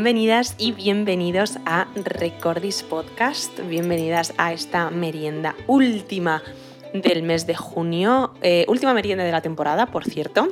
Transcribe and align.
bienvenidas 0.00 0.54
y 0.56 0.72
bienvenidos 0.72 1.58
a 1.66 1.86
Recordis 1.94 2.82
Podcast. 2.82 3.60
Bienvenidas 3.68 4.32
a 4.38 4.54
esta 4.54 4.88
merienda 4.88 5.54
última 5.66 6.42
del 6.94 7.22
mes 7.22 7.46
de 7.46 7.54
junio, 7.54 8.32
eh, 8.40 8.64
última 8.66 8.94
merienda 8.94 9.24
de 9.24 9.32
la 9.32 9.42
temporada, 9.42 9.84
por 9.84 10.06
cierto. 10.06 10.48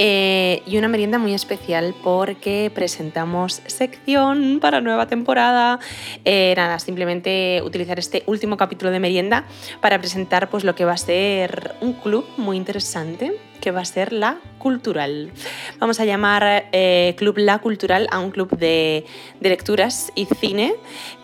Eh, 0.00 0.62
y 0.64 0.78
una 0.78 0.86
merienda 0.86 1.18
muy 1.18 1.34
especial 1.34 1.92
porque 2.04 2.70
presentamos 2.72 3.62
sección 3.66 4.60
para 4.60 4.80
nueva 4.80 5.08
temporada. 5.08 5.80
Eh, 6.24 6.54
nada, 6.56 6.78
simplemente 6.78 7.60
utilizar 7.64 7.98
este 7.98 8.22
último 8.26 8.56
capítulo 8.56 8.92
de 8.92 9.00
merienda 9.00 9.44
para 9.80 9.98
presentar 9.98 10.50
pues, 10.50 10.62
lo 10.62 10.76
que 10.76 10.84
va 10.84 10.92
a 10.92 10.96
ser 10.96 11.74
un 11.80 11.94
club 11.94 12.24
muy 12.36 12.56
interesante 12.56 13.40
que 13.60 13.70
va 13.70 13.80
a 13.80 13.84
ser 13.84 14.12
la 14.12 14.38
cultural. 14.58 15.30
Vamos 15.78 16.00
a 16.00 16.04
llamar 16.04 16.68
eh, 16.72 17.14
Club 17.18 17.38
La 17.38 17.58
Cultural 17.58 18.08
a 18.10 18.18
un 18.18 18.30
club 18.30 18.56
de, 18.56 19.04
lecturas 19.40 20.12
y 20.14 20.26
cine 20.26 20.74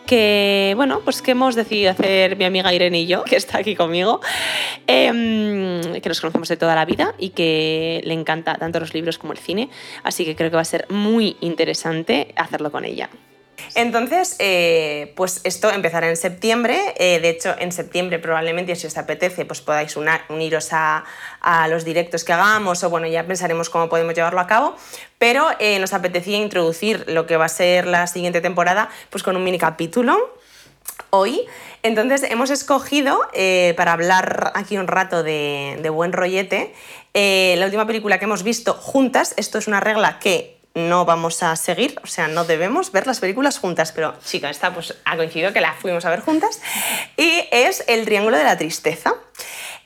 que, 0.05 0.73
bueno, 0.75 1.01
pues 1.03 1.21
que 1.21 1.31
hemos 1.31 1.55
decidido 1.55 1.91
hacer 1.91 2.37
mi 2.37 2.45
amiga 2.45 2.73
Irene 2.73 3.01
y 3.01 3.07
yo, 3.07 3.23
que 3.23 3.35
está 3.35 3.59
aquí 3.59 3.75
conmigo, 3.75 4.21
em, 4.87 6.01
que 6.01 6.09
nos 6.09 6.21
conocemos 6.21 6.47
de 6.47 6.57
toda 6.57 6.75
la 6.75 6.85
vida 6.85 7.15
y 7.17 7.29
que 7.29 8.01
le 8.05 8.13
encanta 8.13 8.55
tanto 8.55 8.79
los 8.79 8.93
libros 8.93 9.17
como 9.17 9.33
el 9.33 9.39
cine, 9.39 9.69
así 10.03 10.25
que 10.25 10.35
creo 10.35 10.49
que 10.49 10.55
va 10.55 10.61
a 10.61 10.65
ser 10.65 10.85
muy 10.89 11.37
interesante 11.41 12.33
hacerlo 12.37 12.71
con 12.71 12.85
ella. 12.85 13.09
Entonces, 13.75 14.35
eh, 14.39 15.13
pues 15.15 15.41
esto 15.43 15.69
empezará 15.69 16.09
en 16.09 16.17
septiembre. 16.17 16.93
Eh, 16.97 17.19
de 17.19 17.29
hecho, 17.29 17.55
en 17.59 17.71
septiembre 17.71 18.19
probablemente, 18.19 18.75
si 18.75 18.87
os 18.87 18.97
apetece, 18.97 19.45
pues 19.45 19.61
podáis 19.61 19.95
uniros 20.29 20.69
a, 20.71 21.03
los 21.69 21.85
directos 21.85 22.23
que 22.23 22.33
hagamos 22.33 22.83
o 22.83 22.89
bueno, 22.89 23.07
ya 23.07 23.25
pensaremos 23.25 23.69
cómo 23.69 23.89
podemos 23.89 24.13
llevarlo 24.15 24.39
a 24.39 24.47
cabo. 24.47 24.75
Pero 25.17 25.47
eh, 25.59 25.79
nos 25.79 25.93
apetecía 25.93 26.37
introducir 26.37 27.05
lo 27.07 27.25
que 27.25 27.37
va 27.37 27.45
a 27.45 27.49
ser 27.49 27.87
la 27.87 28.07
siguiente 28.07 28.41
temporada, 28.41 28.89
pues 29.09 29.23
con 29.23 29.35
un 29.35 29.43
mini 29.43 29.57
capítulo 29.57 30.35
hoy. 31.09 31.45
Entonces 31.83 32.23
hemos 32.23 32.49
escogido 32.49 33.21
para 33.77 33.93
hablar 33.93 34.51
aquí 34.55 34.77
un 34.77 34.87
rato 34.87 35.21
de 35.21 35.89
buen 35.91 36.13
rollete 36.13 36.73
la 37.15 37.65
última 37.65 37.87
película 37.87 38.19
que 38.19 38.25
hemos 38.25 38.43
visto 38.43 38.73
juntas. 38.73 39.33
Esto 39.37 39.57
es 39.57 39.67
una 39.67 39.79
regla 39.79 40.19
que 40.19 40.54
no 40.75 41.05
vamos 41.05 41.41
a 41.41 41.55
seguir, 41.55 41.99
o 42.03 42.07
sea, 42.07 42.27
no 42.27 42.43
debemos 42.43 42.91
ver 42.91 43.07
las 43.07 43.19
películas 43.19 43.57
juntas, 43.57 43.91
pero 43.93 44.13
chica, 44.23 44.49
esta 44.49 44.73
pues 44.73 44.93
ha 45.05 45.15
coincidido 45.15 45.53
que 45.53 45.61
la 45.61 45.73
fuimos 45.73 46.05
a 46.05 46.09
ver 46.09 46.19
juntas, 46.19 46.61
y 47.17 47.45
es 47.51 47.83
El 47.87 48.05
Triángulo 48.05 48.37
de 48.37 48.43
la 48.43 48.57
Tristeza. 48.57 49.15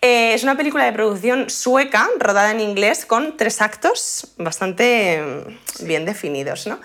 Eh, 0.01 0.33
es 0.33 0.43
una 0.43 0.55
película 0.55 0.85
de 0.85 0.93
producción 0.93 1.49
sueca, 1.49 2.09
rodada 2.19 2.51
en 2.51 2.61
inglés, 2.61 3.05
con 3.05 3.37
tres 3.37 3.61
actos 3.61 4.33
bastante 4.37 5.21
mm, 5.21 5.85
bien 5.85 6.05
definidos. 6.05 6.67
¿no? 6.67 6.79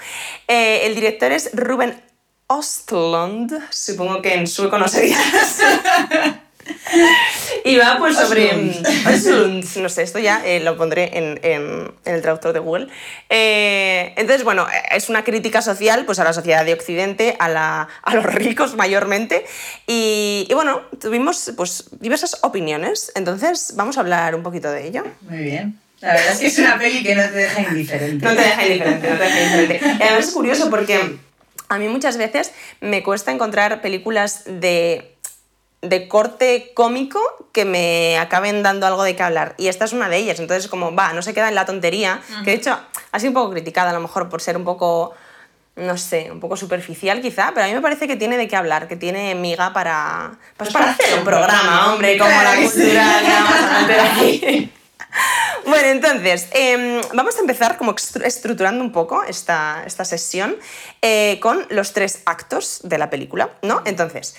Eh, 0.49 0.83
el 0.85 0.95
director 0.95 1.33
es 1.33 1.51
Ruben 1.55 2.03
Ostlund, 2.49 3.53
supongo 3.71 4.21
que 4.21 4.35
en 4.35 4.47
sueco 4.47 4.79
no 4.79 4.89
sería 4.89 5.19
y 7.65 7.77
va 7.77 7.97
pues 7.98 8.17
sobre... 8.17 8.53
no 9.77 9.89
sé, 9.89 10.03
esto 10.03 10.19
ya 10.19 10.43
eh, 10.45 10.61
lo 10.61 10.77
pondré 10.77 11.19
en, 11.19 11.41
en, 11.43 11.93
el 12.05 12.23
traductor 12.23 12.53
de 12.53 12.61
Google. 12.61 12.89
Eh, 13.29 14.12
entonces, 14.17 14.45
bueno, 14.45 14.67
es 14.91 15.09
una 15.09 15.25
crítica 15.25 15.62
social 15.62 16.05
pues, 16.05 16.19
a 16.19 16.25
la 16.25 16.33
sociedad 16.33 16.64
de 16.64 16.75
Occidente, 16.75 17.36
a, 17.39 17.48
la, 17.48 17.89
a 18.02 18.14
los 18.14 18.25
ricos 18.25 18.77
mayormente. 18.77 19.45
Y, 19.86 20.47
y, 20.48 20.55
bueno, 20.55 20.83
tuvimos 21.01 21.52
pues, 21.57 21.91
diversas 22.01 22.39
opiniones. 22.42 23.13
Entonces, 23.14 23.73
vamos 23.77 23.96
a 23.96 24.01
hablar 24.01 24.35
un 24.35 24.42
poquito 24.42 24.70
de 24.70 24.86
ello. 24.86 25.05
Muy 25.23 25.39
bien. 25.39 25.79
La 26.01 26.13
verdad 26.13 26.33
es 26.33 26.39
que 26.39 26.46
es 26.48 26.58
una 26.58 26.79
peli 26.79 27.02
que 27.02 27.14
no 27.14 27.23
te 27.23 27.31
deja 27.31 27.63
indiferente. 27.63 28.27
No 28.27 28.35
te 28.35 28.42
deja 28.42 28.67
indiferente, 28.67 29.11
no 29.11 29.17
te 29.17 29.25
deja 29.25 29.41
indiferente. 29.41 30.05
Además 30.05 30.29
es 30.29 30.35
curioso 30.35 30.69
porque 30.69 31.19
a 31.69 31.79
mí 31.79 31.89
muchas 31.89 32.19
veces 32.19 32.52
me 32.81 33.02
cuesta 33.02 33.33
encontrar 33.33 33.81
películas 33.81 34.42
de 34.45 35.14
de 35.89 36.08
corte 36.08 36.72
cómico 36.74 37.20
que 37.52 37.64
me 37.64 38.18
acaben 38.18 38.62
dando 38.62 38.86
algo 38.86 39.02
de 39.02 39.14
qué 39.14 39.22
hablar. 39.22 39.55
Y 39.58 39.68
esta 39.68 39.84
es 39.84 39.92
una 39.92 40.08
de 40.08 40.17
ellas. 40.18 40.40
Entonces, 40.40 40.68
como, 40.68 40.95
va, 40.95 41.12
no 41.12 41.22
se 41.22 41.34
queda 41.34 41.48
en 41.48 41.55
la 41.55 41.64
tontería, 41.64 42.20
que 42.45 42.50
de 42.50 42.56
hecho 42.56 42.78
ha 43.12 43.18
sido 43.18 43.30
un 43.30 43.34
poco 43.34 43.50
criticada 43.52 43.90
a 43.90 43.92
lo 43.92 44.00
mejor 44.00 44.28
por 44.28 44.40
ser 44.42 44.56
un 44.56 44.64
poco, 44.64 45.14
no 45.77 45.96
sé, 45.96 46.30
un 46.30 46.40
poco 46.40 46.56
superficial 46.56 47.20
quizá, 47.20 47.52
pero 47.55 47.67
a 47.67 47.68
mí 47.68 47.74
me 47.74 47.80
parece 47.80 48.08
que 48.08 48.17
tiene 48.17 48.36
de 48.36 48.48
qué 48.48 48.56
hablar, 48.56 48.89
que 48.89 48.96
tiene 48.96 49.34
miga 49.34 49.72
para, 49.72 50.33
pues, 50.56 50.70
para 50.72 50.90
hacer 50.90 51.18
un 51.18 51.24
programa, 51.24 51.92
hombre, 51.92 52.18
como 52.18 52.30
la 52.30 52.56
cultura 52.56 53.22
Bueno, 55.66 55.89
entonces, 55.89 56.48
em, 56.52 57.01
vamos 57.14 57.36
a 57.36 57.40
empezar 57.40 57.78
como 57.78 57.95
estructurando 58.24 58.84
un 58.84 58.92
poco 58.92 59.22
esta, 59.24 59.83
esta 59.86 60.05
sesión 60.05 60.56
eh, 61.01 61.39
con 61.40 61.66
los 61.70 61.92
tres 61.92 62.22
actos 62.27 62.80
de 62.83 62.98
la 62.98 63.08
película, 63.11 63.51
¿no? 63.62 63.80
Entonces, 63.84 64.36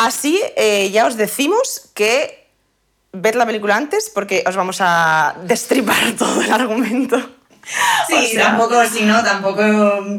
Así 0.00 0.40
eh, 0.56 0.88
ya 0.90 1.04
os 1.04 1.18
decimos 1.18 1.90
que 1.92 2.48
ver 3.12 3.36
la 3.36 3.44
película 3.44 3.76
antes 3.76 4.08
porque 4.08 4.42
os 4.48 4.56
vamos 4.56 4.78
a 4.80 5.36
destripar 5.44 6.12
todo 6.18 6.40
el 6.40 6.50
argumento. 6.50 7.20
Sí, 8.08 8.34
tampoco, 8.36 8.84
si 8.86 9.04
no, 9.04 9.22
tampoco 9.22 9.62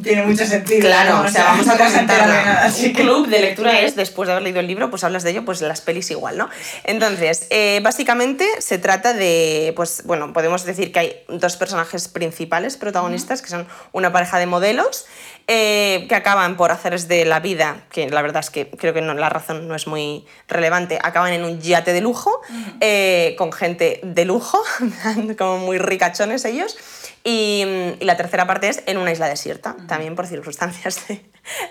tiene 0.01 0.23
mucho 0.23 0.45
sentido. 0.45 0.81
Claro, 0.81 1.21
o 1.25 1.27
sea, 1.27 1.45
vamos 1.45 1.67
a 1.67 1.75
presentar 1.75 2.71
un 2.85 2.93
club 2.93 3.27
de 3.27 3.39
lectura 3.39 3.79
es, 3.81 3.95
después 3.95 4.27
de 4.27 4.33
haber 4.33 4.43
leído 4.43 4.59
el 4.59 4.67
libro, 4.67 4.89
pues 4.89 5.03
hablas 5.03 5.23
de 5.23 5.31
ello, 5.31 5.43
pues 5.43 5.61
las 5.61 5.81
pelis 5.81 6.09
igual, 6.11 6.37
¿no? 6.37 6.49
Entonces, 6.83 7.47
eh, 7.49 7.81
básicamente 7.83 8.47
se 8.59 8.77
trata 8.77 9.13
de, 9.13 9.73
pues 9.75 10.03
bueno, 10.05 10.31
podemos 10.31 10.63
decir 10.63 10.91
que 10.91 10.99
hay 10.99 11.23
dos 11.27 11.57
personajes 11.57 12.07
principales, 12.07 12.77
protagonistas, 12.77 13.41
que 13.41 13.49
son 13.49 13.67
una 13.91 14.11
pareja 14.11 14.39
de 14.39 14.45
modelos, 14.45 15.05
eh, 15.47 16.05
que 16.07 16.15
acaban 16.15 16.55
por 16.55 16.71
haceres 16.71 17.07
de 17.07 17.25
la 17.25 17.39
vida, 17.39 17.83
que 17.91 18.09
la 18.09 18.21
verdad 18.21 18.41
es 18.41 18.49
que 18.49 18.69
creo 18.69 18.93
que 18.93 19.01
no, 19.01 19.13
la 19.13 19.29
razón 19.29 19.67
no 19.67 19.75
es 19.75 19.87
muy 19.87 20.25
relevante, 20.47 20.99
acaban 21.01 21.33
en 21.33 21.43
un 21.43 21.59
yate 21.59 21.93
de 21.93 22.01
lujo, 22.01 22.41
eh, 22.79 23.35
con 23.37 23.51
gente 23.51 23.99
de 24.03 24.25
lujo, 24.25 24.61
como 25.37 25.57
muy 25.57 25.77
ricachones 25.77 26.45
ellos. 26.45 26.77
Y, 27.23 27.65
la 28.01 28.17
tercera 28.17 28.47
parte 28.47 28.69
es 28.69 28.83
en 28.87 28.97
una 28.97 29.11
isla 29.11 29.27
desierta, 29.27 29.75
también 29.87 30.15
por 30.15 30.27
circunstancias 30.27 31.01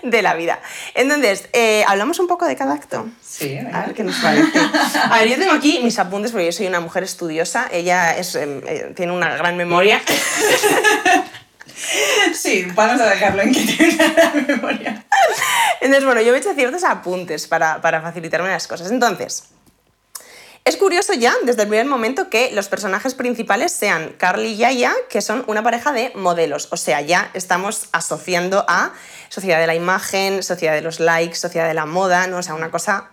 de, 0.03 0.21
la 0.21 0.33
vida. 0.33 0.59
Entonces, 0.95 1.49
eh, 1.53 1.83
¿hablamos 1.87 2.19
un 2.19 2.27
poco 2.27 2.45
de 2.45 2.55
cada 2.55 2.73
acto? 2.73 3.09
Sí. 3.21 3.57
A 3.73 3.85
ver 3.85 3.93
qué 3.93 4.03
nos 4.03 4.15
parece. 4.17 4.59
A 5.09 5.19
ver, 5.19 5.27
yo 5.27 5.37
tengo 5.37 5.51
aquí 5.51 5.79
mis 5.83 5.99
apuntes 5.99 6.31
porque 6.31 6.45
yo 6.45 6.51
soy 6.51 6.67
una 6.67 6.79
mujer 6.79 7.03
estudiosa, 7.03 7.67
ella 7.71 8.15
es, 8.17 8.35
em, 8.35 8.61
eh, 8.65 8.93
tiene 8.95 9.11
una 9.11 9.35
gran 9.35 9.57
memoria. 9.57 10.01
Sí, 12.33 12.67
vamos 12.75 13.01
a 13.01 13.09
dejarlo 13.09 13.41
en 13.41 13.53
que 13.53 13.61
tiene 13.61 13.95
una 13.95 14.13
gran 14.13 14.47
memoria. 14.47 15.05
Entonces, 15.81 16.05
bueno, 16.05 16.21
yo 16.21 16.35
he 16.35 16.37
hecho 16.37 16.53
ciertos 16.53 16.83
apuntes 16.83 17.47
para, 17.47 17.81
para 17.81 18.01
facilitarme 18.01 18.49
las 18.49 18.67
cosas. 18.67 18.91
Entonces, 18.91 19.49
es 20.63 20.77
curioso 20.77 21.13
ya, 21.13 21.33
desde 21.43 21.63
el 21.63 21.67
primer 21.67 21.87
momento, 21.87 22.29
que 22.29 22.51
los 22.51 22.67
personajes 22.67 23.15
principales 23.15 23.71
sean 23.71 24.13
Carly 24.17 24.49
y 24.49 24.57
Yaya, 24.57 24.93
que 25.09 25.21
son 25.21 25.43
una 25.47 25.63
pareja 25.63 25.91
de 25.91 26.11
modelos. 26.13 26.67
O 26.71 26.77
sea, 26.77 27.01
ya 27.01 27.31
estamos 27.33 27.89
asociando 27.93 28.63
a 28.67 28.93
sociedad 29.29 29.59
de 29.59 29.65
la 29.65 29.73
imagen, 29.73 30.43
sociedad 30.43 30.73
de 30.73 30.81
los 30.81 30.99
likes, 30.99 31.35
sociedad 31.35 31.67
de 31.67 31.73
la 31.73 31.87
moda, 31.87 32.27
¿no? 32.27 32.37
O 32.37 32.43
sea, 32.43 32.53
una 32.53 32.69
cosa, 32.69 33.09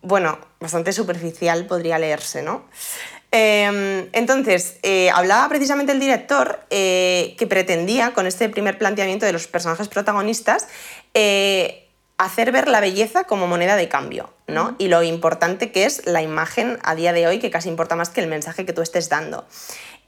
bueno, 0.00 0.38
bastante 0.58 0.92
superficial 0.92 1.66
podría 1.66 1.98
leerse, 1.98 2.42
¿no? 2.42 2.64
Em, 3.30 4.08
entonces, 4.12 4.76
eh, 4.82 5.10
hablaba 5.10 5.48
precisamente 5.48 5.92
el 5.92 6.00
director 6.00 6.60
eh, 6.68 7.34
que 7.38 7.46
pretendía, 7.46 8.12
con 8.12 8.26
este 8.26 8.48
primer 8.50 8.76
planteamiento 8.76 9.24
de 9.24 9.32
los 9.32 9.46
personajes 9.46 9.88
protagonistas, 9.88 10.68
eh, 11.14 11.81
hacer 12.24 12.52
ver 12.52 12.68
la 12.68 12.80
belleza 12.80 13.24
como 13.24 13.46
moneda 13.46 13.76
de 13.76 13.88
cambio, 13.88 14.32
¿no? 14.46 14.76
Y 14.78 14.88
lo 14.88 15.02
importante 15.02 15.72
que 15.72 15.84
es 15.84 16.06
la 16.06 16.22
imagen 16.22 16.78
a 16.84 16.94
día 16.94 17.12
de 17.12 17.26
hoy, 17.26 17.38
que 17.38 17.50
casi 17.50 17.68
importa 17.68 17.96
más 17.96 18.10
que 18.10 18.20
el 18.20 18.28
mensaje 18.28 18.64
que 18.64 18.72
tú 18.72 18.80
estés 18.80 19.08
dando. 19.08 19.46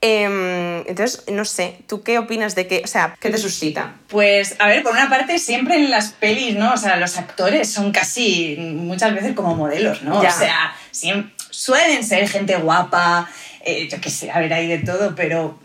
Em, 0.00 0.86
entonces, 0.86 1.24
no 1.28 1.44
sé, 1.44 1.78
¿tú 1.88 2.02
qué 2.02 2.18
opinas 2.18 2.54
de 2.54 2.66
qué, 2.66 2.82
o 2.84 2.86
sea, 2.86 3.16
qué 3.18 3.30
te 3.30 3.38
suscita? 3.38 3.94
Pues, 4.08 4.54
a 4.58 4.68
ver, 4.68 4.82
por 4.82 4.92
una 4.92 5.08
parte, 5.08 5.38
siempre 5.38 5.76
en 5.76 5.90
las 5.90 6.12
pelis, 6.12 6.54
¿no? 6.56 6.74
O 6.74 6.76
sea, 6.76 6.96
los 6.96 7.16
actores 7.16 7.72
son 7.72 7.90
casi 7.90 8.56
muchas 8.58 9.14
veces 9.14 9.34
como 9.34 9.54
modelos, 9.54 10.02
¿no? 10.02 10.20
O 10.20 10.30
sea, 10.30 10.74
suelen 11.50 12.04
ser 12.04 12.28
gente 12.28 12.56
guapa, 12.56 13.28
eh, 13.64 13.88
yo 13.88 14.00
qué 14.00 14.10
sé, 14.10 14.30
a 14.30 14.38
ver, 14.38 14.52
hay 14.52 14.68
de 14.68 14.78
todo, 14.78 15.14
pero 15.16 15.58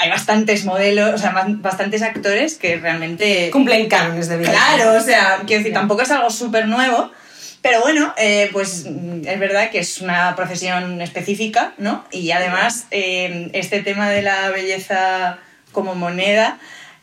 hay 0.00 0.08
bastantes 0.08 0.64
modelos, 0.64 1.12
o 1.12 1.18
sea, 1.18 1.34
bastantes 1.46 2.00
actores 2.00 2.54
que 2.54 2.78
realmente... 2.78 3.50
Cumplen 3.50 3.86
cánones 3.86 4.28
de 4.28 4.38
vida. 4.38 4.50
Claro, 4.50 4.94
o 4.94 5.00
sea, 5.00 5.42
quiero 5.46 5.62
decir, 5.62 5.74
tampoco 5.74 6.00
es 6.00 6.10
algo 6.10 6.30
súper 6.30 6.66
nuevo, 6.68 7.12
pero 7.60 7.82
bueno, 7.82 8.14
eh, 8.16 8.48
pues 8.50 8.86
es 8.86 9.38
verdad 9.38 9.70
que 9.70 9.80
es 9.80 10.00
una 10.00 10.34
profesión 10.36 11.02
específica, 11.02 11.74
¿no? 11.76 12.06
Y 12.10 12.30
además, 12.30 12.86
eh, 12.90 13.50
este 13.52 13.82
tema 13.82 14.08
de 14.08 14.22
la 14.22 14.48
belleza 14.48 15.38
como 15.70 15.94
moneda... 15.94 16.58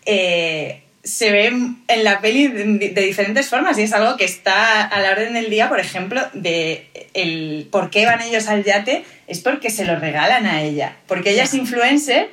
Eh, 0.05 0.81
se 1.03 1.31
ve 1.31 1.45
en 1.45 2.03
la 2.03 2.19
peli 2.19 2.49
de, 2.49 3.01
diferentes 3.01 3.47
formas 3.47 3.77
y 3.77 3.83
es 3.83 3.93
algo 3.93 4.17
que 4.17 4.25
está 4.25 4.83
a 4.83 4.99
la 4.99 5.11
orden 5.11 5.35
del 5.35 5.49
día, 5.49 5.69
por 5.69 5.79
ejemplo, 5.79 6.21
de 6.33 6.89
el 7.13 7.69
por 7.71 7.89
qué 7.89 8.05
van 8.05 8.21
ellos 8.21 8.49
al 8.49 8.65
yate, 8.65 9.05
es 9.25 9.39
porque 9.39 9.69
se 9.69 9.85
lo 9.85 9.97
regalan 9.97 10.45
a 10.45 10.63
ella, 10.63 10.97
porque 11.07 11.31
ella 11.31 11.43
es 11.43 11.53
influencer 11.53 12.29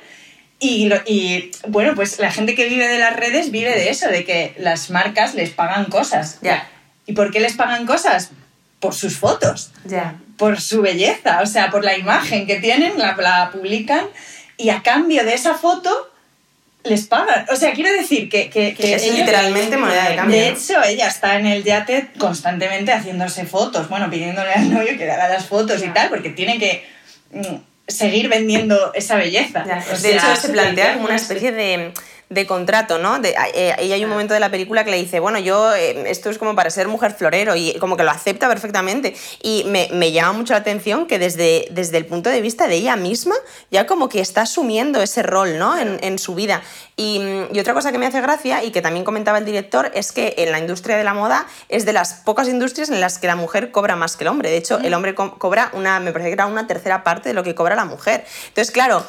Y, 0.67 0.85
lo- 0.87 1.01
y, 1.05 1.51
bueno, 1.67 1.93
pues 1.95 2.19
la 2.19 2.31
gente 2.31 2.55
que 2.55 2.67
vive 2.67 2.87
de 2.87 2.97
las 2.99 3.15
redes 3.15 3.51
vive 3.51 3.71
de 3.75 3.89
eso, 3.89 4.07
de 4.09 4.23
que 4.25 4.53
las 4.57 4.89
marcas 4.89 5.33
les 5.35 5.49
pagan 5.51 5.85
cosas. 5.85 6.39
Ya. 6.41 6.67
¿Y 7.05 7.13
por 7.13 7.31
qué 7.31 7.39
les 7.39 7.53
pagan 7.53 7.85
cosas? 7.85 8.31
Por 8.79 8.93
sus 8.93 9.17
fotos, 9.17 9.71
Ya. 9.85 10.15
por 10.37 10.59
su 10.61 10.81
belleza, 10.81 11.41
o 11.41 11.45
sea, 11.45 11.69
por 11.71 11.83
la 11.83 11.97
imagen 11.97 12.45
que 12.47 12.55
tienen, 12.57 12.97
la, 12.97 13.15
la 13.17 13.49
publican 13.51 14.05
y 14.57 14.69
a 14.69 14.81
cambio 14.83 15.23
de 15.23 15.33
esa 15.33 15.55
foto 15.55 16.11
les 16.83 17.07
pagan. 17.07 17.45
O 17.51 17.55
sea, 17.55 17.73
quiero 17.73 17.91
decir 17.91 18.29
que... 18.29 18.49
que, 18.49 18.73
que 18.75 18.93
Es 18.95 19.03
ellos- 19.03 19.17
literalmente 19.19 19.75
moneda 19.77 20.09
de 20.09 20.15
cambio. 20.15 20.37
de 20.37 20.49
hecho, 20.49 20.83
ella 20.83 21.07
está 21.07 21.37
en 21.39 21.47
el 21.47 21.63
yate 21.63 22.09
constantemente 22.19 22.91
haciéndose 22.91 23.45
fotos, 23.45 23.89
bueno, 23.89 24.09
pidiéndole 24.09 24.51
al 24.53 24.71
novio 24.71 24.97
que 24.97 25.05
le 25.05 25.11
haga 25.11 25.27
las 25.29 25.45
fotos 25.47 25.83
y 25.83 25.87
tal, 25.89 26.09
porque 26.09 26.29
tiene 26.29 26.59
que 26.59 26.85
mm, 27.31 27.55
seguir 27.87 28.29
vendiendo 28.29 28.91
esa 28.93 29.15
belleza. 29.15 29.63
Ya, 29.65 29.83
O 29.93 29.97
de 29.97 30.15
hecho, 30.15 30.35
se 30.35 30.49
plantea 30.49 30.93
como 30.93 31.05
una 31.05 31.15
especie 31.15 31.51
de, 31.51 31.91
de 32.29 32.47
contrato, 32.47 32.97
¿no? 32.97 33.19
De, 33.19 33.35
eh, 33.53 33.75
ella 33.77 33.95
hay 33.95 34.03
un 34.03 34.09
momento 34.09 34.33
de 34.33 34.39
la 34.39 34.49
película 34.49 34.83
que 34.83 34.91
le 34.91 34.97
dice, 34.97 35.19
bueno, 35.19 35.37
yo, 35.37 35.75
eh, 35.75 36.09
esto 36.09 36.29
es 36.29 36.37
como 36.37 36.55
para 36.55 36.69
ser 36.69 36.87
mujer 36.87 37.13
florero, 37.13 37.55
y 37.55 37.75
como 37.79 37.97
que 37.97 38.03
lo 38.03 38.11
acepta 38.11 38.47
perfectamente. 38.47 39.15
Y 39.43 39.63
me, 39.67 39.89
me 39.91 40.11
llama 40.11 40.33
mucho 40.33 40.53
la 40.53 40.59
atención 40.59 41.05
que 41.05 41.19
desde, 41.19 41.67
desde 41.71 41.97
el 41.97 42.05
punto 42.05 42.29
de 42.29 42.41
vista 42.41 42.67
de 42.67 42.75
ella 42.75 42.95
misma, 42.95 43.35
ya 43.69 43.85
como 43.85 44.09
que 44.09 44.21
está 44.21 44.41
asumiendo 44.41 45.01
ese 45.01 45.21
rol, 45.21 45.59
¿no? 45.59 45.77
En, 45.77 45.99
en 46.01 46.17
su 46.17 46.33
vida. 46.33 46.61
Y, 46.97 47.21
y 47.51 47.59
otra 47.59 47.73
cosa 47.73 47.91
que 47.91 47.97
me 47.99 48.07
hace 48.07 48.21
gracia, 48.21 48.63
y 48.63 48.71
que 48.71 48.81
también 48.81 49.05
comentaba 49.05 49.37
el 49.37 49.45
director, 49.45 49.91
es 49.93 50.11
que 50.11 50.33
en 50.37 50.51
la 50.51 50.59
industria 50.59 50.97
de 50.97 51.03
la 51.03 51.13
moda 51.13 51.45
es 51.69 51.85
de 51.85 51.93
las 51.93 52.13
pocas 52.13 52.47
industrias 52.47 52.89
en 52.89 53.01
las 53.01 53.19
que 53.19 53.27
la 53.27 53.35
mujer 53.35 53.69
cobra 53.71 53.95
más 53.95 54.17
que 54.17 54.23
el 54.23 54.29
hombre. 54.29 54.49
De 54.49 54.57
hecho, 54.57 54.79
el 54.79 54.93
hombre 54.93 55.13
co- 55.13 55.37
cobra 55.37 55.69
una, 55.73 55.99
me 55.99 56.11
parece 56.11 56.29
que 56.29 56.33
era 56.33 56.47
una 56.47 56.65
tercera 56.65 57.03
parte 57.03 57.29
de 57.29 57.35
lo 57.35 57.43
que 57.43 57.53
cobra 57.53 57.75
la 57.75 57.85
mujer. 57.85 58.25
Entonces, 58.47 58.71
claro, 58.71 59.05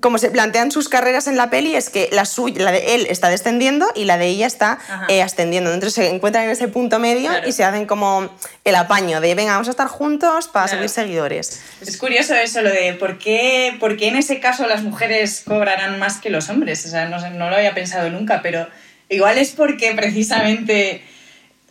como 0.00 0.18
se 0.18 0.30
plantean 0.30 0.70
sus 0.70 0.88
carreras 0.88 1.26
en 1.26 1.36
la 1.36 1.50
peli 1.50 1.74
es 1.74 1.90
que 1.90 2.08
la, 2.12 2.24
suya, 2.24 2.62
la 2.64 2.72
de 2.72 2.94
él 2.94 3.06
está 3.10 3.28
descendiendo 3.28 3.86
y 3.94 4.04
la 4.04 4.18
de 4.18 4.26
ella 4.26 4.46
está 4.46 4.78
eh, 5.08 5.22
ascendiendo. 5.22 5.72
Entonces 5.72 5.94
se 5.94 6.08
encuentran 6.14 6.44
en 6.44 6.50
ese 6.50 6.68
punto 6.68 6.98
medio 6.98 7.30
Claro. 7.30 7.48
y 7.48 7.52
se 7.52 7.64
hacen 7.64 7.86
como 7.86 8.28
el 8.64 8.74
apaño 8.74 9.20
de, 9.20 9.34
venga, 9.34 9.52
vamos 9.52 9.68
a 9.68 9.70
estar 9.72 9.88
juntos 9.88 10.48
para 10.48 10.66
Claro. 10.66 10.78
subir 10.80 10.88
seguidores. 10.90 11.60
Es 11.80 11.96
curioso 11.96 12.34
eso, 12.34 12.62
lo 12.62 12.70
de 12.70 12.94
por 12.94 13.18
qué, 13.18 13.76
por 13.80 13.96
qué 13.96 14.08
en 14.08 14.16
ese 14.16 14.40
caso 14.40 14.66
las 14.66 14.82
mujeres 14.82 15.42
cobrarán 15.46 15.98
más 15.98 16.18
que 16.18 16.30
los 16.30 16.48
hombres. 16.48 16.84
O 16.86 16.88
sea, 16.88 17.08
no, 17.08 17.20
sé, 17.20 17.30
no 17.30 17.50
lo 17.50 17.56
había 17.56 17.74
pensado 17.74 18.10
nunca, 18.10 18.40
pero 18.42 18.66
igual 19.08 19.38
es 19.38 19.50
porque 19.52 19.92
precisamente, 19.94 21.02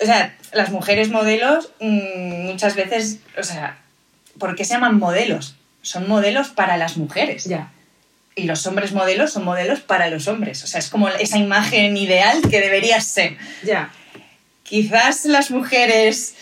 o 0.02 0.06
sea, 0.06 0.36
las 0.54 0.70
mujeres 0.72 1.10
modelos 1.10 1.72
mm, 1.80 2.46
muchas 2.46 2.76
veces, 2.76 3.20
o 3.38 3.44
sea, 3.44 3.78
¿por 4.40 4.56
qué 4.56 4.66
se 4.66 4.74
llaman 4.74 4.98
modelos? 4.98 5.56
Son 5.82 6.08
modelos 6.08 6.50
para 6.50 6.78
las 6.78 6.98
mujeres. 6.98 7.46
Ya. 7.46 7.72
Y 8.38 8.44
los 8.44 8.66
hombres 8.68 8.92
modelos 8.94 9.34
son 9.34 9.44
modelos 9.44 9.80
para 9.82 10.10
los 10.10 10.28
hombres. 10.28 10.64
O 10.64 10.68
sea, 10.68 10.80
es 10.80 10.90
como 10.90 11.10
esa 11.10 11.38
imagen 11.40 11.98
ideal 11.98 12.40
que 12.50 12.62
debería 12.62 13.02
ser 13.02 13.36
Ya. 13.64 13.92
quizás 14.64 15.26
las 15.26 15.50
mujeres, 15.50 16.36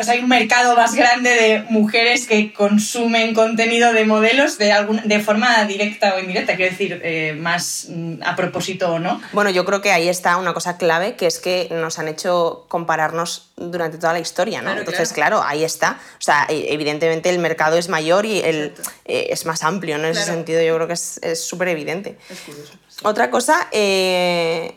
o 0.00 0.04
sea, 0.04 0.14
hay 0.14 0.20
un 0.20 0.28
mercado 0.28 0.76
más 0.76 0.94
grande 0.94 1.30
de 1.30 1.64
mujeres 1.70 2.26
que 2.26 2.52
consumen 2.52 3.34
contenido 3.34 3.92
de 3.92 4.04
modelos 4.04 4.58
de, 4.58 4.72
algún, 4.72 5.00
de 5.06 5.20
forma 5.20 5.64
directa 5.64 6.14
o 6.14 6.18
indirecta, 6.20 6.56
quiero 6.56 6.70
decir, 6.70 7.00
eh, 7.04 7.34
más 7.38 7.86
mm, 7.88 8.22
a 8.24 8.36
propósito 8.36 8.92
o 8.92 8.98
no. 8.98 9.20
Bueno, 9.32 9.50
yo 9.50 9.64
creo 9.64 9.80
que 9.80 9.92
ahí 9.92 10.08
está 10.08 10.36
una 10.36 10.54
cosa 10.54 10.76
clave, 10.78 11.14
que 11.16 11.26
es 11.26 11.38
que 11.38 11.68
nos 11.70 11.98
han 11.98 12.08
hecho 12.08 12.66
compararnos 12.68 13.52
durante 13.56 13.98
toda 13.98 14.12
la 14.12 14.20
historia, 14.20 14.58
¿no? 14.58 14.66
Claro, 14.66 14.80
Entonces, 14.80 15.12
claro. 15.12 15.42
ahí 15.42 15.64
está. 15.64 15.98
O 16.18 16.20
sea, 16.22 16.46
e- 16.48 16.72
evidentemente 16.72 17.30
el 17.30 17.38
mercado 17.38 17.76
es 17.78 17.88
mayor 17.88 18.26
y 18.26 18.40
el, 18.40 18.74
eh, 19.04 19.28
es 19.30 19.46
más 19.46 19.62
amplio, 19.62 19.98
¿no? 19.98 20.04
En 20.06 20.12
ese 20.12 20.24
sentido 20.24 20.60
yo 20.62 20.74
creo 20.76 20.86
que 20.86 20.94
es 20.94 21.18
es 21.22 21.44
súper 21.46 21.68
evidente. 21.68 22.18
Es 22.30 22.40
curioso. 22.40 22.72
Otra 23.02 23.30
cosa 23.30 23.68
eh, 23.72 24.74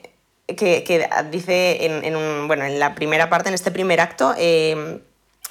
que, 0.48 0.84
que 0.84 1.08
dice 1.32 1.86
en, 1.86 2.04
en 2.04 2.16
un- 2.16 2.48
bueno, 2.48 2.66
en 2.66 2.80
la 2.80 2.96
primera 2.96 3.30
parte, 3.30 3.50
en 3.50 3.56
este 3.56 3.72
primer 3.72 4.00
acto, 4.02 4.34
eh, 4.38 5.00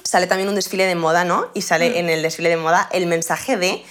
sale 0.03 0.27
también 0.27 0.49
un 0.49 0.55
desfile 0.55 0.85
de 0.85 0.95
moda, 0.95 1.23
¿no? 1.23 1.49
Y 1.53 1.61
sale 1.61 1.99
en 1.99 2.09
el 2.09 2.21
desfile 2.21 2.49
de 2.49 2.57
moda 2.57 2.89
el 2.91 3.05
mensaje 3.05 3.57
de 3.57 3.83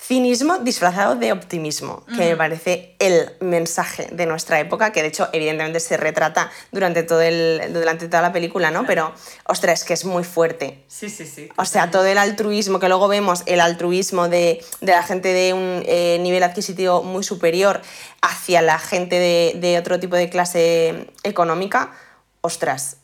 cinismo 0.00 0.58
disfrazado 0.58 1.14
de 1.14 1.30
optimismo, 1.30 2.04
que 2.16 2.30
me 2.30 2.36
parece 2.36 2.96
el 2.98 3.30
mensaje 3.40 4.08
de 4.10 4.24
nuestra 4.24 4.58
época, 4.58 4.92
que 4.92 5.02
de 5.02 5.08
hecho 5.08 5.28
evidentemente 5.32 5.78
se 5.78 5.96
retrata 5.98 6.50
durante, 6.72 7.02
todo 7.02 7.20
el, 7.20 7.70
durante 7.72 8.08
toda 8.08 8.22
la 8.22 8.32
película, 8.32 8.70
¿no? 8.70 8.86
Pero, 8.86 9.12
ostras, 9.44 9.80
es 9.80 9.86
que 9.86 9.92
es 9.92 10.04
muy 10.06 10.24
fuerte. 10.24 10.82
Sí, 10.88 11.10
sí, 11.10 11.26
sí. 11.26 11.50
O 11.56 11.66
sea, 11.66 11.90
todo 11.90 12.06
el 12.06 12.16
altruismo 12.16 12.80
que 12.80 12.88
luego 12.88 13.08
vemos, 13.08 13.42
el 13.44 13.60
altruismo 13.60 14.28
de, 14.28 14.64
de 14.80 14.92
la 14.92 15.02
gente 15.02 15.34
de 15.34 15.52
un 15.52 15.82
eh, 15.86 16.18
nivel 16.20 16.42
adquisitivo 16.42 17.02
muy 17.02 17.22
superior 17.22 17.82
hacia 18.22 18.62
la 18.62 18.78
gente 18.78 19.16
de, 19.16 19.60
de 19.60 19.78
otro 19.78 20.00
tipo 20.00 20.16
de 20.16 20.30
clase 20.30 21.10
económica, 21.24 21.92
ostras. 22.40 22.96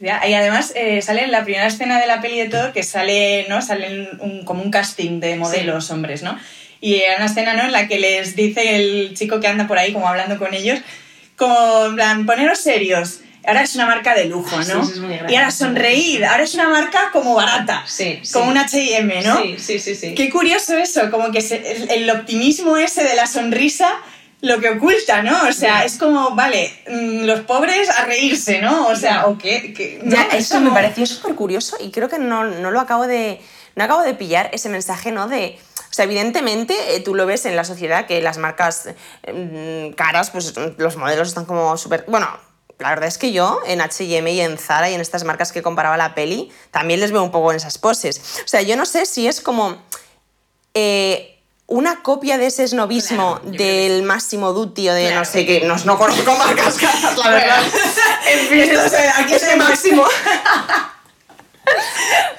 Ya, 0.00 0.24
y 0.28 0.34
además 0.34 0.72
eh, 0.76 1.02
sale 1.02 1.24
en 1.24 1.32
la 1.32 1.42
primera 1.44 1.66
escena 1.66 2.00
de 2.00 2.06
la 2.06 2.20
peli 2.20 2.38
de 2.38 2.48
todo 2.48 2.72
que 2.72 2.82
sale, 2.84 3.46
¿no? 3.48 3.60
Sale 3.62 4.08
un, 4.20 4.44
como 4.44 4.62
un 4.62 4.70
casting 4.70 5.18
de 5.18 5.34
modelos 5.36 5.90
hombres, 5.90 6.22
¿no? 6.22 6.38
Y 6.80 6.94
hay 7.00 7.16
una 7.16 7.26
escena, 7.26 7.54
¿no? 7.54 7.64
En 7.64 7.72
la 7.72 7.88
que 7.88 7.98
les 7.98 8.36
dice 8.36 8.76
el 8.76 9.14
chico 9.16 9.40
que 9.40 9.48
anda 9.48 9.66
por 9.66 9.76
ahí 9.78 9.92
como 9.92 10.06
hablando 10.08 10.38
con 10.38 10.54
ellos, 10.54 10.78
como, 11.36 11.86
en 11.86 11.96
plan, 11.96 12.26
poneros 12.26 12.60
serios. 12.60 13.20
Ahora 13.44 13.62
es 13.62 13.74
una 13.74 13.86
marca 13.86 14.14
de 14.14 14.26
lujo, 14.26 14.56
¿no? 14.58 14.84
Sí, 14.84 14.92
es 14.92 15.30
y 15.32 15.34
ahora 15.34 15.50
sonreír. 15.50 16.24
Ahora 16.24 16.42
es 16.44 16.54
una 16.54 16.68
marca 16.68 17.08
como 17.12 17.34
barata. 17.34 17.82
Sí, 17.86 18.20
sí. 18.22 18.32
Como 18.34 18.50
un 18.50 18.58
H&M, 18.58 19.22
¿no? 19.22 19.40
sí, 19.58 19.78
sí, 19.80 19.94
sí. 19.96 20.14
Qué 20.14 20.28
curioso 20.30 20.76
eso, 20.76 21.10
como 21.10 21.32
que 21.32 21.40
se- 21.40 21.72
el, 21.72 21.90
el 21.90 22.10
optimismo 22.10 22.76
ese 22.76 23.02
de 23.04 23.16
la 23.16 23.26
sonrisa 23.26 23.88
lo 24.40 24.60
que 24.60 24.70
oculta, 24.70 25.22
¿no? 25.22 25.48
O 25.48 25.52
sea, 25.52 25.84
es 25.84 25.96
como, 25.98 26.30
vale, 26.36 26.72
mm, 26.88 27.24
los 27.24 27.40
pobres 27.40 27.88
a 27.90 28.04
reírse, 28.04 28.60
¿no? 28.60 28.86
O 28.88 28.94
sea, 28.96 29.26
o 29.26 29.36
qué... 29.38 29.72
qué- 29.74 30.00
no, 30.02 30.14
Ya, 30.14 30.22
es 30.32 30.46
eso 30.46 30.60
me 30.60 30.70
pareció 30.70 31.06
súper 31.06 31.34
curioso 31.34 31.76
y 31.80 31.90
creo 31.90 32.08
que 32.08 32.18
no, 32.18 32.44
no 32.44 32.70
lo 32.70 32.80
acabo 32.80 33.06
de. 33.06 33.40
No 33.74 33.84
acabo 33.84 34.02
de 34.02 34.14
pillar 34.14 34.50
ese 34.52 34.68
mensaje, 34.68 35.10
¿no? 35.12 35.28
De. 35.28 35.58
O 35.90 35.92
sea, 35.92 36.04
evidentemente 36.04 36.74
eh, 36.94 37.00
tú 37.00 37.14
lo 37.14 37.26
ves 37.26 37.46
en 37.46 37.56
la 37.56 37.64
sociedad 37.64 38.06
que 38.06 38.20
las 38.22 38.38
marcas 38.38 38.88
mm, 39.32 39.90
caras, 39.92 40.30
pues 40.30 40.52
los 40.76 40.96
modelos 40.96 41.28
están 41.28 41.44
como 41.44 41.76
súper. 41.76 42.04
Bueno, 42.08 42.28
la 42.78 42.90
verdad 42.90 43.08
es 43.08 43.18
que 43.18 43.32
yo 43.32 43.60
en 43.66 43.80
HM 43.80 44.28
y 44.28 44.40
en 44.40 44.56
Zara 44.58 44.88
y 44.90 44.94
en 44.94 45.00
estas 45.00 45.24
marcas 45.24 45.50
que 45.50 45.62
comparaba 45.62 45.96
la 45.96 46.14
peli, 46.14 46.52
también 46.70 47.00
les 47.00 47.10
veo 47.10 47.22
un 47.24 47.32
poco 47.32 47.50
en 47.50 47.56
esas 47.56 47.78
poses. 47.78 48.20
O 48.44 48.48
sea, 48.48 48.62
yo 48.62 48.76
no 48.76 48.86
sé 48.86 49.04
si 49.06 49.26
es 49.26 49.40
como. 49.40 49.82
eh, 50.74 51.37
una 51.68 52.02
copia 52.02 52.38
de 52.38 52.46
ese 52.46 52.66
snobismo 52.66 53.38
Claro, 53.40 53.56
del 53.58 54.02
Máximo 54.02 54.52
Dutti 54.52 54.88
o 54.88 54.94
de 54.94 55.02
Claro. 55.02 55.18
no 55.20 55.24
sé 55.24 55.46
qué, 55.46 55.60
no, 55.60 55.76
no 55.84 55.96
conozco 55.98 56.34
marcas 56.36 56.74
caras, 56.78 57.16
la 57.16 57.30
verdad. 57.30 57.62
en 58.32 58.48
fin, 58.48 58.58
esto 58.60 58.88
se- 58.88 59.08
aquí 59.08 59.34
Este 59.34 59.50
se 59.50 59.56
máximo. 59.56 60.04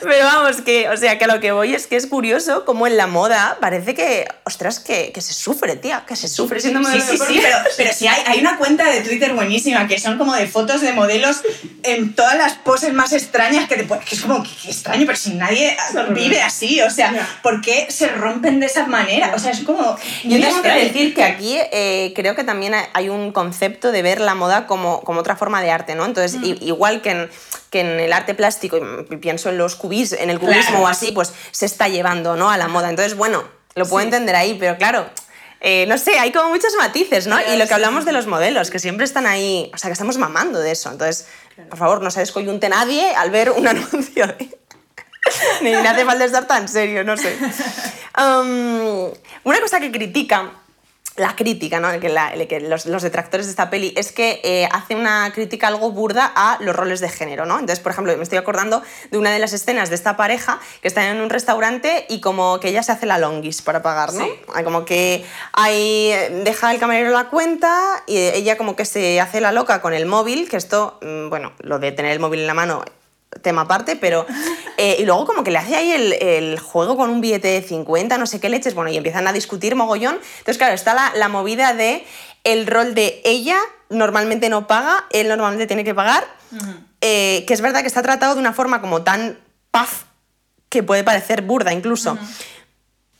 Pero 0.01 0.25
vamos, 0.25 0.61
que, 0.61 0.87
o 0.89 0.97
sea, 0.97 1.17
que 1.17 1.25
a 1.25 1.27
lo 1.27 1.39
que 1.39 1.51
voy 1.51 1.75
es 1.75 1.87
que 1.87 1.95
es 1.97 2.07
curioso 2.07 2.63
como 2.65 2.87
en 2.87 2.95
la 2.97 3.07
moda 3.07 3.57
parece 3.59 3.93
que, 3.93 4.27
ostras, 4.45 4.79
que, 4.79 5.11
que 5.11 5.21
se 5.21 5.33
sufre, 5.33 5.75
tía, 5.75 6.03
que 6.07 6.15
se 6.15 6.27
sufre 6.27 6.59
siendo 6.61 6.79
Sí, 6.79 6.85
modelo. 6.85 7.03
sí, 7.03 7.11
sí, 7.11 7.17
porno. 7.17 7.35
pero, 7.41 7.57
pero 7.77 7.93
sí 7.93 8.07
hay, 8.07 8.23
hay 8.25 8.39
una 8.39 8.57
cuenta 8.57 8.89
de 8.89 9.01
Twitter 9.01 9.33
buenísima 9.33 9.87
que 9.87 9.99
son 9.99 10.17
como 10.17 10.33
de 10.35 10.47
fotos 10.47 10.81
de 10.81 10.93
modelos 10.93 11.41
en 11.83 12.15
todas 12.15 12.35
las 12.37 12.53
poses 12.53 12.93
más 12.93 13.11
extrañas 13.13 13.67
que 13.67 13.75
te 13.75 13.83
puedes- 13.83 14.05
que 14.05 14.15
es 14.15 14.21
como 14.21 14.41
que, 14.43 14.49
que 14.63 14.69
extraño, 14.71 15.05
pero 15.05 15.17
si 15.17 15.33
nadie 15.33 15.75
vive 16.11 16.41
así, 16.41 16.81
o 16.81 16.89
sea. 16.89 17.27
¿por 17.43 17.61
qué 17.61 17.87
se 17.89 18.07
rompen 18.07 18.59
de 18.59 18.65
esa 18.67 18.85
manera? 18.85 19.33
O 19.35 19.39
sea, 19.39 19.51
es 19.51 19.59
como 19.61 19.97
Yo 20.23 20.39
tengo 20.39 20.61
que 20.61 20.69
decir 20.69 21.13
que 21.13 21.23
aquí 21.23 21.57
eh, 21.71 22.13
creo 22.15 22.35
que 22.35 22.43
también 22.43 22.73
hay 22.93 23.09
un 23.09 23.31
concepto 23.31 23.91
de 23.91 24.01
ver 24.01 24.21
la 24.21 24.35
moda 24.35 24.65
como, 24.67 25.01
como 25.01 25.19
otra 25.21 25.35
forma 25.35 25.61
de 25.61 25.71
arte, 25.71 25.95
¿no? 25.95 26.05
Entonces, 26.05 26.39
i- 26.43 26.57
igual 26.61 27.01
que 27.01 27.11
en, 27.11 27.29
que 27.69 27.81
en 27.81 27.99
el 27.99 28.11
arte 28.13 28.33
plástico, 28.33 28.77
y 29.09 29.17
pienso 29.17 29.49
en 29.49 29.57
los 29.57 29.75
cubis, 29.75 30.13
en 30.13 30.29
el 30.29 30.39
cubismo 30.39 30.61
Claro. 30.69 30.83
o 30.83 30.87
así, 30.87 31.11
pues 31.11 31.33
se 31.51 31.65
está 31.65 31.87
llevando, 31.87 32.35
¿no? 32.35 32.49
A 32.49 32.57
la 32.57 32.67
moda. 32.67 32.89
Entonces, 32.89 33.15
bueno, 33.15 33.43
lo 33.75 33.85
puedo 33.85 33.99
Sí. 34.01 34.05
entender 34.07 34.35
ahí, 34.35 34.57
pero 34.59 34.77
claro. 34.77 35.09
eh, 35.61 35.85
no 35.87 35.97
sé, 35.97 36.17
hay 36.17 36.31
como 36.31 36.49
muchos 36.49 36.73
matices, 36.77 37.27
¿no? 37.27 37.35
Claro, 37.37 37.53
y 37.53 37.57
lo 37.57 37.67
que 37.67 37.73
hablamos 37.73 38.01
sí, 38.03 38.05
de 38.07 38.13
los 38.13 38.27
modelos, 38.27 38.69
que 38.71 38.79
siempre 38.79 39.03
están 39.05 39.27
ahí, 39.27 39.69
o 39.73 39.77
sea, 39.77 39.89
que 39.89 39.93
estamos 39.93 40.17
mamando 40.17 40.59
de 40.59 40.71
eso. 40.71 40.89
Entonces, 40.89 41.27
por 41.69 41.77
favor, 41.77 42.01
no 42.01 42.09
se 42.11 42.21
descoyunte 42.21 42.69
nadie 42.69 43.13
al 43.13 43.29
ver 43.29 43.51
un 43.51 43.67
anuncio 43.67 44.25
de... 44.27 44.57
Ni 45.61 45.73
hace 45.73 46.05
falta 46.05 46.25
estar 46.25 46.47
tan 46.47 46.67
serio, 46.67 47.03
no 47.03 47.17
sé. 47.17 47.37
Um, 48.17 49.11
una 49.45 49.61
cosa 49.61 49.79
que 49.79 49.91
critica, 49.91 50.51
la 51.19 51.35
crítica, 51.35 51.79
¿no? 51.79 51.99
que, 51.99 52.09
la- 52.09 52.31
que 52.47 52.59
los, 52.61 52.85
los 52.87 53.03
detractores 53.03 53.45
de 53.45 53.51
esta 53.51 53.69
peli, 53.69 53.93
es 53.95 54.11
que 54.11 54.41
eh, 54.43 54.67
hace 54.71 54.95
una 54.95 55.31
crítica 55.33 55.67
algo 55.67 55.91
burda 55.91 56.31
a 56.35 56.57
los 56.61 56.75
roles 56.75 56.99
de 57.01 57.09
género, 57.09 57.45
¿no? 57.45 57.55
Entonces, 57.55 57.79
por 57.79 57.91
ejemplo, 57.91 58.15
me 58.17 58.23
estoy 58.23 58.37
acordando 58.37 58.81
de 59.11 59.17
una 59.17 59.31
de 59.31 59.39
las 59.39 59.53
escenas 59.53 59.89
de 59.89 59.95
esta 59.95 60.17
pareja 60.17 60.59
que 60.81 60.87
está 60.87 61.07
en 61.09 61.21
un 61.21 61.29
restaurante 61.29 62.05
y 62.09 62.21
como 62.21 62.59
que 62.59 62.69
ella 62.69 62.81
se 62.83 62.91
hace 62.93 63.05
la 63.05 63.17
longis 63.17 63.61
para 63.61 63.81
pagar, 63.81 64.13
¿no? 64.13 64.23
Sí. 64.25 64.31
Como 64.63 64.85
que 64.85 65.25
ahí 65.53 66.11
deja 66.43 66.71
el 66.71 66.79
camarero 66.79 67.11
la 67.11 67.25
cuenta 67.29 68.03
y 68.07 68.17
ella 68.17 68.57
como 68.57 68.75
que 68.75 68.85
se 68.85 69.19
hace 69.21 69.41
la 69.41 69.51
loca 69.51 69.81
con 69.81 69.93
el 69.93 70.05
móvil, 70.05 70.49
que 70.49 70.57
esto, 70.57 70.97
mm, 71.01 71.29
bueno, 71.29 71.51
lo 71.59 71.79
de 71.79 71.91
tener 71.91 72.11
el 72.13 72.19
móvil 72.19 72.39
en 72.41 72.47
la 72.47 72.53
mano 72.53 72.83
tema 73.41 73.61
aparte, 73.61 73.95
pero... 73.95 74.25
eh, 74.77 74.97
y 74.99 75.05
luego 75.05 75.25
como 75.25 75.43
que 75.43 75.51
le 75.51 75.57
hace 75.59 75.75
ahí 75.75 75.91
el, 75.91 76.13
el 76.13 76.59
juego 76.59 76.97
con 76.97 77.09
un 77.09 77.21
billete 77.21 77.47
de 77.49 77.61
50, 77.61 78.17
no 78.17 78.25
sé 78.27 78.39
qué 78.39 78.49
leches, 78.49 78.73
bueno, 78.75 78.89
y 78.91 78.97
empiezan 78.97 79.27
a 79.27 79.33
discutir 79.33 79.75
mogollón. 79.75 80.15
Entonces, 80.39 80.57
claro, 80.57 80.73
está 80.73 80.93
la, 80.93 81.11
la 81.15 81.27
movida 81.29 81.73
de 81.73 82.05
el 82.43 82.65
rol 82.67 82.95
de 82.95 83.21
ella 83.25 83.57
normalmente 83.89 84.49
no 84.49 84.67
paga, 84.67 85.05
él 85.11 85.27
normalmente 85.27 85.67
tiene 85.67 85.83
que 85.83 85.93
pagar, 85.95 86.23
eh, 87.01 87.43
que 87.47 87.53
es 87.53 87.61
verdad 87.61 87.81
que 87.81 87.87
está 87.87 88.01
tratado 88.01 88.33
de 88.35 88.39
una 88.39 88.53
forma 88.53 88.81
como 88.81 89.01
tan 89.03 89.39
paz 89.71 90.05
que 90.69 90.83
puede 90.83 91.03
parecer 91.03 91.41
burda 91.41 91.73
incluso. 91.73 92.17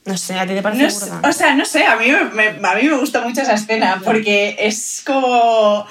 No 0.06 0.18
sé, 0.18 0.40
¿a 0.40 0.48
ti 0.48 0.54
te 0.54 0.62
parece 0.62 0.84
No 0.84 0.90
sé- 0.92 1.10
burda? 1.10 1.30
o 1.30 1.34
sea, 1.34 1.56
no 1.56 1.66
sé, 1.66 1.86
a 1.86 1.96
mí 1.98 2.10
me, 2.12 2.24
me- 2.54 2.68
a 2.68 2.76
mí 2.76 2.84
me 2.88 2.98
gusta 2.98 3.22
mucho 3.22 3.42
esa 3.42 3.54
escena 3.56 4.02
porque 4.04 4.56
es 4.60 5.04
como... 5.06 5.86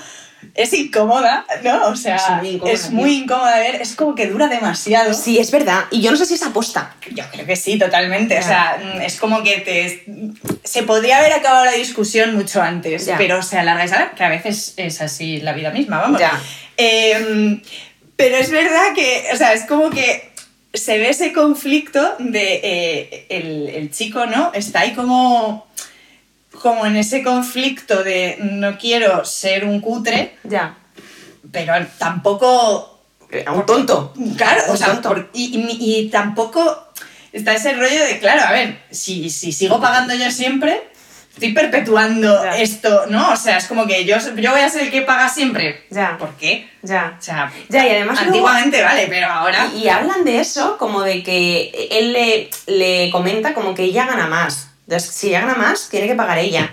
Es 0.54 0.72
incómoda, 0.72 1.44
¿no? 1.62 1.86
O 1.88 1.96
sea, 1.96 2.16
Es 2.16 2.30
muy 2.40 2.48
incómoda, 2.50 2.72
es 2.72 2.90
muy 2.90 3.14
incómoda 3.16 3.58
ver, 3.58 3.80
es 3.82 3.94
como 3.94 4.14
que 4.14 4.26
dura 4.26 4.48
demasiado. 4.48 5.14
Sí, 5.14 5.38
es 5.38 5.50
verdad. 5.50 5.84
Y 5.90 6.00
yo 6.00 6.10
no 6.10 6.16
sé 6.16 6.26
si 6.26 6.34
es 6.34 6.42
aposta. 6.42 6.94
Yo 7.12 7.24
creo 7.30 7.46
que 7.46 7.54
sí, 7.56 7.78
totalmente. 7.78 8.38
O 8.38 8.42
sea, 8.42 8.78
mm, 8.82 9.00
es 9.02 9.18
como 9.20 9.42
que 9.42 9.58
te... 9.58 10.04
Se 10.64 10.82
podría 10.82 11.18
haber 11.18 11.32
acabado 11.32 11.64
la 11.64 11.72
discusión 11.72 12.34
mucho 12.34 12.60
antes, 12.60 13.06
Ya. 13.06 13.16
pero 13.16 13.42
se 13.42 13.58
alarga 13.58 14.10
y 14.12 14.16
que 14.16 14.24
a 14.24 14.28
veces 14.28 14.74
es 14.76 15.00
así 15.00 15.38
la 15.40 15.52
vida 15.52 15.70
misma, 15.70 15.98
vamos. 15.98 16.20
Ya. 16.20 16.40
Eh, 16.76 17.60
pero 18.16 18.36
es 18.36 18.50
verdad 18.50 18.94
que, 18.96 19.26
o 19.32 19.36
sea, 19.36 19.52
es 19.52 19.64
como 19.66 19.90
que 19.90 20.30
se 20.74 20.98
ve 20.98 21.10
ese 21.10 21.32
conflicto 21.32 22.16
de 22.18 22.60
eh, 22.62 23.26
el, 23.28 23.68
el 23.68 23.90
chico, 23.92 24.26
¿no? 24.26 24.50
Está 24.54 24.80
ahí 24.80 24.92
como, 24.94 25.67
como 26.60 26.86
en 26.86 26.96
ese 26.96 27.22
conflicto 27.22 28.02
de 28.02 28.36
no 28.40 28.76
quiero 28.78 29.24
ser 29.24 29.64
un 29.64 29.80
cutre, 29.80 30.36
Ya. 30.44 30.76
pero 31.52 31.72
tampoco 31.98 32.94
A 33.46 33.52
un 33.52 33.66
tonto. 33.66 34.14
Claro, 34.38 34.62
Un 34.68 34.74
o 34.74 34.76
sea, 34.76 34.86
tonto. 34.88 35.08
por- 35.10 35.30
y, 35.34 35.54
y- 35.58 35.98
y 36.00 36.08
tampoco 36.08 36.88
está 37.32 37.52
ese 37.54 37.74
rollo 37.74 38.04
de, 38.06 38.18
claro, 38.20 38.40
a 38.42 38.52
ver, 38.52 38.80
si, 38.90 39.28
si 39.28 39.52
sigo 39.52 39.78
pagando 39.82 40.14
yo 40.14 40.30
siempre, 40.30 40.82
estoy 41.34 41.52
perpetuando 41.52 42.42
Ya. 42.42 42.56
esto, 42.56 43.04
¿no? 43.10 43.30
O 43.32 43.36
sea, 43.36 43.58
es 43.58 43.66
como 43.66 43.86
que 43.86 44.06
yo, 44.06 44.16
yo 44.36 44.50
voy 44.52 44.60
a 44.62 44.68
ser 44.70 44.84
el 44.84 44.90
que 44.90 45.02
paga 45.02 45.28
siempre. 45.28 45.84
Ya. 45.90 46.16
¿Por 46.18 46.30
qué? 46.36 46.70
Ya. 46.82 47.16
O 47.18 47.22
sea, 47.22 47.52
Ya, 47.68 47.86
y 47.86 47.90
además 47.90 48.16
luego- 48.16 48.30
antiguamente 48.48 48.82
vale, 48.82 49.06
pero 49.10 49.26
ahora... 49.28 49.68
Y, 49.76 49.84
y 49.84 49.88
hablan 49.90 50.24
de 50.24 50.40
eso 50.40 50.78
como 50.78 51.02
de 51.02 51.22
que 51.22 51.88
él 51.92 52.14
le, 52.14 52.48
le 52.66 53.10
comenta 53.10 53.52
como 53.52 53.74
que 53.74 53.82
ella 53.84 54.06
gana 54.06 54.26
más. 54.26 54.67
Entonces, 54.88 55.10
si 55.14 55.28
ella 55.28 55.40
gana 55.42 55.54
más, 55.54 55.88
tiene 55.90 56.06
que 56.06 56.14
pagar 56.14 56.38
ella. 56.38 56.72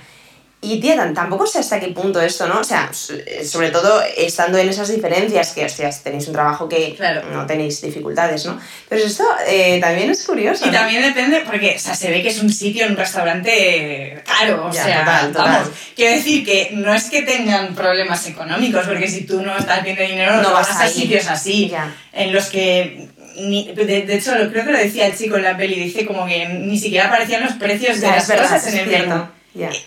Y 0.61 0.79
tía, 0.79 0.95
tampoco 1.13 1.45
sé 1.45 1.59
hasta 1.59 1.79
qué 1.79 1.89
punto 1.89 2.19
esto, 2.21 2.47
¿no? 2.47 2.61
O 2.61 2.63
sea, 2.63 2.87
s- 2.89 3.45
sobre 3.45 3.69
todo 3.69 4.01
estando 4.17 4.57
en 4.57 4.69
esas 4.69 4.87
diferencias, 4.87 5.51
que, 5.51 5.63
hostias, 5.65 6.01
tenéis 6.01 6.25
un 6.27 6.33
trabajo 6.33 6.67
que 6.67 6.95
Claro. 6.95 7.21
no 7.31 7.45
tenéis 7.45 7.81
dificultades, 7.81 8.45
¿no? 8.45 8.57
Pero 8.89 9.05
esto 9.05 9.25
eh, 9.47 9.79
también 9.79 10.09
es 10.09 10.23
curioso. 10.25 10.63
Y 10.65 10.71
¿no? 10.71 10.73
también 10.79 11.03
depende, 11.03 11.41
porque 11.45 11.75
o 11.75 11.79
sea, 11.79 11.93
se 11.93 12.09
ve 12.09 12.23
que 12.23 12.29
es 12.29 12.41
un 12.41 12.51
sitio, 12.51 12.87
un 12.87 12.95
restaurante 12.95 14.23
caro. 14.25 14.67
O 14.67 14.71
Ya, 14.71 14.83
sea, 14.85 14.99
total, 14.99 15.31
total. 15.33 15.51
vamos. 15.51 15.69
Quiero 15.95 16.15
decir 16.15 16.43
que 16.45 16.69
no 16.73 16.93
es 16.95 17.03
que 17.11 17.21
tengan 17.21 17.75
problemas 17.75 18.25
económicos, 18.25 18.87
porque 18.87 19.07
si 19.07 19.25
tú 19.25 19.41
no 19.43 19.55
estás 19.57 19.83
bien 19.83 19.97
de 19.97 20.07
dinero, 20.07 20.37
no, 20.37 20.41
No 20.41 20.53
vas 20.53 20.69
vas 20.69 20.81
a 20.81 20.87
sitios 20.87 21.27
así. 21.27 21.69
Ya. 21.69 21.93
En 22.13 22.33
los 22.33 22.45
que. 22.45 23.09
Ni- 23.37 23.71
de, 23.73 23.85
de 23.85 24.15
hecho, 24.15 24.31
creo 24.51 24.65
que 24.65 24.71
lo 24.71 24.77
decía 24.77 25.07
el 25.07 25.17
chico 25.17 25.37
en 25.37 25.43
la 25.43 25.57
peli, 25.57 25.75
dice 25.75 26.05
como 26.05 26.25
que 26.25 26.47
ni 26.47 26.77
siquiera 26.77 27.07
aparecían 27.07 27.43
los 27.43 27.53
precios 27.53 27.99
de 28.01 28.07
las 28.07 28.27
verdad, 28.27 28.43
cosas 28.43 28.67
en 28.73 28.79
el 28.79 28.89
cierto. 28.89 29.09
menú. 29.09 29.27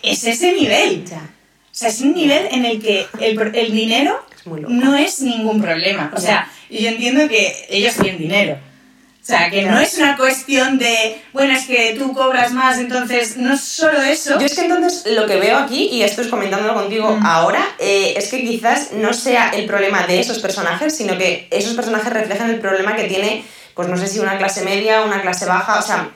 Es 0.03 0.23
ese 0.25 0.53
nivel. 0.53 1.03
O 1.71 1.75
sea, 1.79 1.89
es 1.89 2.01
un 2.01 2.13
nivel 2.13 2.47
en 2.51 2.65
el 2.65 2.81
que 2.81 3.05
el, 3.21 3.39
el 3.55 3.71
dinero 3.71 4.25
Es 4.35 4.45
no 4.69 4.95
es 4.97 5.21
ningún 5.21 5.61
problema. 5.61 6.11
O 6.15 6.19
sea, 6.19 6.49
y 6.69 6.79
yo 6.83 6.89
entiendo 6.89 7.27
que 7.27 7.53
ellos 7.69 7.95
tienen 7.95 8.17
dinero. 8.19 8.57
O 9.29 9.31
sea, 9.31 9.51
que 9.51 9.61
no 9.61 9.79
es 9.79 9.95
una 9.99 10.17
cuestión 10.17 10.79
de, 10.79 11.21
bueno, 11.33 11.53
es 11.53 11.67
que 11.67 11.95
tú 11.99 12.13
cobras 12.13 12.51
más, 12.51 12.79
entonces 12.79 13.37
no 13.37 13.53
es 13.53 13.61
solo 13.61 14.01
eso. 14.01 14.39
Yo 14.39 14.45
es 14.47 14.55
que 14.55 14.61
entonces 14.61 15.03
lo 15.13 15.27
que 15.27 15.35
veo 15.35 15.55
aquí, 15.55 15.87
y 15.91 16.01
esto 16.01 16.23
es 16.23 16.29
comentándolo 16.29 16.73
contigo 16.73 17.11
Mm. 17.11 17.23
ahora, 17.23 17.63
eh, 17.77 18.15
es 18.17 18.29
que 18.29 18.41
quizás 18.43 18.91
no 18.93 19.13
sea 19.13 19.51
el 19.51 19.67
problema 19.67 20.07
de 20.07 20.19
esos 20.19 20.39
personajes, 20.39 20.97
sino 20.97 21.15
que 21.15 21.47
esos 21.51 21.75
personajes 21.75 22.11
reflejan 22.11 22.49
el 22.49 22.59
problema 22.59 22.95
que 22.95 23.03
tiene, 23.03 23.45
pues 23.75 23.87
no 23.87 23.97
sé 23.97 24.07
si 24.07 24.17
una 24.17 24.35
clase 24.39 24.63
media, 24.63 25.03
una 25.03 25.21
clase 25.21 25.45
baja, 25.45 25.77
o 25.77 25.81
sea, 25.83 26.09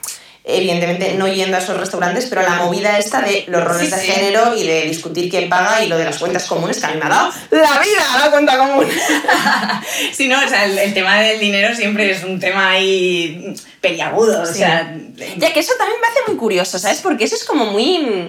evidentemente 0.46 1.14
no 1.14 1.26
yendo 1.26 1.56
a 1.56 1.60
esos 1.60 1.76
restaurantes, 1.78 2.26
pero 2.26 2.42
la 2.42 2.56
movida 2.56 2.98
esta 2.98 3.22
de 3.22 3.44
los 3.48 3.64
roles 3.64 3.88
Sí, 3.88 3.90
de 3.94 4.00
sí. 4.00 4.06
género 4.12 4.54
y 4.54 4.66
de 4.66 4.82
discutir 4.82 5.30
quién 5.30 5.48
paga 5.48 5.82
y 5.82 5.88
lo 5.88 5.96
de 5.96 6.04
las 6.04 6.18
cuentas 6.18 6.44
comunes 6.44 6.78
que 6.78 6.84
a 6.86 6.90
mí 6.90 6.96
me 6.98 7.06
ha 7.06 7.08
dado 7.08 7.32
la 7.50 7.78
vida 7.80 8.18
la 8.24 8.30
cuenta 8.30 8.58
común. 8.58 8.86
Sí, 10.12 10.28
no, 10.28 10.38
o 10.44 10.48
sea, 10.48 10.64
el, 10.66 10.78
el 10.78 10.94
tema 10.94 11.20
del 11.20 11.40
dinero 11.40 11.74
siempre 11.74 12.10
es 12.10 12.22
un 12.24 12.38
tema 12.38 12.72
ahí 12.72 13.54
peliagudo. 13.80 14.42
O 14.42 14.46
sea, 14.46 14.96
Ya 15.36 15.52
que 15.52 15.60
eso 15.60 15.72
también 15.78 16.00
me 16.00 16.06
hace 16.08 16.20
muy 16.28 16.36
curioso, 16.36 16.78
¿sabes? 16.78 17.00
Porque 17.00 17.24
eso 17.24 17.36
es 17.36 17.44
como 17.44 17.66
muy. 17.66 18.28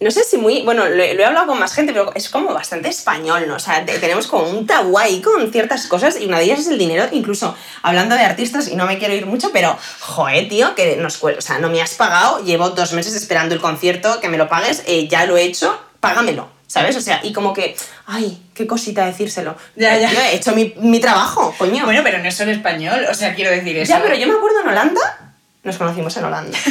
No 0.00 0.10
sé 0.12 0.22
si 0.22 0.36
muy. 0.36 0.62
Bueno, 0.62 0.88
lo, 0.88 1.02
he 1.02 1.14
lo 1.14 1.22
he 1.22 1.24
hablado 1.24 1.48
con 1.48 1.58
más 1.58 1.74
gente, 1.74 1.92
pero 1.92 2.12
es 2.14 2.28
como 2.28 2.54
bastante 2.54 2.88
español, 2.88 3.48
¿no? 3.48 3.56
O 3.56 3.58
sea, 3.58 3.84
te- 3.84 3.98
tenemos 3.98 4.28
como 4.28 4.48
un 4.48 4.64
tabú 4.66 4.96
ahí 4.96 5.20
con 5.20 5.50
ciertas 5.50 5.86
cosas 5.88 6.20
y 6.20 6.26
una 6.26 6.38
de 6.38 6.44
ellas 6.44 6.60
es 6.60 6.68
el 6.68 6.78
dinero. 6.78 7.06
Incluso 7.10 7.56
hablando 7.82 8.14
de 8.14 8.22
artistas, 8.22 8.68
y 8.68 8.76
no 8.76 8.86
me 8.86 8.98
quiero 8.98 9.14
ir 9.14 9.26
mucho, 9.26 9.50
pero, 9.52 9.76
joder, 10.00 10.48
tío, 10.48 10.74
que 10.76 10.96
nos 10.96 11.22
O 11.24 11.40
sea, 11.40 11.58
no 11.58 11.68
me 11.68 11.82
has 11.82 11.94
pagado, 11.94 12.44
llevo 12.44 12.70
dos 12.70 12.92
meses 12.92 13.14
esperando 13.16 13.54
el 13.56 13.60
concierto, 13.60 14.20
que 14.20 14.28
me 14.28 14.38
lo 14.38 14.48
pagues, 14.48 14.84
eh, 14.86 15.08
ya 15.08 15.26
lo 15.26 15.36
he 15.36 15.42
hecho, 15.42 15.76
págamelo. 16.00 16.48
¿Sabes? 16.68 16.94
O 16.96 17.00
sea, 17.00 17.20
y 17.24 17.32
como 17.32 17.54
que, 17.54 17.74
ay, 18.06 18.42
qué 18.54 18.66
cosita 18.66 19.06
decírselo. 19.06 19.56
Ya, 19.74 19.96
ya. 19.96 20.10
Tío, 20.10 20.20
he 20.20 20.36
hecho 20.36 20.54
mi, 20.54 20.74
mi 20.76 21.00
trabajo, 21.00 21.54
coño. 21.56 21.86
bueno, 21.86 22.02
pero 22.04 22.18
no 22.18 22.28
es 22.28 22.36
solo 22.36 22.50
español, 22.52 23.06
o 23.10 23.14
sea, 23.14 23.34
quiero 23.34 23.50
decir 23.50 23.74
eso. 23.78 23.88
Ya, 23.90 24.02
pero 24.02 24.14
yo 24.14 24.26
me 24.28 24.34
acuerdo 24.34 24.60
en 24.60 24.68
Holanda, 24.68 25.32
nos 25.64 25.78
conocimos 25.78 26.14
en 26.18 26.24
Holanda. 26.26 26.58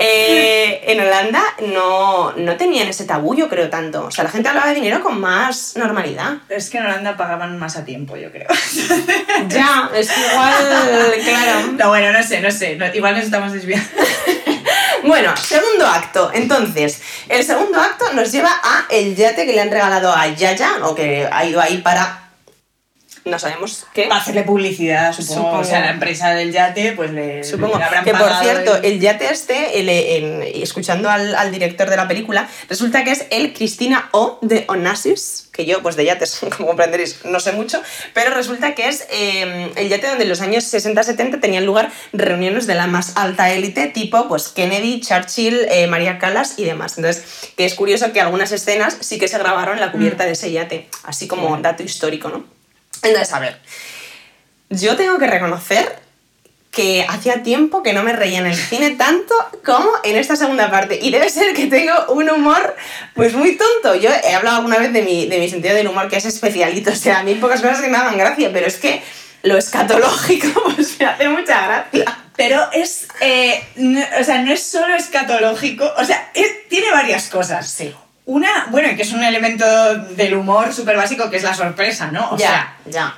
Eh, 0.00 0.84
en 0.92 1.00
Holanda 1.00 1.42
no, 1.74 2.32
no 2.32 2.56
tenían 2.56 2.86
ese 2.86 3.04
tabú, 3.04 3.34
yo 3.34 3.48
creo, 3.48 3.68
tanto. 3.68 4.04
O 4.06 4.10
sea, 4.12 4.22
la 4.24 4.30
gente 4.30 4.48
hablaba 4.48 4.68
de 4.68 4.74
dinero 4.76 5.02
con 5.02 5.20
más 5.20 5.74
normalidad. 5.76 6.34
Es 6.48 6.70
que 6.70 6.78
en 6.78 6.86
Holanda 6.86 7.16
pagaban 7.16 7.58
más 7.58 7.76
a 7.76 7.84
tiempo, 7.84 8.16
yo 8.16 8.30
creo. 8.30 8.46
Ya, 9.48 9.90
es 9.94 10.10
que 10.10 10.20
igual, 10.20 10.54
claro. 11.24 11.72
No, 11.78 11.88
bueno, 11.88 12.12
no 12.12 12.22
sé, 12.22 12.40
no 12.40 12.50
sé. 12.50 12.76
no- 12.76 12.92
igual 12.94 13.14
nos 13.16 13.24
estamos 13.24 13.52
desviando. 13.52 13.88
Bueno, 15.04 15.32
segundo 15.36 15.86
acto. 15.86 16.30
Entonces, 16.34 17.00
el 17.28 17.44
segundo 17.44 17.80
acto 17.80 18.12
nos 18.14 18.32
lleva 18.32 18.50
a 18.50 18.84
el 18.90 19.14
yate 19.14 19.46
que 19.46 19.52
le 19.52 19.60
han 19.60 19.70
regalado 19.70 20.12
a 20.12 20.26
Yaya, 20.26 20.70
o 20.82 20.94
que 20.94 21.26
ha 21.30 21.44
ido 21.44 21.60
ahí 21.60 21.78
para. 21.78 22.27
No 23.28 23.38
sabemos 23.38 23.86
qué. 23.94 24.04
Para 24.04 24.20
hacerle 24.20 24.42
publicidad, 24.42 25.12
supongo. 25.12 25.34
Supongo. 25.42 25.58
O 25.60 25.64
sea, 25.64 25.80
la 25.80 25.90
empresa 25.90 26.30
del 26.34 26.52
yate, 26.52 26.92
pues 26.92 27.10
le, 27.10 27.44
Supongo 27.44 27.78
le 27.78 27.84
habrán 27.84 28.04
que, 28.04 28.12
por 28.14 28.32
cierto, 28.42 28.76
el- 28.76 28.84
el 28.84 29.00
yate 29.00 29.30
este, 29.30 29.80
el- 29.80 30.42
escuchando 30.62 31.10
al, 31.10 31.34
al 31.34 31.50
director 31.52 31.88
de 31.90 31.96
la 31.96 32.08
película, 32.08 32.48
resulta 32.68 33.04
que 33.04 33.12
es 33.12 33.26
el 33.30 33.52
Cristina 33.52 34.08
O 34.12 34.38
de 34.42 34.64
Onassis, 34.68 35.48
que 35.52 35.66
yo, 35.66 35.82
pues 35.82 35.96
de 35.96 36.04
yates, 36.04 36.40
como 36.56 36.68
comprenderéis, 36.68 37.24
no 37.24 37.40
sé 37.40 37.52
mucho, 37.52 37.82
pero 38.14 38.32
resulta 38.32 38.74
que 38.74 38.88
es 38.88 39.06
eh, 39.10 39.70
el 39.76 39.88
yate 39.88 40.06
donde 40.08 40.24
en 40.24 40.28
los 40.30 40.40
años 40.40 40.64
60-70 40.72 41.40
tenían 41.40 41.66
lugar 41.66 41.90
reuniones 42.12 42.66
de 42.66 42.74
la 42.74 42.86
más 42.86 43.12
alta 43.16 43.50
élite, 43.52 43.86
tipo 43.88 44.28
pues 44.28 44.48
Kennedy, 44.48 45.00
Churchill, 45.00 45.66
eh, 45.70 45.86
María 45.86 46.18
Callas 46.18 46.54
y 46.58 46.64
demás. 46.64 46.96
Entonces, 46.98 47.50
que 47.56 47.64
es 47.64 47.74
curioso 47.74 48.12
que 48.12 48.20
algunas 48.20 48.52
escenas 48.52 48.96
sí 49.00 49.18
que 49.18 49.28
se 49.28 49.38
grabaron 49.38 49.74
en 49.74 49.80
la 49.80 49.92
cubierta 49.92 50.24
de 50.24 50.32
ese 50.32 50.50
yate, 50.52 50.88
así 51.04 51.26
como 51.28 51.56
Sí. 51.56 51.62
dato 51.62 51.82
histórico, 51.82 52.28
¿no? 52.28 52.44
Entonces, 53.02 53.32
a 53.34 53.38
ver, 53.40 53.60
yo 54.70 54.96
tengo 54.96 55.18
que 55.18 55.26
reconocer 55.26 55.98
que 56.70 57.04
hacía 57.08 57.42
tiempo 57.42 57.82
que 57.82 57.92
no 57.92 58.02
me 58.04 58.12
reía 58.12 58.38
en 58.38 58.46
el 58.46 58.54
cine 58.54 58.90
tanto 58.90 59.34
como 59.64 59.88
en 60.04 60.16
esta 60.16 60.36
segunda 60.36 60.70
parte. 60.70 60.98
Y 61.00 61.10
debe 61.10 61.28
ser 61.30 61.54
que 61.54 61.66
tengo 61.66 61.92
un 62.10 62.28
humor 62.30 62.76
pues 63.14 63.32
muy 63.34 63.56
tonto. 63.56 63.94
Yo 63.96 64.10
he 64.10 64.34
hablado 64.34 64.58
alguna 64.58 64.78
vez 64.78 64.92
de 64.92 65.02
mi, 65.02 65.26
de 65.26 65.38
mi 65.38 65.48
sentido 65.48 65.74
del 65.74 65.88
humor 65.88 66.08
que 66.08 66.16
es 66.18 66.24
especialito. 66.26 66.90
O 66.92 66.94
sea, 66.94 67.20
a 67.20 67.22
mí 67.22 67.32
hay 67.32 67.38
pocas 67.38 67.60
cosas 67.62 67.80
que 67.80 67.88
me 67.88 67.96
hagan 67.96 68.18
gracia, 68.18 68.50
pero 68.52 68.66
es 68.66 68.76
que 68.76 69.02
lo 69.42 69.56
escatológico 69.56 70.62
pues 70.76 70.98
me 71.00 71.06
hace 71.06 71.28
mucha 71.28 71.66
gracia. 71.66 72.18
Pero 72.36 72.70
es. 72.72 73.08
eh, 73.20 73.64
no- 73.76 74.04
o 74.20 74.24
sea, 74.24 74.42
no 74.42 74.52
es 74.52 74.62
solo 74.62 74.94
escatológico. 74.94 75.90
O 75.96 76.04
sea, 76.04 76.30
es- 76.34 76.68
tiene 76.68 76.90
varias 76.92 77.28
cosas. 77.28 77.68
Sí. 77.68 77.92
Una, 78.28 78.66
bueno, 78.70 78.94
que 78.94 79.02
es 79.02 79.12
un 79.12 79.24
elemento 79.24 79.64
del 79.94 80.34
humor 80.34 80.74
súper 80.74 80.96
básico, 80.98 81.30
que 81.30 81.38
es 81.38 81.42
la 81.42 81.54
sorpresa, 81.54 82.10
¿no? 82.12 82.28
O 82.32 82.36
sea, 82.38 82.76
ya, 82.84 82.90
ya. 82.90 83.14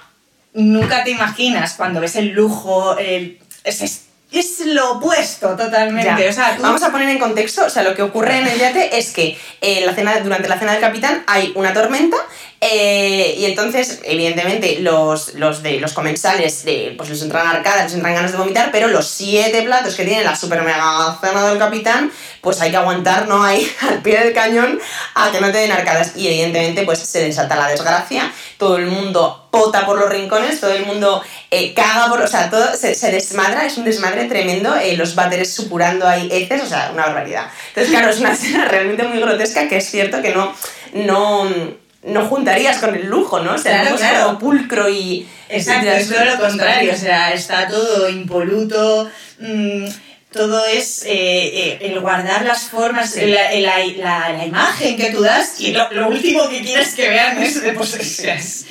nunca 0.54 1.02
te 1.02 1.10
imaginas 1.10 1.74
cuando 1.74 2.00
ves 2.00 2.14
el 2.14 2.28
lujo, 2.28 2.96
el. 2.96 3.40
Es, 3.64 3.80
es, 3.82 4.04
es 4.30 4.60
lo 4.66 4.92
opuesto 4.92 5.56
totalmente. 5.56 6.22
Ya. 6.22 6.30
O 6.30 6.32
sea, 6.32 6.54
tú- 6.56 6.62
Vamos 6.62 6.84
a 6.84 6.92
poner 6.92 7.08
en 7.08 7.18
contexto, 7.18 7.64
o 7.66 7.70
sea, 7.70 7.82
lo 7.82 7.94
que 7.96 8.02
ocurre 8.02 8.38
en 8.38 8.46
el 8.46 8.56
yate 8.60 8.98
es 8.98 9.10
que 9.12 9.36
eh, 9.60 9.82
la 9.84 9.92
cena, 9.94 10.20
durante 10.20 10.48
la 10.48 10.56
cena 10.60 10.70
del 10.72 10.80
capitán 10.80 11.24
hay 11.26 11.52
una 11.56 11.72
tormenta 11.72 12.16
Eh, 12.62 13.36
y 13.38 13.46
entonces, 13.46 14.00
evidentemente, 14.04 14.80
los, 14.80 15.32
los, 15.32 15.62
de, 15.62 15.80
los 15.80 15.94
comensales 15.94 16.62
de, 16.66 16.92
pues 16.94 17.08
les 17.08 17.22
entran 17.22 17.46
arcadas, 17.46 17.84
les 17.84 17.94
entran 17.94 18.14
ganas 18.14 18.32
de 18.32 18.38
vomitar, 18.38 18.70
pero 18.70 18.88
los 18.88 19.08
siete 19.08 19.62
platos 19.62 19.94
que 19.94 20.04
tiene 20.04 20.22
la 20.22 20.36
super 20.36 20.60
mega 20.60 21.16
cena 21.22 21.48
del 21.48 21.58
capitán, 21.58 22.12
pues 22.42 22.60
hay 22.60 22.70
que 22.70 22.76
aguantar, 22.76 23.28
¿no? 23.28 23.42
Ahí 23.42 23.66
al 23.80 24.02
pie 24.02 24.18
del 24.18 24.34
cañón 24.34 24.78
a 25.14 25.32
que 25.32 25.40
no 25.40 25.50
te 25.50 25.56
den 25.56 25.72
arcadas. 25.72 26.12
Y 26.16 26.26
evidentemente, 26.26 26.82
pues 26.82 26.98
se 26.98 27.22
desata 27.22 27.56
la 27.56 27.66
desgracia, 27.66 28.30
todo 28.58 28.76
el 28.76 28.88
mundo 28.88 29.48
pota 29.50 29.86
por 29.86 29.98
los 29.98 30.10
rincones, 30.10 30.60
todo 30.60 30.74
el 30.74 30.84
mundo 30.84 31.22
eh, 31.50 31.72
caga 31.72 32.10
por. 32.10 32.20
O 32.20 32.28
sea, 32.28 32.50
todo 32.50 32.76
se, 32.76 32.94
se, 32.94 33.10
desmadra, 33.10 33.64
es 33.64 33.78
un 33.78 33.84
desmadre 33.84 34.26
tremendo, 34.26 34.76
eh, 34.76 34.98
los 34.98 35.14
váteres 35.14 35.50
supurando 35.50 36.06
ahí 36.06 36.28
heces, 36.30 36.62
o 36.62 36.66
sea, 36.66 36.90
una 36.92 37.06
barbaridad. 37.06 37.46
Entonces, 37.68 37.90
claro, 37.90 38.10
es 38.10 38.20
una 38.20 38.32
escena 38.34 38.66
realmente 38.66 39.02
muy 39.04 39.18
grotesca 39.18 39.66
que 39.66 39.78
es 39.78 39.90
cierto 39.90 40.20
que 40.20 40.34
no. 40.34 40.54
no 40.92 41.80
no 42.02 42.26
juntarías 42.26 42.78
con 42.78 42.94
el 42.94 43.06
lujo, 43.06 43.40
¿no? 43.40 43.54
O 43.54 43.58
sea, 43.58 43.82
claro, 43.82 43.96
claro. 43.96 44.38
pulcro 44.38 44.88
y... 44.88 45.28
Exacto, 45.48 45.90
es 45.90 46.08
todo 46.08 46.24
lo 46.24 46.38
contrario, 46.38 46.92
o 46.92 46.96
sea, 46.96 47.32
está 47.32 47.68
todo 47.68 48.08
impoluto, 48.08 49.10
mmm, 49.38 49.86
todo 50.32 50.64
es 50.64 51.02
eh, 51.04 51.08
eh, 51.12 51.78
el 51.80 52.00
guardar 52.00 52.44
las 52.44 52.68
formas, 52.68 53.10
sí. 53.10 53.26
la, 53.26 53.52
la, 53.54 53.78
la, 53.96 54.32
la, 54.32 54.44
imagen 54.46 54.96
que 54.96 55.10
tú 55.10 55.22
das 55.22 55.60
y 55.60 55.72
lo, 55.72 55.90
lo, 55.90 56.08
último 56.08 56.48
que 56.48 56.62
quieres 56.62 56.94
que 56.94 57.08
vean 57.08 57.42
es, 57.42 57.60
pues, 57.76 57.94
es 57.94 58.66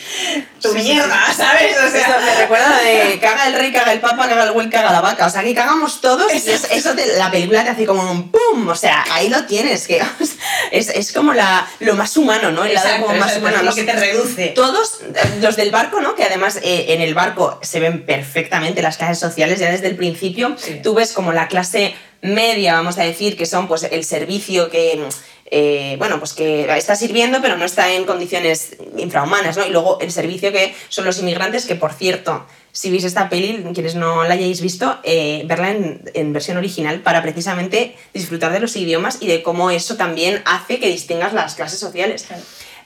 tu 0.61 0.71
sí, 0.71 0.79
mierda, 0.79 1.17
sí, 1.29 1.35
¿sabes? 1.37 1.77
O 1.77 1.89
sea, 1.89 2.01
eso 2.01 2.25
me 2.25 2.35
recuerda 2.35 2.79
de 2.81 3.19
caga 3.19 3.47
el 3.47 3.53
rey, 3.53 3.71
caga 3.71 3.93
el 3.93 3.99
papa, 3.99 4.27
caga 4.27 4.43
el 4.43 4.51
güey, 4.51 4.69
caga 4.69 4.91
la 4.91 5.01
vaca. 5.01 5.27
O 5.27 5.29
sea, 5.29 5.43
que 5.43 5.53
cagamos 5.53 6.01
todos 6.01 6.33
y 6.33 6.37
es, 6.37 6.67
eso 6.71 6.93
la 7.17 7.31
película 7.31 7.63
te 7.63 7.69
hace 7.69 7.85
como 7.85 8.09
un 8.09 8.31
pum. 8.31 8.67
O 8.67 8.75
sea, 8.75 9.05
ahí 9.11 9.29
lo 9.29 9.45
tienes. 9.45 9.87
Que 9.87 10.01
es, 10.71 10.89
es 10.89 11.11
como 11.11 11.33
la, 11.33 11.67
lo 11.79 11.95
más 11.95 12.15
humano, 12.17 12.51
¿no? 12.51 12.65
El 12.65 12.71
exacto, 12.71 12.91
lado 12.91 13.05
como 13.07 13.19
más 13.19 13.37
humano. 13.37 13.63
Lo 13.63 13.75
que 13.75 13.83
te 13.83 13.93
reduce. 13.93 14.47
Todos 14.49 14.99
los 15.41 15.55
del 15.55 15.71
barco, 15.71 15.99
¿no? 15.99 16.15
Que 16.15 16.23
además 16.23 16.59
eh, 16.61 16.85
en 16.89 17.01
el 17.01 17.13
barco 17.13 17.59
se 17.61 17.79
ven 17.79 18.05
perfectamente 18.05 18.81
las 18.81 18.97
clases 18.97 19.19
sociales 19.19 19.59
ya 19.59 19.71
desde 19.71 19.87
el 19.87 19.95
principio. 19.95 20.55
Tú 20.83 20.93
ves 20.93 21.13
como 21.13 21.31
la 21.31 21.48
clase 21.49 21.93
media, 22.21 22.73
vamos 22.73 22.97
a 22.97 23.03
decir, 23.03 23.37
que 23.37 23.45
son 23.45 23.67
pues 23.67 23.83
el 23.83 24.03
servicio 24.03 24.69
que, 24.69 25.03
eh, 25.51 25.95
bueno, 25.97 26.19
pues 26.19 26.33
que 26.33 26.71
está 26.77 26.95
sirviendo, 26.95 27.41
pero 27.41 27.57
no 27.57 27.65
está 27.65 27.91
en 27.91 28.05
condiciones 28.05 28.77
infrahumanas, 28.97 29.57
¿no? 29.57 29.65
Y 29.65 29.71
luego 29.71 29.99
el 29.99 30.11
servicio 30.11 30.51
que 30.51 30.75
son 30.89 31.05
los 31.05 31.19
inmigrantes, 31.19 31.65
que 31.65 31.75
por 31.75 31.93
cierto, 31.93 32.45
si 32.71 32.91
veis 32.91 33.03
esta 33.03 33.29
peli, 33.29 33.63
quienes 33.73 33.95
no 33.95 34.23
la 34.23 34.33
hayáis 34.33 34.61
visto, 34.61 34.99
eh, 35.03 35.43
verla 35.45 35.71
en, 35.71 36.03
en, 36.13 36.33
versión 36.33 36.57
original 36.57 37.01
para 37.01 37.21
precisamente 37.21 37.95
disfrutar 38.13 38.51
de 38.51 38.59
los 38.59 38.75
idiomas 38.75 39.17
y 39.21 39.27
de 39.27 39.41
cómo 39.41 39.71
eso 39.71 39.95
también 39.95 40.41
hace 40.45 40.79
que 40.79 40.87
distingas 40.87 41.33
las 41.33 41.55
clases 41.55 41.79
sociales. 41.79 42.27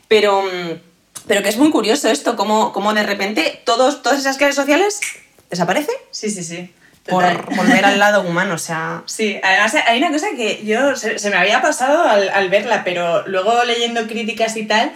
Pero, 0.08 0.44
pero 1.28 1.42
que 1.42 1.50
es 1.50 1.58
muy 1.58 1.72
curioso 1.72 2.10
esto, 2.10 2.36
cómo, 2.36 2.72
cómo 2.72 2.94
de 2.94 3.04
repente 3.04 3.62
todos, 3.66 4.04
todas 4.04 4.20
esas 4.20 4.38
clases 4.38 4.56
sociales 4.56 5.02
desaparecen. 5.50 5.96
Sí, 6.12 6.30
sí, 6.30 6.44
sí 6.44 6.72
por 7.06 7.56
volver 7.56 7.86
al 7.86 8.00
lado 8.00 8.22
humano, 8.22 8.56
o 8.56 8.58
sea... 8.58 9.04
Sí, 9.08 9.40
además 9.44 9.76
hay 9.88 9.98
una 9.98 10.12
cosa 10.12 10.28
que 10.36 10.64
yo 10.66 10.96
se, 10.96 11.20
se 11.20 11.30
me 11.30 11.36
había 11.36 11.62
pasado 11.62 12.04
al, 12.04 12.30
al, 12.30 12.50
verla, 12.50 12.84
pero 12.84 13.28
luego 13.28 13.64
leyendo 13.64 14.08
críticas 14.08 14.56
y 14.56 14.66
tal, 14.66 14.92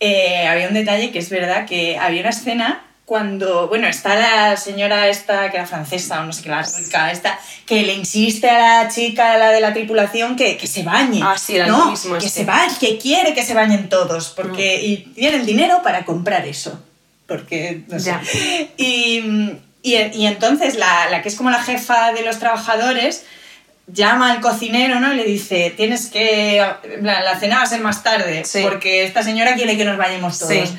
eh, 0.00 0.48
había 0.48 0.68
un 0.68 0.74
detalle 0.74 1.12
que 1.12 1.20
es 1.20 1.30
verdad 1.30 1.66
que 1.66 1.98
había 1.98 2.20
una 2.20 2.30
escena 2.30 2.84
cuando, 3.04 3.68
bueno, 3.68 3.88
está 3.88 4.14
la 4.14 4.56
señora 4.56 5.08
esta, 5.08 5.50
que 5.50 5.58
era 5.58 5.66
francesa, 5.66 6.20
o 6.20 6.24
no 6.24 6.32
sé 6.32 6.42
qué, 6.42 6.48
la 6.48 6.62
rica 6.62 7.10
esta, 7.10 7.38
que 7.66 7.82
le 7.82 7.94
insiste 7.94 8.48
a 8.48 8.84
la 8.84 8.88
chica, 8.88 9.34
a 9.34 9.38
la 9.38 9.50
de 9.50 9.60
la 9.60 9.72
tripulación, 9.72 10.34
que, 10.34 10.56
que 10.56 10.66
se 10.66 10.82
bañe. 10.82 11.20
Ah, 11.22 11.36
sí, 11.36 11.56
era 11.56 11.66
¿no? 11.66 11.90
mismo 11.90 12.16
Que 12.16 12.26
este. 12.26 12.40
se 12.40 12.44
bañe, 12.46 12.72
que 12.80 12.98
quiere 12.98 13.34
que 13.34 13.42
se 13.42 13.54
bañen 13.54 13.88
todos, 13.88 14.30
porque... 14.30 14.78
Mm. 14.78 14.86
Y 14.86 14.96
tiene 15.14 15.36
el 15.36 15.46
dinero 15.46 15.82
para 15.82 16.04
comprar 16.04 16.46
eso. 16.46 16.82
Porque, 17.26 17.82
no 17.88 17.98
sé. 17.98 18.06
Ya. 18.06 18.22
Y... 18.76 19.58
Y, 19.82 19.96
y, 19.96 20.26
entonces 20.26 20.76
la, 20.76 21.10
la, 21.10 21.22
que 21.22 21.28
es 21.28 21.34
como 21.34 21.50
la 21.50 21.62
jefa 21.62 22.12
de 22.12 22.22
los 22.22 22.38
trabajadores 22.38 23.24
llama 23.86 24.32
al 24.32 24.40
cocinero, 24.40 25.00
¿no? 25.00 25.12
Y 25.12 25.16
le 25.16 25.24
dice, 25.24 25.72
tienes 25.76 26.06
que... 26.06 26.64
La, 27.00 27.20
la 27.20 27.38
cena 27.38 27.56
va 27.56 27.62
a 27.62 27.66
ser 27.66 27.80
más 27.80 28.02
tarde, 28.02 28.44
sí. 28.44 28.60
porque 28.62 29.04
esta 29.04 29.22
señora 29.22 29.54
quiere 29.54 29.76
que 29.76 29.84
nos 29.84 29.96
vayamos 29.96 30.38
todos. 30.38 30.52
Sí. 30.52 30.78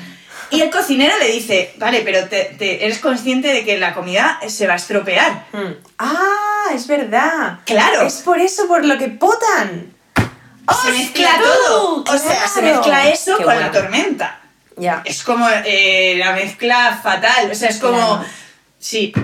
Y 0.50 0.60
el 0.60 0.70
cocinero 0.70 1.18
le 1.18 1.28
dice, 1.32 1.74
vale, 1.78 2.02
pero 2.02 2.28
te, 2.28 2.54
te, 2.58 2.84
eres 2.84 2.98
consciente 2.98 3.48
de 3.48 3.64
que 3.64 3.76
la 3.78 3.94
comida 3.94 4.38
se 4.46 4.66
va 4.66 4.74
a 4.74 4.76
estropear. 4.76 5.46
Hmm. 5.52 5.74
Ah, 5.98 6.70
es 6.74 6.86
verdad. 6.86 7.58
Claro. 7.64 8.06
Es 8.06 8.22
por 8.22 8.38
eso 8.38 8.66
por 8.68 8.84
lo 8.84 8.96
que 8.96 9.08
potan. 9.08 9.92
Se 10.82 10.92
mezcla 10.92 11.30
todo. 11.38 12.04
Claro. 12.04 12.18
O 12.18 12.22
sea, 12.22 12.48
se 12.48 12.62
mezcla 12.62 13.08
eso 13.08 13.36
Qué 13.36 13.44
con 13.44 13.54
bueno. 13.54 13.60
la 13.60 13.72
tormenta. 13.72 14.40
Ya. 14.76 15.02
Es 15.04 15.22
como 15.22 15.46
eh, 15.48 16.14
la 16.18 16.32
mezcla 16.32 16.98
fatal. 17.02 17.50
O 17.50 17.54
sea, 17.54 17.68
es 17.68 17.78
como... 17.78 17.98
Claro. 17.98 18.24
Sí, 18.84 19.14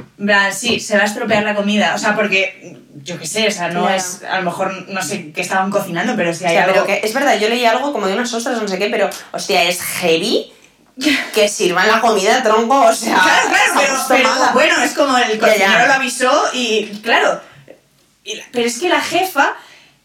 sí, 0.53 0.81
se 0.81 0.97
va 0.97 1.03
a 1.03 1.07
estropear 1.07 1.43
la 1.43 1.55
comida. 1.55 1.95
O 1.95 1.99
sea, 1.99 2.15
porque, 2.17 2.79
yo 3.05 3.19
qué 3.19 3.27
sé, 3.27 3.47
o 3.47 3.51
sea, 3.51 3.69
no 3.69 3.83
Claro. 3.83 3.95
es, 3.95 4.23
a 4.25 4.39
lo 4.39 4.45
mejor, 4.47 4.89
no 4.89 5.03
sé 5.03 5.33
qué 5.33 5.43
estaban 5.43 5.71
cocinando, 5.71 6.17
pero 6.17 6.33
si 6.33 6.47
hay 6.47 6.57
algo... 6.57 6.73
pero 6.73 6.87
que 6.87 7.01
es 7.07 7.13
verdad, 7.13 7.39
yo 7.39 7.47
leí 7.51 7.67
algo 7.67 7.93
como 7.93 8.07
de 8.07 8.15
unas 8.15 8.33
ostras 8.33 8.61
no 8.63 8.67
sé 8.67 8.79
qué, 8.79 8.89
pero, 8.89 9.11
hostia, 9.33 9.63
es 9.65 9.83
heavy 9.83 10.51
que 11.35 11.47
sirvan 11.47 11.89
la 11.89 12.01
comida 12.01 12.43
tronco, 12.43 12.87
o 12.87 12.95
sea... 12.95 13.17
Claro, 13.21 13.49
claro, 13.51 13.73
pero, 13.79 13.95
pero 14.09 14.53
bueno, 14.55 14.83
es 14.83 14.93
como 14.93 15.19
el 15.19 15.39
cocinero 15.39 15.59
Ya, 15.73 15.79
ya. 15.81 15.87
lo 15.89 15.93
avisó 15.93 16.43
y, 16.55 16.87
claro, 17.03 17.39
y 18.25 18.37
la- 18.37 18.45
pero 18.53 18.67
es 18.67 18.79
que 18.79 18.89
la 18.89 19.03
jefa 19.03 19.57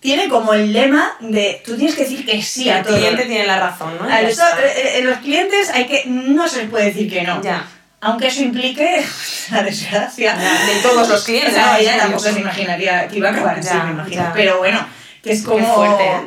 tiene 0.01 0.27
como 0.27 0.53
el 0.53 0.73
lema 0.73 1.15
de 1.21 1.61
tú 1.65 1.77
tienes 1.77 1.95
que 1.95 2.03
decir 2.03 2.25
que 2.25 2.41
sí 2.43 2.69
a 2.69 2.79
el 2.79 2.83
todo. 2.85 2.97
cliente 2.97 3.23
tiene 3.23 3.47
la 3.47 3.57
razón, 3.59 3.93
¿no? 4.01 4.05
A 4.13 4.19
eso, 4.19 4.43
eh, 4.61 4.97
eh, 4.99 5.01
los 5.03 5.17
clientes 5.19 5.69
hay 5.69 5.85
que 5.87 6.03
no 6.07 6.45
se 6.49 6.57
les 6.63 6.69
puede 6.69 6.87
decir 6.87 7.09
que 7.09 7.21
no. 7.23 7.41
Ya. 7.41 7.65
Aunque 8.05 8.27
eso 8.27 8.41
implique 8.43 9.03
la 9.51 9.63
desgracia 9.63 10.35
De 10.35 10.81
todos 10.81 11.07
los 11.09 11.23
clientes, 11.23 11.51
O 11.53 11.55
sea, 11.55 11.79
ella 11.79 11.95
Es 11.95 12.01
tampoco 12.01 12.23
se 12.23 12.39
imaginaría 12.39 13.07
que 13.07 13.17
iba 13.17 13.29
a 13.29 13.31
acabar 13.31 13.59
así, 13.59 13.73
me 13.85 13.91
imagino. 13.91 14.21
ya. 14.23 14.31
Pero 14.33 14.57
bueno, 14.59 14.85
que 15.23 15.31
es 15.31 15.43
como... 15.43 15.57
Qué 15.59 15.65
fuerte, 15.65 16.03
¿eh? 16.05 16.21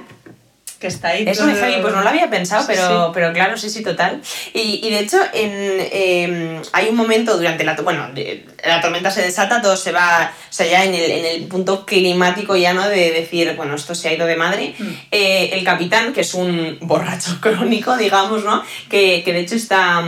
Que 0.80 0.86
está 0.86 1.08
ahí 1.08 1.24
Eso 1.26 1.42
todo- 1.42 1.52
me 1.52 1.58
heavy, 1.58 1.82
pues 1.82 1.92
no 1.92 2.02
lo 2.02 2.08
había 2.08 2.30
pensado, 2.30 2.62
Sí, 2.62 2.68
pero, 2.70 3.06
sí. 3.06 3.10
pero 3.12 3.32
claro, 3.32 3.56
sí, 3.56 3.68
sí, 3.68 3.82
total. 3.82 4.22
Y, 4.54 4.80
y 4.86 4.90
de 4.90 5.00
hecho, 5.00 5.16
en, 5.32 5.50
eh, 5.52 6.62
hay 6.72 6.88
un 6.88 6.94
momento 6.94 7.36
durante 7.36 7.64
la... 7.64 7.74
Bueno, 7.74 8.08
la 8.64 8.80
tormenta 8.80 9.10
se 9.10 9.22
desata, 9.22 9.60
todo 9.60 9.76
se 9.76 9.90
va... 9.90 10.30
O 10.48 10.52
sea, 10.52 10.66
ya 10.68 10.84
en 10.84 10.94
el, 10.94 11.10
en 11.10 11.24
el 11.24 11.48
punto 11.48 11.84
climático 11.84 12.54
ya, 12.54 12.74
¿no? 12.74 12.88
De 12.88 13.10
decir, 13.10 13.54
bueno, 13.56 13.74
esto 13.74 13.96
se 13.96 14.08
ha 14.08 14.12
ido 14.12 14.24
de 14.26 14.36
madre. 14.36 14.76
Mm. 14.78 14.88
Eh, 15.10 15.50
el 15.54 15.64
capitán, 15.64 16.12
que 16.12 16.20
es 16.20 16.32
un 16.34 16.78
borracho 16.82 17.38
crónico, 17.40 17.96
digamos, 17.96 18.44
¿no? 18.44 18.62
Que, 18.88 19.22
que 19.24 19.32
de 19.32 19.40
hecho 19.40 19.56
está... 19.56 20.04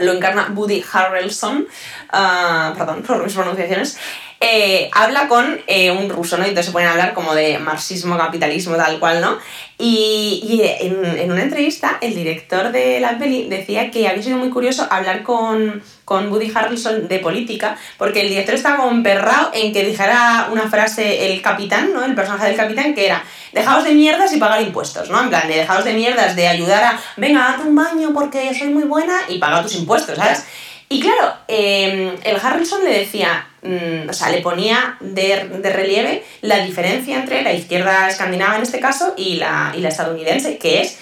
lo 0.00 0.12
encarna 0.12 0.52
Woody 0.54 0.84
Harrelson, 0.92 1.66
ah, 2.10 2.74
perdón 2.76 3.02
por 3.06 3.22
mis 3.22 3.34
pronunciaciones, 3.34 3.98
eh, 4.40 4.88
habla 4.92 5.26
con 5.26 5.60
eh, 5.66 5.90
un 5.90 6.08
ruso, 6.08 6.38
¿no? 6.38 6.44
Y 6.44 6.50
entonces 6.50 6.72
se 6.72 6.84
a 6.84 6.92
hablar 6.92 7.12
como 7.12 7.34
de 7.34 7.58
marxismo, 7.58 8.16
capitalismo, 8.16 8.76
tal 8.76 9.00
cual, 9.00 9.20
¿no? 9.20 9.36
Y, 9.78 10.40
y 10.44 10.62
en, 10.86 11.04
en 11.04 11.32
una 11.32 11.42
entrevista, 11.42 11.98
el 12.00 12.14
director 12.14 12.70
de 12.70 13.00
la 13.00 13.18
peli 13.18 13.48
decía 13.48 13.90
que 13.90 14.06
había 14.06 14.22
sido 14.22 14.38
muy 14.38 14.50
curioso 14.50 14.86
hablar 14.90 15.24
con, 15.24 15.82
con 16.04 16.30
Woody 16.30 16.52
Harrelson 16.54 17.08
de 17.08 17.18
política, 17.18 17.76
porque 17.96 18.20
el 18.20 18.28
director 18.28 18.54
estaba 18.54 18.76
como 18.76 18.92
emperrado 18.92 19.50
en 19.52 19.72
que 19.72 19.84
dijera 19.84 20.48
una 20.52 20.70
frase 20.70 21.32
el 21.32 21.42
capitán, 21.42 21.92
¿no? 21.92 22.04
El 22.04 22.14
personaje 22.14 22.46
del 22.46 22.56
capitán, 22.56 22.94
que 22.94 23.06
era, 23.06 23.24
dejaos 23.52 23.84
de 23.84 23.92
mierdas 23.92 24.32
y 24.32 24.38
pagar 24.38 24.62
impuestos, 24.62 25.10
¿no? 25.10 25.20
En 25.20 25.28
plan, 25.28 25.48
de 25.48 25.56
dejaos 25.56 25.84
de 25.84 25.92
mierdas, 25.92 26.36
de 26.36 26.48
ayudar 26.48 26.84
a, 26.84 27.00
venga, 27.16 27.40
date 27.40 27.68
un 27.68 27.74
baño 27.74 28.10
porque 28.12 28.54
soy 28.54 28.68
muy 28.68 28.84
buena 28.84 29.14
y 29.28 29.38
paga 29.38 29.62
tus 29.62 29.74
impuestos, 29.74 30.16
¿sabes? 30.16 30.44
Y 30.90 31.00
claro, 31.00 31.34
eh, 31.48 32.16
el 32.24 32.36
Harrelson 32.42 32.82
le 32.82 33.00
decía, 33.00 33.46
mm, 33.62 34.08
o 34.08 34.12
sea, 34.12 34.30
le 34.30 34.40
ponía 34.40 34.96
de, 35.00 35.48
de 35.60 35.70
relieve 35.70 36.24
la 36.40 36.64
diferencia 36.64 37.16
entre 37.16 37.42
la 37.42 37.52
izquierda 37.52 38.08
escandinava 38.08 38.56
en 38.56 38.62
este 38.62 38.80
caso 38.80 39.12
y 39.16 39.34
la, 39.34 39.74
y 39.76 39.80
la 39.80 39.90
estadounidense, 39.90 40.56
que 40.56 40.80
es 40.80 40.98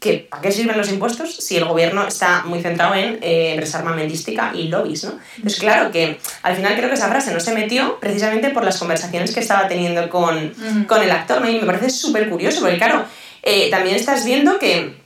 que 0.00 0.26
¿para 0.30 0.40
qué 0.40 0.50
sirven 0.50 0.78
los 0.78 0.90
impuestos 0.90 1.36
si 1.36 1.58
el 1.58 1.66
gobierno 1.66 2.08
está 2.08 2.42
muy 2.44 2.62
centrado 2.62 2.94
en 2.94 3.18
eh, 3.22 3.50
empresa 3.52 3.78
armamentística 3.78 4.50
y 4.54 4.68
lobbies, 4.68 5.04
¿no? 5.04 5.12
Entonces, 5.36 5.60
claro 5.60 5.92
que 5.92 6.18
al 6.42 6.56
final 6.56 6.74
creo 6.74 6.88
que 6.88 6.94
esa 6.94 7.08
frase 7.08 7.32
no 7.34 7.38
se 7.38 7.52
metió 7.52 8.00
precisamente 8.00 8.48
por 8.48 8.64
las 8.64 8.78
conversaciones 8.78 9.32
que 9.34 9.40
estaba 9.40 9.68
teniendo 9.68 10.08
con, 10.08 10.54
con 10.88 11.02
el 11.02 11.10
actor, 11.10 11.42
¿no? 11.42 11.50
Y 11.50 11.60
me 11.60 11.66
parece 11.66 11.90
súper 11.90 12.30
curioso, 12.30 12.60
porque 12.60 12.78
claro, 12.78 13.04
eh, 13.42 13.70
también 13.70 13.94
estás 13.94 14.24
viendo 14.24 14.58
que 14.58 14.98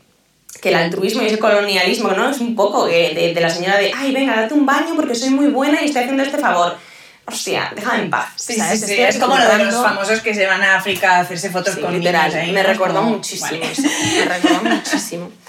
que 0.60 0.70
el 0.70 0.76
altruismo 0.76 1.20
y 1.20 1.26
ese 1.26 1.38
colonialismo, 1.38 2.12
¿no? 2.12 2.30
Es 2.30 2.38
un 2.38 2.54
poco 2.54 2.88
eh, 2.88 3.12
de, 3.14 3.34
de 3.34 3.40
la 3.40 3.50
señora 3.50 3.76
de, 3.76 3.92
ay, 3.94 4.12
venga, 4.12 4.34
date 4.34 4.54
un 4.54 4.64
baño 4.64 4.94
porque 4.96 5.14
soy 5.14 5.28
muy 5.28 5.48
buena 5.48 5.82
y 5.82 5.86
estoy 5.86 6.04
haciendo 6.04 6.22
este 6.22 6.38
favor. 6.38 6.78
Hostia, 7.26 7.72
déjame 7.74 8.02
en 8.02 8.10
paz. 8.10 8.28
Sí, 8.36 8.54
¿sabes? 8.54 8.80
sí, 8.80 8.86
sí. 8.86 9.00
Es 9.00 9.16
como 9.18 9.36
lo 9.38 9.48
de 9.48 9.64
los 9.64 9.74
famosos 9.74 10.20
que 10.20 10.34
se 10.34 10.46
van 10.46 10.62
a 10.62 10.76
África 10.76 11.16
a 11.16 11.20
hacerse 11.20 11.48
fotos 11.50 11.74
Sí, 11.74 11.80
con 11.80 11.92
literal, 11.94 12.28
niños 12.30 12.44
ahí, 12.44 12.52
me 12.52 12.62
recordó 12.62 12.96
Como- 13.00 13.10
muchísimo. 13.16 13.50
Vale. 13.60 13.72
eso, 13.72 13.82
Me 13.82 14.24
recordó 14.38 14.62
muchísimo. 14.70 15.32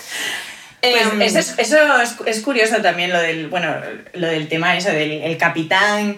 Pues 0.81 1.01
Em, 1.13 1.21
eso, 1.23 1.39
es, 1.39 1.55
eso 1.57 1.99
es, 1.99 2.15
es 2.27 2.41
curioso 2.41 2.79
también 2.79 3.11
lo 3.11 3.19
del, 3.19 3.47
bueno, 3.47 3.73
lo 4.13 4.27
del 4.27 4.47
tema 4.47 4.77
ese 4.77 4.91
del 4.91 5.13
el 5.13 5.35
capitán 5.35 6.15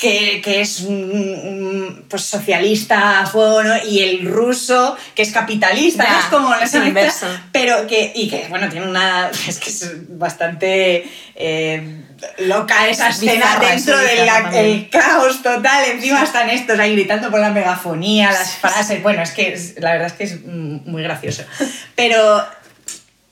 que, 0.00 0.40
que 0.42 0.60
es 0.60 0.82
mm, 0.82 0.92
mm, 0.92 2.02
pues 2.08 2.22
socialista 2.22 3.20
a 3.20 3.26
fuego, 3.26 3.62
¿no? 3.62 3.74
Y 3.84 4.00
el 4.00 4.26
ruso, 4.26 4.96
que 5.14 5.22
es 5.22 5.32
capitalista, 5.32 6.04
Ya, 6.04 6.12
¿no? 6.12 6.18
Es 6.20 6.24
como 6.26 6.50
la 6.50 6.64
es 6.64 6.74
inverso. 6.86 7.26
pero 7.52 7.86
que, 7.86 8.12
y 8.14 8.28
que, 8.28 8.46
bueno, 8.48 8.68
tiene 8.68 8.86
una, 8.88 9.30
es 9.48 9.58
que 9.58 9.70
es 9.70 9.92
bastante 10.18 11.08
eh, 11.34 12.02
loca 12.38 12.88
esa 12.88 13.08
Es 13.08 13.22
escena 13.22 13.58
dentro 13.58 13.96
del 13.98 14.88
caos 14.90 15.42
total, 15.42 15.84
encima 15.90 16.22
están 16.22 16.50
estos 16.50 16.78
ahí 16.78 16.92
gritando 16.94 17.30
por 17.30 17.40
la 17.40 17.50
megafonía, 17.50 18.32
las 18.32 18.52
frases, 18.56 19.02
bueno, 19.02 19.22
es 19.22 19.32
que 19.32 19.58
la 19.78 19.92
verdad 19.92 20.06
es 20.08 20.12
que 20.14 20.24
es 20.24 20.44
muy 20.44 21.02
gracioso, 21.02 21.44
pero 21.94 22.44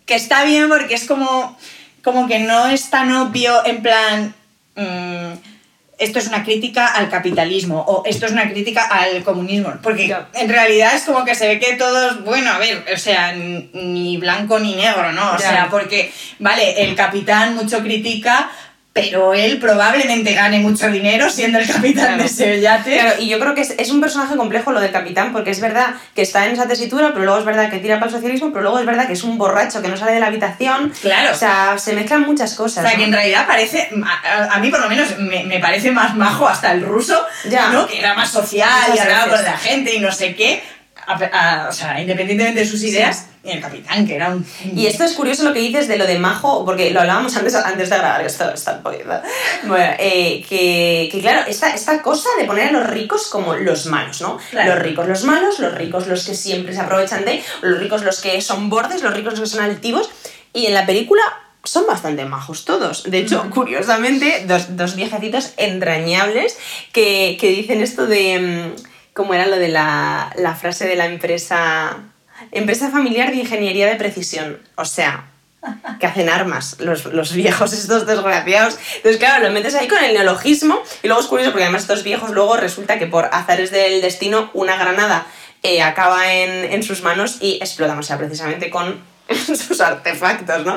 que 0.07 0.15
está 0.15 0.45
bien 0.45 0.69
porque 0.69 0.95
es 0.95 1.05
como, 1.05 1.57
como 2.03 2.27
que 2.27 2.41
no 2.41 2.69
es 2.69 2.91
tan 2.91 3.13
obvio 3.15 3.65
en 3.65 3.83
plan, 3.83 4.35
mm, 4.77 5.52
esto 6.03 6.19
es 6.19 6.27
una 6.27 6.43
crítica 6.43 6.87
al 6.89 7.09
capitalismo 7.09 7.81
o 7.81 8.03
esto 8.05 8.27
es 8.27 8.33
una 8.33 8.51
crítica 8.51 8.85
al 8.85 9.23
comunismo, 9.23 9.73
porque 9.83 10.15
en 10.35 10.49
realidad 10.49 10.95
es 10.95 11.05
como 11.05 11.25
que 11.25 11.35
se 11.35 11.47
ve 11.47 11.59
que 11.59 11.75
todos, 11.75 12.25
bueno, 12.25 12.51
a 12.51 12.59
ver, 12.59 12.85
o 12.93 12.99
sea, 12.99 13.33
ni 13.33 14.17
blanco 14.17 14.59
ni 14.59 14.75
negro, 14.75 15.13
¿no? 15.13 15.33
O 15.33 15.39
sea, 15.39 15.69
porque, 15.71 16.13
vale, 16.39 16.83
el 16.85 16.95
capitán 16.97 17.55
mucho 17.55 17.81
critica, 17.83 18.51
pero 18.95 19.33
él 19.33 19.59
probablemente 19.59 20.35
gane 20.35 20.59
mucho 20.59 20.91
dinero 20.91 21.31
siendo 21.31 21.59
el 21.59 21.67
capitán 21.67 21.93
Claro. 22.09 22.19
de 22.19 22.25
ese 22.27 22.61
yate. 22.61 22.93
Claro, 22.99 23.15
y 23.21 23.29
yo 23.29 23.39
creo 23.39 23.55
que 23.55 23.63
es, 23.63 23.75
es 23.79 23.91
un 23.91 24.01
personaje 24.03 24.37
complejo 24.37 24.71
lo 24.71 24.81
del 24.81 24.91
capitán, 24.93 25.33
porque 25.33 25.51
es 25.51 25.61
verdad 25.61 25.95
que 26.15 26.21
está 26.23 26.45
en 26.45 26.53
esa 26.53 26.69
tesitura, 26.69 27.09
pero 27.13 27.25
luego 27.25 27.39
es 27.41 27.47
verdad 27.47 27.71
que 27.71 27.79
tira 27.79 27.95
para 27.99 28.11
el 28.11 28.17
socialismo, 28.17 28.51
pero 28.51 28.63
luego 28.65 28.79
es 28.81 28.85
verdad 28.87 29.07
que 29.07 29.15
es 29.15 29.25
un 29.25 29.39
borracho 29.39 29.81
que 29.81 29.89
no 29.89 29.97
sale 29.97 30.13
de 30.13 30.21
la 30.21 30.27
habitación. 30.27 30.93
Claro. 31.01 31.33
O 31.33 31.35
sea, 31.35 31.79
se 31.79 31.95
mezclan 31.95 32.23
muchas 32.23 32.53
O 32.59 32.65
cosas. 32.65 32.87
sea, 32.87 32.97
que 32.97 33.05
en 33.05 33.13
realidad 33.13 33.47
parece, 33.47 33.89
a, 34.51 34.59
mí 34.59 34.69
por 34.71 34.81
lo 34.81 34.89
menos 34.91 35.17
me, 35.19 35.45
me 35.45 35.59
parece 35.59 35.91
más 35.91 36.15
majo 36.15 36.47
hasta 36.47 36.73
el 36.73 36.83
ruso, 36.83 37.19
Ya. 37.49 37.69
¿no? 37.71 37.87
Que 37.87 37.99
era 37.99 38.13
más 38.15 38.31
social 38.31 38.69
Muchas 38.89 38.97
y 38.97 38.99
hablaba 39.09 39.37
con 39.37 39.45
la 39.45 39.57
gente 39.57 39.95
y 39.95 40.01
no 40.01 40.13
sé 40.13 40.35
qué. 40.35 40.63
A- 41.07 41.65
a- 41.65 41.69
o 41.69 41.73
sea, 41.73 42.01
independientemente 42.01 42.61
de 42.61 42.67
sus 42.67 42.83
ideas, 42.83 43.27
y 43.45 43.51
el 43.51 43.61
capitán, 43.61 44.07
que 44.07 44.15
era 44.15 44.29
un... 44.31 44.47
Y 44.77 44.87
esto 44.87 45.03
es 45.03 45.15
curioso 45.15 45.43
lo 45.43 45.53
que 45.53 45.59
dices 45.59 45.89
de 45.89 45.97
lo 45.97 46.07
de 46.07 46.17
majo, 46.19 46.65
porque 46.65 46.91
lo 46.93 47.01
hablábamos 47.01 47.37
antes, 47.37 47.55
antes 47.57 47.91
de 47.91 47.99
grabar 47.99 48.25
esto, 48.25 48.53
está. 48.55 48.81
Bueno, 49.65 49.95
eh, 49.99 50.45
que, 50.49 51.09
que 51.11 51.21
claro, 51.21 51.45
esta, 51.49 51.75
esta 51.75 52.03
cosa 52.03 52.29
de 52.39 52.45
poner 52.45 52.69
a 52.69 52.73
los 52.73 52.87
ricos 52.89 53.27
como 53.27 53.55
los 53.55 53.87
malos, 53.87 54.21
¿no? 54.21 54.39
Claro. 54.51 54.75
Los 54.75 54.83
ricos 54.85 55.09
los 55.09 55.25
malos, 55.25 55.59
los 55.59 55.75
ricos 55.75 56.07
los 56.07 56.25
que 56.25 56.35
siempre 56.37 56.73
se 56.73 56.81
aprovechan 56.81 57.25
de, 57.25 57.43
los 57.63 57.79
ricos 57.81 58.05
los 58.05 58.21
que 58.21 58.41
son 58.41 58.71
bordes, 58.71 59.03
los 59.03 59.13
ricos 59.13 59.33
los 59.39 59.41
que 59.51 59.57
son 59.57 59.65
altivos. 59.65 60.09
Y 60.53 60.67
en 60.67 60.75
la 60.75 60.87
película 60.87 61.23
son 61.65 61.87
bastante 61.89 62.25
majos 62.25 62.65
todos. 62.65 63.05
De 63.11 63.19
hecho, 63.19 63.49
curiosamente, 63.51 64.45
dos, 64.47 64.77
dos 64.77 64.95
viejecitos 64.95 65.53
entrañables 65.57 66.57
que, 66.93 67.37
que 67.41 67.49
dicen 67.49 67.81
esto 67.81 68.07
de. 68.07 68.73
¿Cómo 69.13 69.35
era 69.35 69.47
lo 69.47 69.57
de 69.57 69.69
la, 69.69 70.33
la 70.37 70.55
frase 70.55 70.87
de 70.87 70.97
la 70.97 71.07
empresa? 71.07 71.99
Empresa 72.51 72.91
familiar 72.91 73.31
de 73.31 73.37
ingeniería 73.37 73.87
de 73.87 73.97
precisión. 73.97 74.59
O 74.77 74.85
sea, 74.85 75.27
que 76.01 76.07
hacen 76.07 76.29
armas, 76.29 76.77
los, 76.81 77.05
los 77.07 77.33
viejos 77.33 77.73
estos 77.73 78.07
desgraciados. 78.07 78.79
Entonces, 78.97 79.19
claro, 79.19 79.45
lo 79.47 79.53
metes 79.53 79.75
ahí 79.75 79.87
con 79.87 80.03
el 80.03 80.15
neologismo 80.15 80.83
y 81.03 81.07
luego 81.07 81.23
es 81.23 81.29
curioso 81.29 81.53
porque 81.53 81.65
además 81.65 81.83
estos 81.83 82.03
viejos 82.03 82.31
luego 82.31 82.57
resulta 82.57 82.99
que 82.99 83.07
por 83.07 83.27
azares 83.33 83.71
del 83.71 84.01
destino 84.01 84.51
una 84.55 84.77
granada 84.77 85.27
eh, 85.63 85.83
acaba 85.83 86.33
en, 86.33 86.73
en 86.73 86.83
sus 86.83 87.03
manos 87.03 87.39
y 87.41 87.55
explotan, 87.61 87.99
o 87.99 88.03
sea, 88.03 88.19
precisamente 88.19 88.71
con 88.71 89.01
sus 89.47 89.81
artefactos, 89.81 90.67
¿no? 90.67 90.77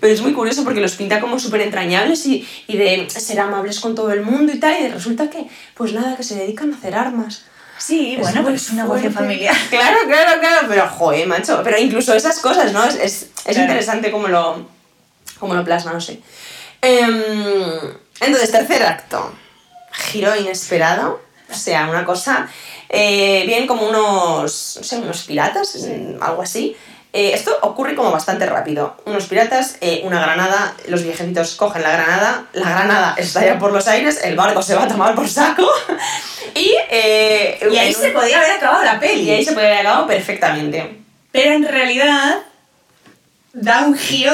Pero 0.00 0.12
es 0.12 0.20
muy 0.20 0.32
curioso 0.32 0.64
porque 0.64 0.80
los 0.80 0.96
pinta 0.96 1.20
como 1.20 1.38
súper 1.38 1.60
entrañables 1.60 2.26
y, 2.26 2.46
y 2.66 2.76
de 2.76 3.08
ser 3.08 3.38
amables 3.38 3.78
con 3.78 3.94
todo 3.94 4.12
el 4.12 4.22
mundo 4.22 4.52
y 4.52 4.58
tal, 4.58 4.82
y 4.82 4.88
resulta 4.88 5.30
que, 5.30 5.46
pues 5.74 5.92
nada, 5.92 6.16
que 6.16 6.24
se 6.24 6.34
dedican 6.34 6.72
a 6.72 6.76
hacer 6.76 6.94
armas. 6.96 7.44
Sí, 7.78 8.16
bueno, 8.20 8.42
pero 8.44 8.56
es 8.56 8.70
un 8.70 8.76
negocio 8.76 9.02
fuerte. 9.10 9.18
familiar. 9.18 9.56
Claro, 9.70 9.98
claro, 10.06 10.40
claro, 10.40 10.66
pero 10.68 10.88
joder, 10.88 11.26
macho. 11.26 11.60
Pero 11.64 11.78
incluso 11.78 12.14
esas 12.14 12.38
cosas, 12.38 12.72
¿no? 12.72 12.84
Es, 12.84 12.94
es, 12.94 13.22
es 13.22 13.28
Claro. 13.44 13.60
interesante 13.62 14.10
cómo 14.10 14.28
lo, 14.28 14.66
cómo 15.38 15.54
lo 15.54 15.64
plasma, 15.64 15.92
no 15.92 16.00
sé. 16.00 16.20
Em, 16.80 17.22
entonces, 18.20 18.50
tercer 18.50 18.82
acto. 18.84 19.32
Giro 19.92 20.34
inesperado. 20.36 21.20
O 21.50 21.54
sea, 21.54 21.88
una 21.88 22.04
cosa. 22.04 22.48
eh, 22.88 23.44
bien 23.46 23.66
como 23.66 23.86
unos. 23.88 24.76
No 24.78 24.84
sé, 24.84 24.96
unos 24.98 25.22
piratas, 25.22 25.76
algo 26.20 26.42
así. 26.42 26.76
Eh, 27.12 27.32
esto 27.32 27.56
ocurre 27.62 27.94
como 27.94 28.10
bastante 28.10 28.44
rápido. 28.46 28.96
Unos 29.04 29.26
piratas, 29.26 29.76
eh, 29.80 30.02
una 30.04 30.20
granada, 30.20 30.74
los 30.88 31.04
viejecitos 31.04 31.54
cogen 31.54 31.82
la 31.84 31.92
granada, 31.92 32.46
la 32.54 32.68
granada 32.70 33.14
estalla 33.16 33.56
por 33.60 33.72
los 33.72 33.86
aires, 33.86 34.18
el 34.24 34.34
barco 34.34 34.62
se 34.62 34.74
va 34.74 34.82
a 34.84 34.88
tomar 34.88 35.14
por 35.14 35.28
saco 35.28 35.64
y... 36.54 36.74
eh, 36.90 37.58
Y 37.72 37.76
ahí 37.76 37.92
se 37.94 38.08
un- 38.08 38.12
podía 38.14 38.38
haber 38.38 38.52
acabado 38.52 38.84
la 38.84 38.98
peli. 39.00 39.22
y 39.22 39.30
ahí 39.30 39.44
se 39.44 39.52
puede 39.52 39.66
haber 39.66 39.80
acabado 39.80 40.06
perfectamente. 40.06 40.98
Pero 41.32 41.52
en 41.52 41.66
realidad 41.66 42.38
da 43.52 43.84
un 43.86 43.96
giro. 43.96 44.32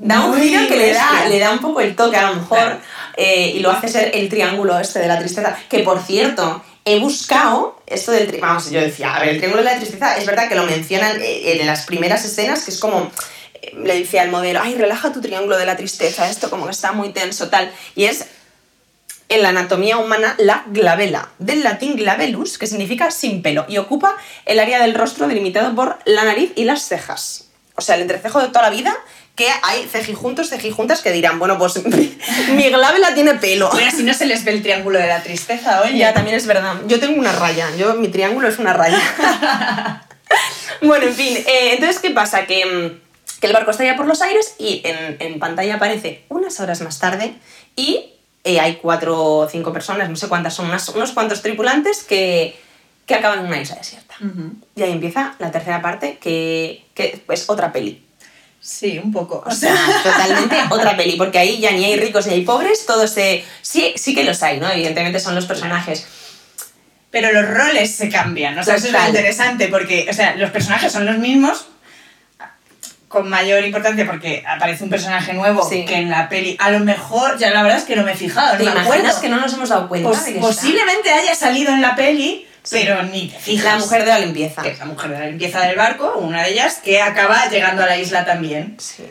Da 0.00 0.24
un 0.24 0.40
giro 0.40 0.66
que 0.68 0.76
le 0.76 0.92
da, 0.92 1.26
le 1.28 1.38
da 1.38 1.50
un 1.50 1.58
poco 1.60 1.80
el 1.80 1.94
toque 1.96 2.16
a 2.16 2.30
lo 2.30 2.36
mejor 2.36 2.58
Claro. 2.58 2.78
eh, 3.16 3.52
y 3.54 3.60
lo 3.60 3.70
hace 3.70 3.88
ser 3.88 4.10
el 4.14 4.28
triángulo 4.28 4.78
este 4.78 4.98
de 4.98 5.08
la 5.08 5.18
tristeza. 5.18 5.56
Que 5.68 5.80
por 5.80 6.02
cierto, 6.02 6.62
he 6.84 6.98
buscado 6.98 7.80
esto 7.86 8.12
del 8.12 8.30
tri- 8.30 8.40
Vamos, 8.40 8.70
yo 8.70 8.80
decía, 8.80 9.14
a 9.14 9.20
ver, 9.20 9.30
el 9.30 9.36
triángulo 9.38 9.62
de 9.62 9.70
la 9.70 9.76
tristeza 9.78 10.16
es 10.16 10.26
verdad 10.26 10.48
que 10.48 10.54
lo 10.54 10.64
mencionan 10.64 11.20
eh, 11.20 11.60
en 11.60 11.66
las 11.66 11.84
primeras 11.86 12.24
escenas, 12.24 12.64
que 12.64 12.70
es 12.70 12.78
como. 12.78 13.10
Le 13.82 13.98
decía 14.00 14.22
al 14.22 14.28
modelo, 14.30 14.60
ay, 14.62 14.74
relaja 14.74 15.10
tu 15.12 15.20
triángulo 15.22 15.56
de 15.56 15.64
la 15.64 15.76
tristeza, 15.76 16.28
esto 16.28 16.50
como 16.50 16.66
que 16.66 16.70
está 16.72 16.92
muy 16.92 17.10
tenso, 17.12 17.48
tal. 17.48 17.72
Y 17.96 18.04
es 18.04 18.26
en 19.28 19.42
la 19.42 19.50
anatomía 19.50 19.96
humana 19.96 20.34
la 20.38 20.64
glabela, 20.66 21.28
del 21.38 21.62
latín 21.62 21.96
glabellus, 21.96 22.58
que 22.58 22.66
significa 22.66 23.10
sin 23.10 23.42
pelo, 23.42 23.64
y 23.68 23.78
ocupa 23.78 24.16
el 24.44 24.60
área 24.60 24.80
del 24.80 24.94
rostro 24.94 25.28
delimitado 25.28 25.74
por 25.74 25.98
la 26.04 26.24
nariz 26.24 26.52
y 26.56 26.64
las 26.64 26.82
cejas. 26.82 27.48
O 27.76 27.82
sea, 27.82 27.96
el 27.96 28.02
entrecejo 28.02 28.40
de 28.40 28.48
toda 28.48 28.62
la 28.62 28.70
vida, 28.70 28.96
que 29.34 29.48
hay 29.62 29.84
cejijuntos, 29.86 30.50
cejijuntas 30.50 31.00
que 31.00 31.10
dirán, 31.10 31.38
bueno, 31.38 31.58
pues 31.58 31.84
mi 32.50 32.68
glabela 32.70 33.14
tiene 33.14 33.34
pelo. 33.34 33.70
Bueno, 33.70 33.90
si 33.90 34.04
no 34.04 34.14
se 34.14 34.26
les 34.26 34.44
ve 34.44 34.52
el 34.52 34.62
triángulo 34.62 34.98
de 34.98 35.08
la 35.08 35.22
tristeza, 35.22 35.82
oye. 35.82 35.98
Ya, 35.98 36.14
también 36.14 36.36
es 36.36 36.46
verdad. 36.46 36.76
Yo 36.86 37.00
tengo 37.00 37.18
una 37.18 37.32
raya, 37.32 37.68
yo, 37.76 37.94
mi 37.94 38.08
triángulo 38.08 38.46
es 38.46 38.58
una 38.58 38.72
raya. 38.72 39.00
bueno, 40.82 41.06
en 41.06 41.14
fin, 41.14 41.36
eh, 41.36 41.72
entonces, 41.72 41.98
¿qué 41.98 42.10
pasa? 42.10 42.46
Que, 42.46 42.64
mm, 42.64 43.40
que 43.40 43.46
el 43.48 43.52
barco 43.52 43.72
está 43.72 43.84
ya 43.84 43.96
por 43.96 44.06
los 44.06 44.22
aires 44.22 44.54
y 44.58 44.82
en, 44.84 45.16
en 45.18 45.40
pantalla 45.40 45.74
aparece 45.74 46.24
unas 46.28 46.60
horas 46.60 46.80
más 46.82 47.00
tarde 47.00 47.34
y 47.74 48.13
eh, 48.44 48.60
hay 48.60 48.76
cuatro 48.76 49.20
o 49.22 49.48
cinco 49.48 49.72
personas, 49.72 50.08
no 50.10 50.16
sé 50.16 50.28
cuántas 50.28 50.54
son, 50.54 50.66
unas- 50.66 50.90
unos 50.90 51.12
cuantos 51.12 51.42
tripulantes 51.42 52.04
que, 52.04 52.56
que 53.06 53.14
acaban 53.14 53.40
en 53.40 53.46
una 53.46 53.60
isla 53.60 53.76
desierta. 53.76 54.14
Y 54.76 54.82
ahí 54.82 54.92
empieza 54.92 55.34
la 55.38 55.50
tercera 55.50 55.82
parte, 55.82 56.18
que, 56.20 56.84
que 56.94 57.22
es 57.28 57.48
otra 57.50 57.72
peli. 57.72 58.02
Sí, 58.60 58.98
un 59.02 59.12
poco. 59.12 59.42
O 59.46 59.50
sea, 59.50 59.76
totalmente 60.02 60.56
otra 60.70 60.96
peli, 60.96 61.16
porque 61.16 61.38
ahí 61.38 61.58
ya 61.58 61.70
ni 61.72 61.84
hay 61.84 61.96
ricos 61.96 62.26
ni 62.26 62.34
hay 62.34 62.40
pobres, 62.42 62.86
todos 62.86 63.10
se... 63.10 63.44
Sí, 63.60 63.92
sí 63.96 64.14
que 64.14 64.24
los 64.24 64.42
hay, 64.42 64.58
¿no? 64.58 64.70
Evidentemente 64.70 65.20
son 65.20 65.34
los 65.34 65.44
personajes. 65.44 66.06
Pero 67.10 67.30
los 67.32 67.46
roles 67.48 67.94
se 67.94 68.08
cambian, 68.08 68.58
o 68.58 68.64
sea, 68.64 68.74
eso 68.76 68.86
es 68.86 68.92
lo 68.92 68.98
interesante, 69.06 69.68
porque, 69.68 70.06
o 70.10 70.12
sea, 70.14 70.34
los 70.36 70.50
personajes 70.50 70.90
son 70.90 71.06
los 71.06 71.18
mismos, 71.18 71.66
con 73.14 73.28
mayor 73.30 73.64
importancia 73.64 74.04
porque 74.04 74.44
aparece 74.46 74.84
un 74.84 74.90
personaje 74.90 75.32
nuevo 75.32 75.66
Sí. 75.66 75.86
que 75.86 75.94
en 75.96 76.10
la 76.10 76.28
peli, 76.28 76.56
a 76.60 76.70
lo 76.70 76.80
mejor, 76.80 77.38
ya 77.38 77.50
la 77.50 77.62
verdad 77.62 77.78
es 77.78 77.84
que 77.84 77.96
no 77.96 78.02
me 78.02 78.12
he 78.12 78.16
fijado, 78.16 78.58
¿Te 78.58 78.64
no 78.64 78.74
me 78.74 78.80
imaginas 78.80 78.96
acuerdo. 78.98 79.20
que 79.22 79.28
no 79.30 79.40
nos 79.40 79.54
hemos 79.54 79.68
dado 79.70 79.88
cuenta 79.88 80.08
Pos- 80.10 80.26
está? 80.26 80.40
posiblemente 80.40 81.10
haya 81.10 81.34
salido 81.34 81.72
en 81.72 81.80
la 81.80 81.94
peli, 81.96 82.46
Sí. 82.62 82.76
pero 82.80 83.02
ni 83.04 83.28
te 83.28 83.38
fijas. 83.38 83.64
La 83.64 83.78
mujer 83.78 84.00
de 84.04 84.08
la 84.10 84.18
limpieza. 84.18 84.62
Que 84.62 84.70
es 84.70 84.78
la 84.78 84.84
mujer 84.86 85.10
de 85.12 85.18
la 85.20 85.26
limpieza 85.26 85.60
del 85.60 85.76
barco, 85.76 86.16
una 86.18 86.42
de 86.42 86.50
ellas, 86.52 86.80
que 86.84 87.00
acaba 87.00 87.48
llegando 87.48 87.82
a 87.82 87.86
la 87.86 87.96
isla 87.96 88.24
también. 88.26 88.76
Sí. 88.78 89.04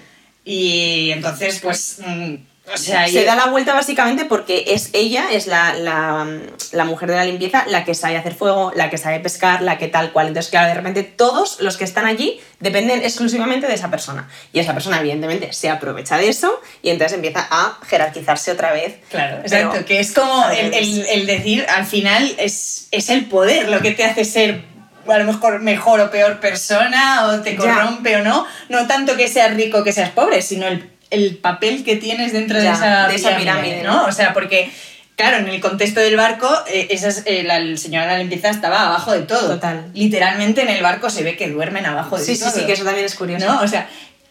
Y 0.45 1.11
entonces, 1.11 1.59
pues, 1.61 1.99
mm, 2.05 2.35
o 2.71 2.77
sea... 2.77 3.07
Se 3.07 3.23
da 3.25 3.35
la 3.35 3.47
vuelta 3.47 3.73
básicamente 3.73 4.25
porque 4.25 4.65
es 4.67 4.89
ella, 4.93 5.25
es 5.31 5.47
la, 5.47 5.73
la, 5.73 6.25
la 6.71 6.85
mujer 6.85 7.09
de 7.09 7.15
la 7.15 7.25
limpieza, 7.25 7.65
la 7.67 7.83
que 7.85 7.93
sabe 7.95 8.17
hacer 8.17 8.33
fuego, 8.35 8.71
la 8.75 8.89
que 8.89 8.97
sabe 8.97 9.19
pescar, 9.19 9.61
la 9.61 9.77
que 9.77 9.87
tal 9.87 10.11
cual. 10.11 10.27
Entonces, 10.27 10.49
claro, 10.49 10.67
de 10.69 10.73
repente 10.75 11.03
todos 11.03 11.59
los 11.61 11.77
que 11.77 11.83
están 11.83 12.05
allí 12.05 12.39
dependen 12.59 13.01
exclusivamente 13.03 13.67
de 13.67 13.73
esa 13.73 13.89
persona. 13.91 14.29
Y 14.53 14.59
esa 14.59 14.73
persona, 14.73 14.99
evidentemente, 14.99 15.51
se 15.53 15.69
aprovecha 15.69 16.17
de 16.17 16.29
eso 16.29 16.61
y 16.81 16.89
entonces 16.89 17.15
empieza 17.15 17.45
a 17.51 17.77
jerarquizarse 17.87 18.51
otra 18.51 18.71
vez. 18.71 18.95
Claro, 19.09 19.39
Pero- 19.43 19.55
exacto, 19.69 19.85
que 19.85 19.99
es 19.99 20.13
como 20.13 20.49
el, 20.49 20.73
el- 20.73 21.05
el 21.07 21.25
decir, 21.25 21.65
al 21.69 21.85
final 21.85 22.33
es, 22.37 22.87
es 22.91 23.09
el 23.09 23.25
poder 23.25 23.69
lo 23.69 23.81
que 23.81 23.91
te 23.91 24.03
hace 24.05 24.23
ser 24.25 24.71
a 25.05 25.17
lo 25.17 25.25
mejor 25.25 25.59
mejor 25.59 25.99
o 25.99 26.09
peor 26.09 26.39
persona, 26.39 27.25
o 27.27 27.41
te 27.41 27.51
Ya. 27.51 27.57
corrompe 27.57 28.15
o 28.15 28.23
no, 28.23 28.47
no 28.69 28.87
tanto 28.87 29.17
que 29.17 29.27
seas 29.27 29.53
rico 29.53 29.79
o 29.79 29.83
que 29.83 29.91
seas 29.91 30.11
pobre, 30.11 30.41
sino 30.41 30.65
el, 30.65 30.89
el 31.13 31.37
papel 31.37 31.83
que 31.83 31.95
tienes 31.95 32.33
dentro 32.33 32.59
de 32.59 32.67
esa, 32.69 33.07
de 33.07 33.15
esa 33.15 33.35
pirámide, 33.37 33.83
¿no? 33.83 33.93
¿no? 34.01 34.05
O 34.05 34.11
sea, 34.11 34.33
porque, 34.33 34.71
claro, 35.15 35.37
en 35.37 35.47
el 35.47 35.61
contexto 35.61 35.99
del 35.99 36.17
barco, 36.17 36.49
eh, 36.67 36.87
esas, 36.89 37.23
eh, 37.25 37.43
la 37.43 37.57
el 37.57 37.77
señora 37.77 38.05
de 38.07 38.11
la 38.13 38.17
limpieza 38.19 38.49
estaba 38.49 38.87
abajo 38.87 39.11
de 39.11 39.21
todo. 39.21 39.55
Total. 39.55 39.89
Literalmente 39.93 40.61
en 40.61 40.69
el 40.69 40.81
barco 40.81 41.09
se 41.09 41.23
ve 41.23 41.37
que 41.37 41.49
duermen 41.49 41.85
abajo 41.85 42.17
de 42.17 42.25
Sí, 42.25 42.35
sí, 42.35 42.41
todo. 42.41 42.51
sí, 42.51 42.65
que 42.65 42.73
eso 42.73 42.83
también 42.83 43.05
es 43.05 43.15
curioso. 43.15 43.45
¿no? 43.45 43.61
O 43.61 43.67
sea, 43.67 43.87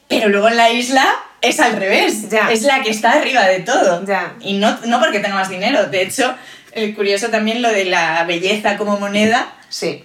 pero 0.08 0.28
luego 0.28 0.48
en 0.48 0.56
la 0.56 0.70
isla 0.70 1.06
es 1.40 1.58
al 1.60 1.76
revés. 1.76 2.28
Ya. 2.30 2.50
Es 2.52 2.62
la 2.62 2.82
que 2.82 2.90
está 2.90 3.12
arriba 3.12 3.44
de 3.46 3.60
todo. 3.60 4.04
Ya. 4.06 4.34
Y 4.40 4.54
no, 4.54 4.78
no 4.86 5.00
porque 5.00 5.20
tenga 5.20 5.34
más 5.36 5.48
dinero. 5.48 5.86
De 5.86 6.02
hecho, 6.02 6.34
el 6.72 6.94
curioso 6.94 7.28
también 7.28 7.62
lo 7.62 7.70
de 7.70 7.84
la 7.84 8.24
belleza 8.24 8.76
como 8.76 8.98
moneda 8.98 9.52
Sí. 9.68 10.04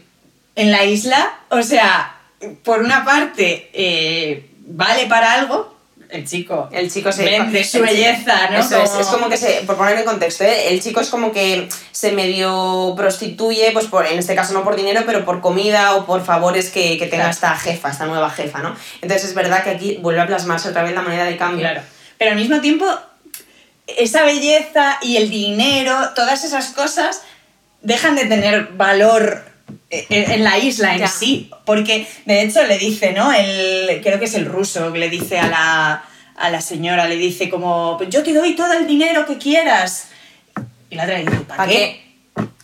en 0.55 0.71
la 0.71 0.83
isla. 0.83 1.31
O 1.49 1.61
sea, 1.63 2.15
por 2.63 2.81
una 2.81 3.03
parte, 3.03 3.69
eh, 3.73 4.45
vale 4.67 5.07
para 5.07 5.33
algo. 5.33 5.76
El 6.09 6.25
chico. 6.27 6.69
El 6.71 6.91
chico 6.91 7.11
se 7.11 7.25
vende 7.25 7.63
su 7.63 7.81
belleza, 7.81 8.49
¿no? 8.49 8.59
Eso 8.59 8.81
es, 8.81 8.93
es 8.95 9.07
como 9.07 9.27
que 9.29 9.35
se, 9.37 9.63
por 9.65 9.75
poner 9.75 9.97
en 9.97 10.05
contexto, 10.05 10.43
¿eh? 10.45 10.69
el 10.69 10.81
chico 10.81 11.01
es 11.01 11.09
como 11.09 11.31
que 11.31 11.67
se 11.91 12.11
medio 12.13 12.93
prostituye, 12.95 13.71
pues 13.73 13.87
por, 13.87 14.05
en 14.05 14.17
este 14.17 14.33
caso 14.35 14.53
no 14.53 14.63
por 14.63 14.75
dinero, 14.75 15.03
pero 15.05 15.25
por 15.25 15.41
comida 15.41 15.95
o 15.95 16.05
por 16.05 16.23
favores 16.23 16.69
que, 16.69 16.97
que 16.97 17.07
tenga 17.07 17.23
Claro. 17.25 17.31
esta 17.31 17.55
jefa, 17.57 17.89
esta 17.89 18.05
nueva 18.05 18.29
jefa, 18.29 18.59
¿no? 18.59 18.75
Entonces 19.01 19.29
es 19.29 19.35
verdad 19.35 19.63
que 19.63 19.71
aquí 19.71 19.97
vuelve 20.01 20.21
a 20.21 20.27
plasmarse 20.27 20.69
otra 20.69 20.83
vez 20.83 20.93
la 20.93 21.01
moneda 21.01 21.25
de 21.25 21.35
cambio. 21.35 21.61
Claro. 21.61 21.81
Pero 22.17 22.31
al 22.31 22.37
mismo 22.37 22.61
tiempo, 22.61 22.85
esa 23.87 24.23
belleza 24.23 24.97
y 25.01 25.17
el 25.17 25.29
dinero, 25.29 25.93
todas 26.15 26.43
esas 26.43 26.67
cosas 26.69 27.21
dejan 27.81 28.15
de 28.15 28.25
tener 28.25 28.69
valor 28.73 29.43
en 29.89 30.31
en 30.31 30.43
la 30.43 30.57
isla 30.57 30.93
en 30.93 30.99
Ya. 30.99 31.07
sí. 31.07 31.49
Porque, 31.65 32.07
de 32.25 32.41
hecho, 32.43 32.63
le 32.63 32.77
dice, 32.77 33.13
¿no? 33.13 33.31
El, 33.33 34.01
creo 34.03 34.19
que 34.19 34.25
es 34.25 34.33
el 34.35 34.45
ruso, 34.45 34.91
que 34.93 34.99
le 34.99 35.09
dice 35.09 35.39
a 35.39 35.47
la, 35.47 36.03
a 36.35 36.49
la 36.49 36.61
señora, 36.61 37.07
le 37.07 37.15
dice 37.17 37.49
como, 37.49 37.95
"Pues 37.97 38.09
yo 38.09 38.23
te 38.23 38.33
doy 38.33 38.55
todo 38.55 38.73
el 38.73 38.85
dinero 38.87 39.25
que 39.25 39.37
quieras. 39.37 40.09
Y 40.89 40.95
la 40.95 41.03
otra 41.03 41.17
le 41.17 41.25
dice, 41.25 41.37
¿para 41.41 41.57
¿Para 41.57 41.69
qué? 41.71 42.03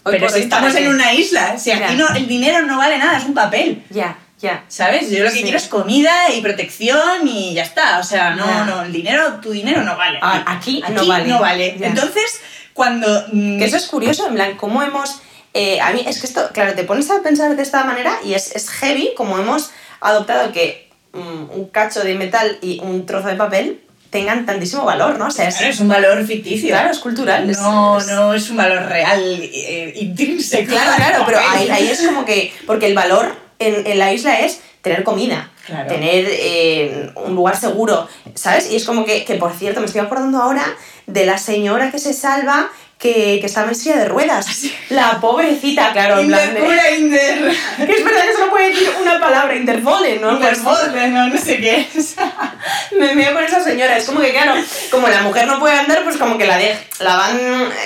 Pero 0.06 0.30
si 0.30 0.36
hoy, 0.36 0.48
¿para 0.48 0.68
estamos 0.68 0.76
en 0.76 0.88
una 0.90 1.14
isla, 1.14 1.58
si 1.58 1.72
aquí 1.72 1.96
no, 1.96 2.08
el 2.16 2.28
dinero 2.28 2.62
no 2.66 2.78
vale 2.78 2.98
nada, 2.98 3.18
es 3.18 3.24
un 3.26 3.34
papel. 3.34 3.84
Ya, 3.90 4.18
ya. 4.42 4.64
¿Sabes? 4.68 5.10
Yo 5.10 5.24
lo 5.24 5.30
que 5.30 5.38
Sí. 5.38 5.44
quiero 5.44 5.58
es 5.58 5.68
comida 5.68 6.14
y 6.36 6.42
protección 6.42 7.26
y 7.28 7.54
ya 7.54 7.64
está. 7.64 8.00
O 8.00 8.04
sea, 8.04 8.32
no, 8.32 8.46
Ya. 8.46 8.66
no, 8.66 8.82
el 8.84 8.92
dinero, 8.92 9.40
tu 9.42 9.52
dinero 9.52 9.82
no 9.84 9.96
vale. 9.98 10.20
Ah, 10.22 10.44
aquí 10.46 10.84
no 10.92 11.40
vale. 11.40 11.76
Ya. 11.80 11.88
Entonces, 11.88 12.42
cuando. 12.74 13.26
mm, 13.32 13.58
Que 13.60 13.66
eso 13.66 13.78
es 13.78 13.88
curioso, 13.88 14.28
en 14.28 14.36
plan, 14.36 14.56
cómo 14.58 14.84
hemos... 14.84 15.22
eh, 15.54 15.80
a 15.82 15.92
mí 15.92 16.04
es 16.08 16.20
que 16.20 16.28
esto, 16.28 16.50
claro, 16.54 16.74
te 16.74 16.84
pones 16.84 17.10
a 17.12 17.22
pensar 17.22 17.56
de 17.56 17.62
esta 17.64 17.84
manera 17.84 18.18
y 18.24 18.34
es, 18.34 18.56
es 18.56 18.70
heavy 18.70 19.12
como 19.16 19.38
hemos 19.38 19.72
adoptado 20.02 20.52
que 20.52 20.90
mm, 21.14 21.52
un 21.52 21.68
cacho 21.70 22.02
de 22.04 22.16
metal 22.16 22.58
y 22.62 22.80
un 22.82 23.06
trozo 23.06 23.28
de 23.28 23.36
papel 23.36 23.80
tengan 24.10 24.46
tantísimo 24.46 24.86
valor, 24.86 25.18
¿no? 25.18 25.28
O 25.28 25.32
sea, 25.32 25.48
es, 25.48 25.56
Claro, 25.58 25.72
es 25.74 25.80
un 25.80 25.88
valor 25.88 26.24
ficticio. 26.26 26.70
claro, 26.70 26.92
es 26.92 27.00
cultural. 27.00 27.50
No, 27.52 27.98
es- 27.98 28.08
no 28.08 28.34
es 28.34 28.50
un 28.50 28.58
valor 28.58 28.86
real, 28.86 29.22
eh, 29.42 29.94
intrínseco. 29.98 30.70
Claro, 30.72 30.92
claro, 30.98 31.24
pero 31.26 31.40
ahí, 31.50 31.70
ahí 31.70 31.88
es 31.88 32.02
como 32.02 32.24
que. 32.26 32.54
Porque 32.68 32.86
el 32.86 32.94
valor 32.94 33.36
en, 33.60 33.88
en 33.88 33.98
la 33.98 34.14
isla 34.14 34.40
es 34.42 34.62
tener 34.84 35.04
comida, 35.04 35.50
Claro. 35.66 35.88
tener 35.88 36.26
eh, 36.30 37.10
un 37.26 37.34
lugar 37.36 37.58
seguro, 37.60 38.08
¿sabes? 38.36 38.70
Y 38.72 38.76
es 38.76 38.84
como 38.86 39.04
que, 39.06 39.24
que, 39.26 39.36
por 39.36 39.54
cierto, 39.54 39.80
me 39.80 39.86
estoy 39.88 40.02
acordando 40.02 40.40
ahora 40.42 40.66
de 41.08 41.26
la 41.26 41.38
señora 41.38 41.90
que 41.90 41.98
se 42.00 42.14
salva 42.14 42.70
que, 43.04 43.40
que 43.42 43.46
estaba 43.48 43.68
en 43.68 43.76
silla 43.76 43.98
de 43.98 44.06
ruedas. 44.06 44.48
La 44.90 45.20
pobrecita, 45.20 45.92
claro, 45.92 46.20
en 46.20 46.28
plan 46.28 46.54
de- 46.54 46.96
Inder. 46.98 47.52
Que 47.86 47.92
es 47.92 48.04
verdad 48.04 48.22
que 48.24 48.34
solo 48.34 48.50
puede 48.50 48.70
decir 48.70 48.90
una 49.02 49.20
palabra, 49.20 49.56
Interpol, 49.56 50.04
¿no? 50.22 50.32
Interpol, 50.34 50.78
no, 51.14 51.28
no 51.28 51.38
sé 51.38 51.58
qué 51.58 51.88
es. 51.94 52.16
me 52.98 53.14
veo 53.14 53.34
con 53.34 53.44
esa 53.44 53.62
señora, 53.62 53.98
es 53.98 54.06
como 54.06 54.22
que 54.22 54.32
claro, 54.32 54.54
como 54.90 55.08
la 55.10 55.22
mujer 55.22 55.46
no 55.48 55.60
puede 55.60 55.78
andar, 55.78 56.04
pues 56.06 56.16
como 56.18 56.38
que 56.38 56.46
la 56.48 56.58
de, 56.58 56.78
la 57.00 57.16
van, 57.18 57.38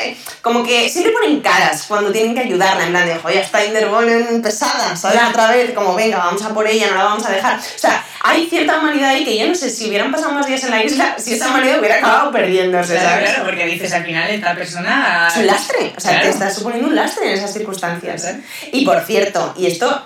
eh, 0.04 0.16
como 0.42 0.64
que 0.64 0.88
siempre 0.90 1.12
ponen 1.14 1.40
caras 1.42 1.86
cuando 1.88 2.12
tienen 2.12 2.36
que 2.36 2.42
ayudarla, 2.42 2.84
en 2.84 2.92
plan 2.92 3.08
de, 3.08 3.16
joder, 3.16 3.38
está 3.40 3.66
Interbolen 3.66 4.42
pesada, 4.44 4.96
¿sabes? 4.96 5.20
Ya. 5.20 5.30
Otra 5.30 5.52
vez, 5.52 5.72
como 5.74 5.96
venga, 5.96 6.18
vamos 6.18 6.44
a 6.44 6.54
por 6.54 6.68
ella, 6.68 6.90
no 6.92 6.96
la 6.98 7.04
vamos 7.06 7.26
a 7.26 7.32
dejar. 7.32 7.58
O 7.58 7.80
sea, 7.80 8.04
hay 8.24 8.48
cierta 8.48 8.78
humanidad 8.80 9.10
ahí 9.10 9.26
que 9.26 9.38
yo 9.38 9.48
no 9.48 9.56
sé 9.56 9.70
si 9.70 9.88
hubieran 9.88 10.12
pasado 10.12 10.34
más 10.34 10.46
días 10.46 10.64
en 10.66 10.72
la 10.72 10.84
isla, 10.84 11.16
si 11.18 11.34
esa 11.34 11.50
humanidad 11.50 11.80
hubiera 11.80 11.96
acabado 11.96 12.32
perdiéndose, 12.32 12.94
Claro, 12.94 13.10
¿sabes? 13.10 13.30
claro, 13.32 13.46
porque 13.46 13.66
dices 13.66 13.94
al 13.94 14.04
final 14.06 14.30
esta 14.30 14.54
persona. 14.56 15.07
Es 15.28 15.38
un 15.38 15.48
lastre, 15.48 15.94
o 15.96 16.00
sea, 16.00 16.12
Claro. 16.12 16.26
te 16.26 16.32
estás 16.32 16.56
suponiendo 16.56 16.88
un 16.88 16.96
lastre 16.96 17.28
en 17.28 17.38
esas 17.38 17.54
circunstancias. 17.54 18.22
Claro. 18.22 18.38
Y 18.72 18.86
por 18.86 19.00
cierto, 19.02 19.54
y 19.58 19.68
esto 19.68 20.02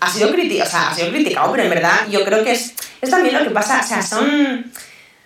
ha 0.00 0.10
sido, 0.10 0.30
criti 0.32 0.60
o 0.60 0.66
sea, 0.66 0.90
ha 0.90 0.94
sido 0.94 1.10
criticado, 1.10 1.50
pero 1.52 1.64
en 1.64 1.70
verdad 1.70 2.00
yo 2.10 2.24
creo 2.24 2.42
que 2.42 2.52
es, 2.52 2.72
es 3.00 3.10
también 3.10 3.34
lo 3.34 3.44
que 3.44 3.50
pasa, 3.50 3.80
o 3.84 3.86
sea, 3.86 4.02
son, 4.02 4.72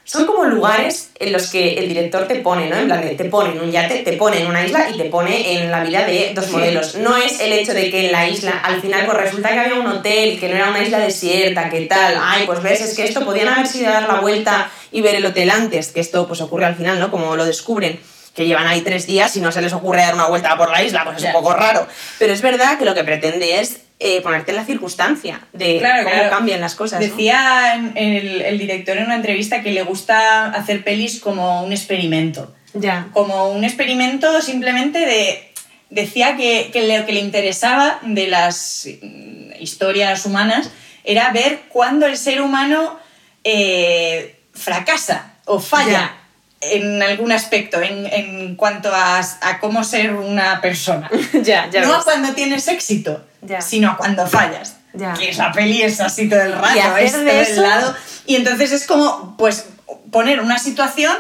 son 0.05 0.27
como 0.27 0.45
lugares 0.45 1.11
en 1.19 1.33
los 1.33 1.49
que 1.51 1.75
el 1.75 1.89
director 1.89 2.27
te 2.27 2.37
pone, 2.37 2.69
¿no? 2.69 2.77
En 2.77 2.87
plan, 2.87 3.01
de, 3.01 3.11
te 3.15 3.25
pone 3.27 3.53
en 3.53 3.61
un 3.61 3.71
yate, 3.71 3.99
te 3.99 4.15
pone 4.15 4.41
en 4.41 4.49
una 4.49 4.67
isla 4.67 4.91
y 4.93 4.99
te 4.99 5.05
pone 5.05 5.55
en 5.55 5.71
la 5.71 5.85
vida 5.85 6.05
de 6.05 6.33
dos 6.35 6.51
modelos. 6.51 6.97
No 6.97 7.17
es 7.17 7.41
el 7.41 7.53
hecho 7.53 7.73
de 7.75 7.91
que 7.91 8.07
en 8.07 8.13
la 8.13 8.29
isla, 8.29 8.61
al 8.63 8.81
final, 8.83 9.07
pues 9.07 9.17
resulta 9.19 9.51
que 9.51 9.61
había 9.61 9.75
un 9.75 9.87
hotel, 9.87 10.39
que 10.41 10.49
no 10.49 10.57
era 10.57 10.69
una 10.69 10.83
isla 10.83 10.99
desierta, 10.99 11.71
que 11.71 11.83
tal, 11.83 12.17
ay, 12.21 12.45
pues 12.45 12.63
ves, 12.63 12.81
es 12.81 12.97
que 12.97 13.05
esto 13.05 13.25
podían 13.25 13.49
haber 13.49 13.67
sido 13.67 13.91
dar 13.91 14.09
la 14.09 14.21
vuelta 14.21 14.71
y 14.91 15.01
ver 15.01 15.15
el 15.15 15.25
hotel 15.25 15.49
antes, 15.51 15.93
que 15.93 16.01
esto 16.01 16.27
pues 16.27 16.41
ocurre 16.41 16.67
al 16.67 16.75
final, 16.75 16.99
¿no? 16.99 17.11
Como 17.11 17.37
lo 17.37 17.45
descubren 17.45 18.01
que 18.35 18.47
llevan 18.47 18.67
ahí 18.67 18.83
tres 18.83 19.07
días 19.07 19.37
y 19.37 19.41
no 19.41 19.53
se 19.53 19.61
les 19.61 19.73
ocurre 19.73 20.03
dar 20.03 20.15
una 20.15 20.27
vuelta 20.27 20.57
por 20.57 20.71
la 20.71 20.83
isla, 20.83 21.05
pues 21.05 21.19
es 21.19 21.25
un 21.25 21.33
poco 21.33 21.53
raro. 21.55 21.87
Pero 22.19 22.33
es 22.33 22.43
verdad 22.43 22.79
que 22.79 22.85
lo 22.85 22.95
que 22.95 23.05
pretende 23.05 23.61
es 23.61 23.81
eh, 23.99 24.21
ponerte 24.23 24.53
en 24.53 24.57
la 24.57 24.65
circunstancia 24.65 25.41
de 25.53 25.79
Claro, 25.79 26.05
cómo 26.05 26.15
claro. 26.15 26.31
cambian 26.31 26.61
las 26.61 26.75
cosas. 26.75 27.01
Decía 27.01 27.75
el, 27.95 28.41
el 28.41 28.59
director 28.59 28.97
en 28.97 29.05
una 29.05 29.17
entrevista 29.17 29.63
que 29.63 29.73
le 29.73 29.83
gusta 29.83 30.47
hacer 30.47 30.85
pelis 30.85 31.21
como 31.21 31.63
un 31.63 31.73
experimento. 31.73 32.55
Ya. 32.73 33.09
Como 33.13 33.51
un 33.51 33.65
experimento 33.65 34.41
simplemente 34.41 35.01
de. 35.01 35.53
Decía 35.91 36.37
que, 36.37 36.71
que 36.73 36.87
lo 36.87 37.05
que 37.05 37.13
le 37.13 37.21
interesaba 37.21 37.99
de 38.03 38.29
las 38.29 38.87
mm, 39.03 39.61
historias 39.61 40.25
humanas 40.25 40.71
era 41.03 41.31
ver 41.33 41.63
cuándo 41.69 42.07
el 42.07 42.17
ser 42.17 42.41
humano 42.41 42.99
eh, 43.43 44.37
fracasa 44.55 45.35
o 45.47 45.59
falla. 45.59 46.15
En 46.61 47.03
algún 47.03 47.33
aspecto 47.33 47.81
en, 47.81 48.07
en 48.07 48.55
cuanto 48.57 48.95
a, 48.95 49.19
a 49.19 49.61
cómo 49.61 49.83
ser 49.85 50.13
una 50.15 50.61
persona. 50.61 51.11
ya, 51.43 51.69
ya 51.71 51.83
no 51.83 51.95
a 51.95 52.05
cuando 52.05 52.35
tienes 52.35 52.69
éxito, 52.69 53.25
Ya. 53.43 53.61
sino 53.61 53.91
a 53.93 53.97
cuando 53.97 54.27
fallas. 54.27 54.77
Ya. 54.93 55.15
Que 55.15 55.31
esa 55.31 55.53
peli 55.53 55.83
es 55.83 56.01
así 56.01 56.29
todo 56.29 56.43
el 56.43 56.53
rato, 56.53 56.75
Y 56.75 57.05
es 57.05 57.13
todo 57.13 57.23
el 57.29 57.63
lado. 57.63 57.95
Y 58.27 58.37
entonces 58.37 58.73
es 58.73 58.87
como, 58.87 59.37
pues, 59.39 59.67
poner 60.11 60.41
una 60.41 60.59
situación 60.59 61.17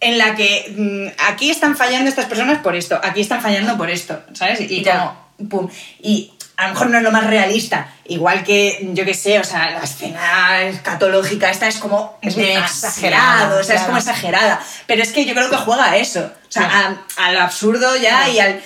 en 0.00 0.18
la 0.18 0.34
que 0.34 0.74
mm, 0.76 1.22
aquí 1.30 1.50
están 1.50 1.76
fallando 1.76 2.10
estas 2.10 2.26
personas 2.26 2.58
por 2.58 2.74
esto, 2.76 3.00
aquí 3.02 3.20
están 3.22 3.40
fallando 3.40 3.78
por 3.78 3.88
esto, 3.88 4.20
¿sabes? 4.34 4.60
Y 4.60 4.82
Ya. 4.82 5.16
como, 5.38 5.48
pum. 5.48 5.70
Y 6.00 6.33
a 6.56 6.64
lo 6.68 6.74
mejor 6.74 6.86
no 6.90 6.98
es 6.98 7.02
lo 7.04 7.10
más 7.10 7.26
realista, 7.26 7.88
igual 8.04 8.44
que, 8.44 8.90
yo 8.92 9.04
qué 9.04 9.14
sé, 9.14 9.40
o 9.40 9.44
sea, 9.44 9.70
la 9.72 9.82
escena 9.82 10.62
escatológica 10.62 11.50
esta 11.50 11.66
es 11.66 11.76
como 11.78 12.16
Es 12.22 12.36
muy 12.36 12.44
exagerada, 12.46 13.58
o 13.60 13.64
sea, 13.64 13.76
es 13.76 13.82
como 13.82 13.96
exagerada. 13.98 14.60
Pero 14.86 15.02
es 15.02 15.12
que 15.12 15.24
yo 15.24 15.34
creo 15.34 15.50
que 15.50 15.56
juega 15.56 15.90
a 15.90 15.96
eso, 15.96 16.20
o 16.20 16.52
sea, 16.52 16.96
a- 17.18 17.26
al 17.26 17.36
absurdo 17.38 17.96
ya 17.96 18.28
y 18.28 18.38
al 18.38 18.62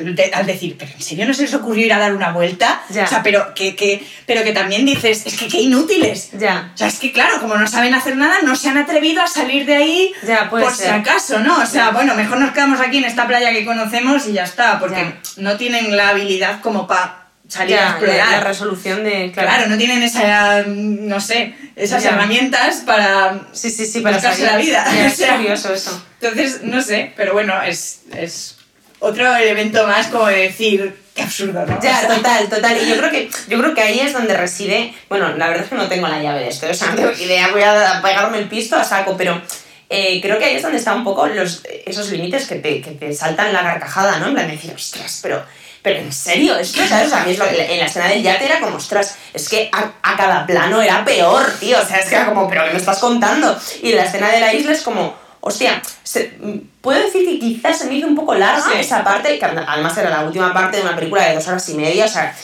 de- 0.00 0.30
al 0.34 0.46
decir, 0.46 0.76
pero 0.78 0.90
¿en 0.92 1.02
serio 1.02 1.26
no 1.26 1.34
se 1.34 1.42
les 1.42 1.54
ocurrió 1.54 1.86
ir 1.86 1.92
a 1.92 1.98
dar 1.98 2.14
una 2.14 2.32
vuelta? 2.32 2.82
Ya. 2.90 3.04
O 3.04 3.06
sea, 3.06 3.22
pero 3.22 3.54
que, 3.54 3.74
que, 3.76 4.04
pero 4.26 4.42
que 4.42 4.52
también 4.52 4.84
dices, 4.86 5.22
es 5.26 5.36
que 5.36 5.48
qué 5.48 5.60
inútiles. 5.60 6.30
Ya. 6.38 6.70
O 6.74 6.76
sea, 6.78 6.86
es 6.88 6.98
que 6.98 7.12
claro, 7.12 7.40
como 7.40 7.56
no 7.56 7.66
saben 7.66 7.94
hacer 7.94 8.16
nada, 8.16 8.36
no 8.42 8.56
se 8.56 8.68
han 8.68 8.78
atrevido 8.78 9.22
a 9.22 9.26
salir 9.26 9.66
de 9.66 9.76
ahí 9.76 10.12
Ya, 10.26 10.48
por 10.50 10.70
si 10.70 10.82
ser. 10.84 10.92
acaso, 10.94 11.40
¿no? 11.40 11.60
O 11.62 11.66
sea, 11.66 11.90
bueno, 11.90 12.14
mejor 12.14 12.38
nos 12.38 12.52
quedamos 12.52 12.80
aquí 12.80 12.98
en 12.98 13.04
esta 13.04 13.26
playa 13.26 13.52
que 13.52 13.64
conocemos 13.64 14.26
y 14.28 14.32
ya 14.32 14.44
está, 14.44 14.78
porque 14.78 14.96
Ya. 14.96 15.20
no 15.42 15.56
tienen 15.56 15.96
la 15.96 16.10
habilidad 16.10 16.60
como 16.60 16.86
para 16.86 17.20
salir 17.46 17.76
a 17.76 17.80
Ya, 17.80 17.90
explorar. 17.90 18.16
la, 18.16 18.30
la 18.38 18.40
resolución 18.44 19.04
de. 19.04 19.30
Claro. 19.32 19.48
Claro, 19.50 19.66
no 19.68 19.76
tienen 19.76 20.02
esa, 20.02 20.64
mm, 20.66 21.06
no 21.06 21.20
sé, 21.20 21.54
esas 21.76 22.02
Ya. 22.02 22.10
herramientas 22.10 22.76
para 22.86 23.38
Sí, 23.52 23.70
sí, 23.70 23.84
sí, 23.84 24.00
para 24.00 24.18
salir. 24.18 24.46
la 24.46 24.56
vida. 24.56 24.84
Ya, 24.86 24.90
O 25.04 25.06
es 25.06 25.14
sea, 25.16 25.36
curioso 25.36 25.74
eso. 25.74 26.02
Entonces, 26.20 26.62
no 26.62 26.80
sé, 26.80 27.12
pero 27.16 27.34
bueno, 27.34 27.62
es, 27.62 28.00
es 28.16 28.56
otro 29.00 29.36
elemento 29.36 29.86
más 29.86 30.08
como 30.08 30.26
de 30.26 30.42
decir, 30.42 30.96
qué 31.14 31.22
absurdo, 31.22 31.64
¿no? 31.66 31.80
Ya, 31.80 32.06
total, 32.14 32.48
total. 32.48 32.76
Y 32.82 32.88
yo 32.88 32.96
creo 32.96 33.10
que 33.10 33.30
yo 33.48 33.58
creo 33.58 33.74
que 33.74 33.82
ahí 33.82 34.00
es 34.00 34.12
donde 34.12 34.34
reside. 34.34 34.94
Bueno, 35.08 35.36
la 35.36 35.48
verdad 35.48 35.64
es 35.64 35.70
que 35.70 35.76
no 35.76 35.88
tengo 35.88 36.08
la 36.08 36.22
llave 36.22 36.40
de 36.40 36.48
esto, 36.48 36.66
o 36.68 36.74
sea, 36.74 36.88
no 36.88 36.96
tengo 36.96 37.12
idea, 37.12 37.48
voy 37.48 37.62
a 37.62 38.00
pegarme 38.02 38.38
el 38.38 38.48
pisto 38.48 38.76
a 38.76 38.84
saco, 38.84 39.16
pero 39.16 39.40
eh, 39.88 40.20
creo 40.20 40.38
que 40.38 40.46
ahí 40.46 40.56
es 40.56 40.62
donde 40.62 40.78
están 40.78 40.98
un 40.98 41.04
poco 41.04 41.26
los, 41.26 41.62
esos 41.86 42.10
límites 42.10 42.46
que 42.46 42.56
te, 42.56 42.80
que 42.80 42.92
te 42.92 43.12
saltan 43.14 43.52
la 43.52 43.62
carcajada, 43.62 44.18
¿no? 44.18 44.28
En 44.28 44.34
plan 44.34 44.46
de 44.46 44.54
decir, 44.54 44.72
ostras, 44.74 45.20
pero. 45.22 45.44
Pero 45.82 46.00
en 46.00 46.10
serio, 46.14 46.56
es 46.56 46.72
que, 46.72 46.88
¿sabes? 46.88 47.12
A 47.12 47.26
mí 47.26 47.32
es 47.32 47.38
lo, 47.38 47.44
en 47.44 47.78
la 47.78 47.84
escena 47.84 48.08
del 48.08 48.22
yate 48.22 48.46
era 48.46 48.58
como, 48.58 48.78
ostras, 48.78 49.18
es 49.34 49.50
que 49.50 49.68
a, 49.70 49.92
a 50.02 50.16
cada 50.16 50.46
plano 50.46 50.80
era 50.80 51.04
peor, 51.04 51.44
tío. 51.60 51.78
O 51.78 51.84
sea, 51.84 51.98
es 51.98 52.06
que 52.06 52.14
era 52.14 52.24
como, 52.24 52.48
pero 52.48 52.64
¿qué 52.64 52.70
me 52.70 52.78
estás 52.78 53.00
contando? 53.00 53.54
Y 53.82 53.90
en 53.90 53.96
la 53.96 54.04
escena 54.04 54.30
de 54.30 54.40
la 54.40 54.54
isla 54.54 54.72
es 54.72 54.80
como, 54.80 55.14
hostia, 55.46 55.82
se- 56.02 56.32
puedo 56.80 57.02
decir 57.04 57.24
que 57.28 57.38
quizás 57.38 57.78
se 57.78 57.84
me 57.86 57.94
hizo 57.94 58.06
un 58.06 58.14
poco 58.14 58.34
larga 58.34 58.62
Sí. 58.72 58.78
esa 58.78 59.04
parte, 59.04 59.38
que 59.38 59.44
además 59.44 59.96
era 59.98 60.08
la 60.08 60.22
última 60.22 60.54
parte 60.54 60.78
de 60.78 60.82
una 60.84 60.96
película 60.96 61.28
de 61.28 61.34
dos 61.34 61.46
horas 61.48 61.68
y 61.68 61.74
media, 61.74 62.06
o 62.06 62.08
sea, 62.08 62.34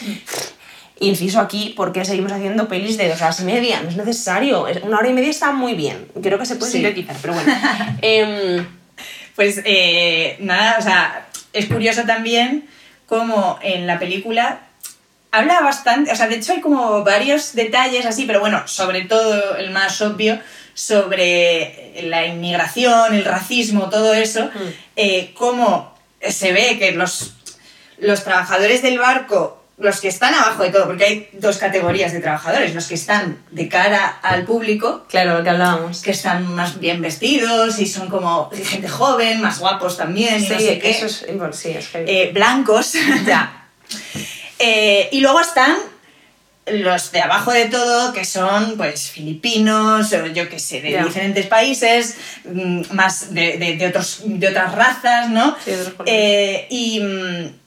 inciso 0.98 1.40
aquí, 1.40 1.72
¿por 1.76 1.92
qué 1.92 2.04
seguimos 2.04 2.30
haciendo 2.32 2.68
pelis 2.68 2.98
de 2.98 3.08
dos 3.08 3.20
horas 3.22 3.40
y 3.40 3.44
media? 3.44 3.80
No 3.80 3.88
es 3.88 3.96
necesario, 3.96 4.68
es- 4.68 4.82
una 4.82 4.98
hora 4.98 5.08
y 5.08 5.14
media 5.14 5.30
está 5.30 5.50
muy 5.52 5.72
bien, 5.74 6.08
creo 6.22 6.38
que 6.38 6.44
se 6.44 6.56
puede 6.56 6.70
Sí. 6.72 6.78
sintetizar, 6.78 7.16
pero 7.22 7.32
bueno. 7.34 7.50
Em, 8.02 8.66
Pues 9.36 9.62
eh, 9.64 10.36
nada, 10.40 10.76
o 10.78 10.82
sea, 10.82 11.26
es 11.54 11.64
curioso 11.66 12.02
también 12.02 12.68
cómo 13.06 13.58
en 13.62 13.86
la 13.86 13.98
película 13.98 14.60
habla 15.30 15.60
bastante, 15.60 16.12
o 16.12 16.16
sea, 16.16 16.28
de 16.28 16.34
hecho 16.34 16.52
hay 16.52 16.60
como 16.60 17.02
varios 17.04 17.54
detalles 17.54 18.04
así, 18.04 18.26
pero 18.26 18.40
bueno, 18.40 18.60
sobre 18.68 19.02
todo 19.06 19.56
el 19.56 19.70
más 19.70 20.02
obvio, 20.02 20.38
sobre 20.86 21.92
la 22.04 22.26
inmigración, 22.26 23.14
el 23.14 23.24
racismo, 23.24 23.88
todo 23.90 24.14
eso, 24.14 24.46
Mm. 24.46 24.68
eh, 24.96 25.32
cómo 25.34 25.94
se 26.28 26.52
ve 26.52 26.78
que 26.78 26.92
los, 26.92 27.34
los 27.98 28.24
trabajadores 28.24 28.82
del 28.82 28.98
barco 28.98 29.56
los 29.78 29.98
que 30.02 30.08
están 30.08 30.34
abajo 30.34 30.62
de 30.62 30.68
todo, 30.68 30.84
porque 30.86 31.04
hay 31.06 31.28
dos 31.32 31.56
categorías 31.56 32.12
de 32.12 32.20
trabajadores, 32.20 32.74
los 32.74 32.86
que 32.86 32.96
están 32.96 33.38
de 33.50 33.66
cara 33.66 34.18
al 34.22 34.44
público, 34.44 35.06
Claro, 35.08 35.38
lo 35.38 35.42
que 35.42 35.48
hablábamos. 35.48 36.02
que 36.02 36.10
están 36.10 36.54
más 36.54 36.78
bien 36.80 37.00
vestidos 37.00 37.78
y 37.78 37.86
son 37.86 38.10
como 38.10 38.50
gente 38.50 38.88
joven, 38.90 39.40
más 39.40 39.58
guapos 39.58 39.96
también, 39.96 40.38
Sí, 40.38 40.50
no 40.50 40.58
sé 40.60 40.78
qué, 40.78 40.90
eso 40.90 41.06
es, 41.06 41.24
bueno, 41.34 41.54
sí, 41.54 41.70
es 41.70 41.88
heavy. 41.88 42.04
eh, 42.10 42.30
blancos. 42.34 42.92
ya. 43.26 43.68
Eh, 44.62 45.08
y 45.12 45.20
luego 45.20 45.40
están 45.40 45.74
los 46.66 47.10
de 47.12 47.20
abajo 47.20 47.52
de 47.52 47.66
todo, 47.66 48.12
que 48.12 48.24
son 48.24 48.76
pues 48.76 49.10
filipinos, 49.10 50.12
o 50.12 50.26
yo 50.26 50.48
qué 50.48 50.58
sé, 50.58 50.80
de 50.80 51.02
diferentes 51.04 51.46
países, 51.46 52.16
mm, 52.44 52.82
más 52.92 53.34
de, 53.34 53.56
de- 53.58 53.76
de 53.76 53.86
otros, 53.88 54.20
de 54.24 54.48
otras 54.48 54.74
razas, 54.74 55.30
¿no? 55.30 55.56
Sí, 55.64 55.70
de 55.72 55.80
otros. 55.82 55.96
Eh, 56.06 56.66
y, 56.70 57.00
mm, 57.00 57.59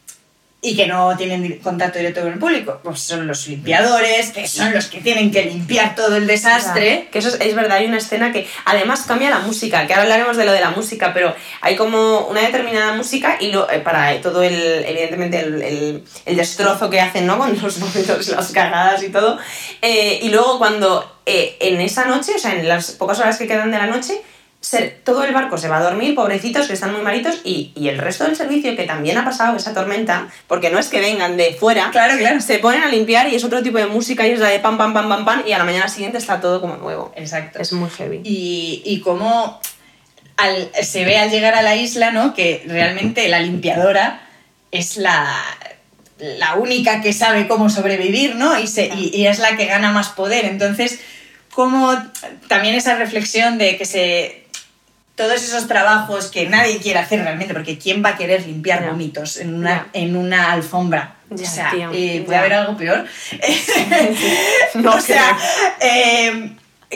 y 0.65 0.77
que 0.77 0.87
no 0.87 1.15
tienen 1.17 1.59
contacto 1.59 1.99
directo 1.99 2.21
con 2.21 2.31
el 2.31 2.39
público. 2.39 2.79
Pues 2.83 3.01
son 3.01 3.27
los 3.27 3.47
limpiadores, 3.49 4.31
que 4.31 4.47
son 4.47 4.73
los 4.73 4.85
que 4.85 5.01
tienen 5.01 5.29
que 5.29 5.43
limpiar 5.43 5.93
todo 5.93 6.15
el 6.15 6.25
desastre. 6.25 7.09
Que 7.11 7.19
eso 7.19 7.27
es, 7.27 7.37
es 7.41 7.53
verdad, 7.53 7.77
hay 7.79 7.85
una 7.87 7.97
escena 7.97 8.31
que 8.31 8.47
además 8.63 9.01
cambia 9.01 9.29
la 9.29 9.39
música, 9.39 9.85
que 9.85 9.93
ahora 9.93 10.03
hablaremos 10.03 10.37
de 10.37 10.45
lo 10.45 10.53
de 10.53 10.61
la 10.61 10.69
música, 10.71 11.13
pero 11.13 11.35
hay 11.59 11.75
como 11.75 12.27
una 12.27 12.41
determinada 12.41 12.93
música 12.93 13.37
y 13.41 13.51
lo, 13.51 13.69
eh, 13.69 13.79
para 13.79 14.19
todo 14.21 14.41
el, 14.41 14.55
evidentemente, 14.85 15.39
el, 15.41 15.61
el- 16.25 16.35
destrozo 16.37 16.89
que 16.89 17.01
hacen, 17.01 17.27
¿no? 17.27 17.37
Con 17.43 17.61
los 17.61 17.77
momentos, 17.79 18.27
las 18.29 18.51
cagadas 18.51 19.03
y 19.03 19.09
todo. 19.09 19.37
Eh, 19.81 20.19
y 20.21 20.29
luego 20.29 20.57
cuando 20.59 21.19
eh, 21.25 21.57
en 21.59 21.81
esa 21.81 22.05
noche, 22.05 22.31
o 22.35 22.39
sea, 22.39 22.53
en 22.55 22.67
las 22.69 22.91
pocas 22.91 23.19
horas 23.19 23.37
que 23.37 23.47
quedan 23.47 23.69
de 23.69 23.77
la 23.77 23.87
noche, 23.87 24.21
se- 24.63 24.87
todo 25.03 25.25
el 25.25 25.33
barco 25.33 25.57
se 25.57 25.67
va 25.67 25.79
a 25.79 25.83
dormir, 25.83 26.15
pobrecitos 26.15 26.67
que 26.67 26.73
están 26.73 26.93
muy 26.93 27.01
malitos, 27.01 27.41
y, 27.43 27.73
y 27.75 27.89
el 27.89 27.97
resto 27.97 28.23
del 28.23 28.37
servicio 28.37 28.75
que 28.77 28.85
también 28.85 29.17
ha 29.17 29.25
pasado 29.25 29.57
esa 29.57 29.73
tormenta, 29.73 30.29
porque 30.47 30.69
no 30.69 30.79
es 30.79 30.87
que 30.87 31.01
vengan 31.01 31.35
de 31.35 31.53
fuera, 31.53 31.89
Claro, 31.91 32.17
claro. 32.17 32.39
se 32.39 32.59
ponen 32.59 32.81
a 32.81 32.87
limpiar 32.87 33.27
y 33.27 33.35
es 33.35 33.43
otro 33.43 33.61
tipo 33.61 33.77
de 33.77 33.87
música 33.87 34.25
y 34.25 34.31
es 34.31 34.39
la 34.39 34.47
de 34.47 34.59
pam, 34.59 34.77
pam, 34.77 34.93
pam, 34.93 35.09
pam, 35.09 35.25
pam, 35.25 35.43
y 35.45 35.51
a 35.51 35.57
la 35.57 35.65
mañana 35.65 35.89
siguiente 35.89 36.17
está 36.17 36.39
todo 36.39 36.61
como 36.61 36.77
nuevo. 36.77 37.11
Exacto. 37.17 37.59
Es 37.59 37.73
muy 37.73 37.89
heavy. 37.89 38.21
y, 38.23 38.81
y 38.85 39.01
cómo 39.01 39.59
al- 40.37 40.69
se 40.81 41.03
ve 41.03 41.17
al 41.17 41.29
llegar 41.29 41.55
a 41.55 41.61
la 41.61 41.75
isla, 41.75 42.11
¿no? 42.11 42.33
Que 42.33 42.63
realmente 42.65 43.27
la 43.27 43.39
limpiadora 43.41 44.21
es 44.71 44.95
la, 44.95 45.35
la 46.19 46.55
única 46.55 47.01
que 47.01 47.11
sabe 47.11 47.47
cómo 47.49 47.69
sobrevivir, 47.69 48.35
¿no? 48.37 48.57
Y, 48.57 48.67
se, 48.67 48.85
y, 48.87 49.11
y 49.13 49.27
es 49.27 49.39
la 49.39 49.57
que 49.57 49.65
gana 49.65 49.91
más 49.91 50.07
poder. 50.09 50.45
Entonces, 50.45 50.99
como 51.53 51.93
también 52.47 52.75
esa 52.75 52.95
reflexión 52.95 53.57
de 53.57 53.77
que 53.77 53.85
se... 53.85 54.42
Todos 55.15 55.43
esos 55.43 55.67
trabajos 55.67 56.31
que 56.31 56.47
nadie 56.49 56.79
quiere 56.79 56.97
hacer 56.99 57.19
realmente, 57.21 57.53
porque 57.53 57.77
¿quién 57.77 58.03
va 58.03 58.09
a 58.09 58.17
querer 58.17 58.45
limpiar 58.47 58.81
Ya. 58.81 58.89
vómitos 58.89 59.37
en 59.37 59.53
una, 59.53 59.87
en 59.93 60.15
una 60.15 60.51
alfombra? 60.51 61.15
O 61.29 61.37
sea, 61.37 61.71
eh, 61.93 62.23
¿puede 62.25 62.37
haber 62.39 62.53
algo 62.53 62.75
peor? 62.77 63.05
No 64.75 64.95
o 64.95 65.01
sea, 65.01 65.37
eh, 65.79 66.51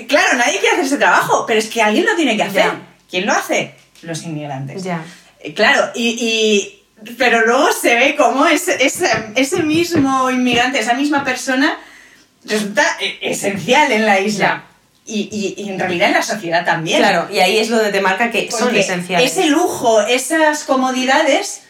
claro, 0.08 0.38
nadie 0.38 0.60
quiere 0.60 0.70
hacer 0.76 0.86
ese 0.86 0.98
trabajo, 0.98 1.46
pero 1.46 1.60
es 1.60 1.68
que 1.68 1.82
alguien 1.82 2.06
lo 2.06 2.16
tiene 2.16 2.36
que 2.36 2.44
hacer. 2.44 2.72
¿Quién 3.10 3.26
lo 3.26 3.34
hace? 3.34 3.76
Los 4.02 4.24
inmigrantes. 4.24 4.84
Ya. 4.84 5.04
Eh, 5.40 5.54
Claro, 5.54 5.92
y, 5.96 6.08
y- 6.20 7.14
pero 7.18 7.46
luego 7.46 7.72
se 7.72 7.94
ve 7.96 8.16
como 8.16 8.46
ese, 8.48 8.84
ese, 8.84 9.08
ese 9.36 9.62
mismo 9.62 10.30
inmigrante, 10.32 10.80
esa 10.80 10.96
misma 10.96 11.24
persona, 11.24 11.78
resulta 12.44 12.84
eh, 13.00 13.20
esencial 13.22 13.92
en 13.92 14.06
la 14.06 14.20
isla. 14.20 14.64
Y, 15.10 15.30
y- 15.58 15.64
y 15.64 15.70
en 15.70 15.80
realidad 15.80 16.10
en 16.10 16.16
la 16.16 16.22
sociedad 16.24 16.66
también. 16.66 16.98
Claro, 17.00 17.28
y 17.32 17.40
ahí 17.40 17.58
es 17.58 17.70
donde 17.70 17.92
te 17.92 18.02
marca 18.02 18.30
que 18.30 18.52
son 18.52 18.76
esenciales. 18.76 19.32
Ese 19.32 19.46
lujo, 19.48 20.02
esas 20.02 20.64
comodidades, 20.66 21.62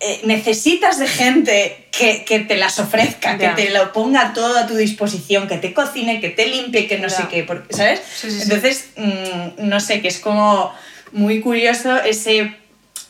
eh, 0.00 0.20
necesitas 0.24 0.98
de 0.98 1.08
gente 1.08 1.88
que, 1.96 2.24
que 2.26 2.40
te 2.40 2.56
las 2.56 2.78
ofrezca, 2.78 3.38
Ya. 3.38 3.54
que 3.54 3.62
te 3.64 3.70
lo 3.70 3.92
ponga 3.94 4.34
todo 4.34 4.58
a 4.58 4.66
tu 4.66 4.76
disposición, 4.76 5.48
que 5.48 5.56
te 5.56 5.72
cocine, 5.72 6.20
que 6.20 6.28
te 6.28 6.46
limpie, 6.48 6.86
que 6.86 6.98
no 6.98 7.08
Ya. 7.08 7.16
sé 7.16 7.22
qué, 7.30 7.46
¿sabes? 7.70 8.02
Sí, 8.14 8.30
sí, 8.30 8.36
sí. 8.36 8.42
Entonces, 8.42 8.90
mm, 8.96 9.66
no 9.68 9.80
sé, 9.80 10.02
que 10.02 10.08
es 10.08 10.18
como 10.18 10.70
muy 11.12 11.40
curioso 11.40 11.96
ese, 12.02 12.54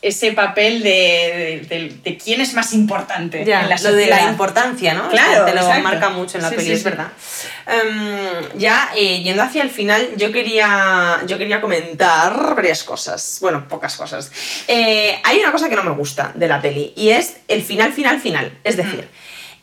ese 0.03 0.33
papel 0.33 0.83
de, 0.83 1.65
de- 1.69 1.79
de- 1.79 1.95
de 2.05 2.17
quién 2.19 2.41
es 2.41 2.55
más 2.55 2.73
importante 2.75 3.45
Ya, 3.45 3.63
en 3.63 3.71
la 3.71 3.77
lo 3.77 3.93
de 3.93 4.07
la 4.07 4.23
importancia, 4.25 4.95
¿no? 4.95 5.09
Claro, 5.09 5.45
Te 5.47 5.55
lo 5.55 5.61
exacto. 5.63 5.83
marca 5.83 6.11
mucho 6.11 6.37
en 6.39 6.43
la 6.45 6.51
Sí, 6.51 6.55
peli, 6.57 6.67
sí, 6.69 6.73
es 6.75 6.79
sí. 6.81 6.85
verdad. 6.85 7.09
Em, 7.67 8.59
ya, 8.59 8.91
eh, 8.95 9.23
yendo 9.23 9.43
hacia 9.43 9.63
el 9.63 9.71
final, 9.71 10.09
yo 10.17 10.31
quería, 10.33 11.21
yo 11.27 11.39
quería 11.39 11.61
comentar 11.61 12.55
varias 12.55 12.85
cosas. 12.85 13.39
Bueno, 13.41 13.67
pocas 13.69 13.97
cosas. 13.97 14.31
Eh, 14.69 15.19
hay 15.25 15.39
una 15.41 15.51
cosa 15.51 15.69
que 15.69 15.77
no 15.77 15.83
me 15.83 15.91
gusta 15.93 16.31
de 16.35 16.47
la 16.47 16.61
peli, 16.61 16.93
y 16.97 17.09
es 17.11 17.39
el 17.49 17.63
final, 17.63 17.93
final, 17.93 18.21
final. 18.21 18.53
Es 18.65 18.77
decir, 18.77 19.09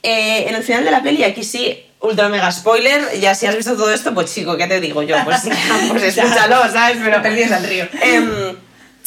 eh, 0.01 0.45
en 0.49 0.55
el 0.55 0.63
final 0.63 0.83
de 0.83 0.91
la 0.91 1.01
peli, 1.01 1.23
aquí 1.23 1.43
sí, 1.43 1.85
ultra 2.01 2.27
mega 2.27 2.51
spoiler, 2.51 3.19
ya 3.21 3.33
si 3.35 3.45
has 3.45 3.55
visto 3.55 3.73
todo 3.77 3.93
esto, 3.93 4.13
pues 4.13 4.33
chico, 4.33 4.57
¿qué 4.57 4.67
te 4.67 4.81
digo 4.81 5.03
yo? 5.03 5.15
Pues, 5.23 5.41
pues 5.89 6.03
escúchalo, 6.17 6.69
¿sabes? 6.71 6.97
Pero 7.01 7.21
Perdidos 7.21 7.51
al 7.53 7.63
río. 7.63 7.87
Em, 8.01 8.55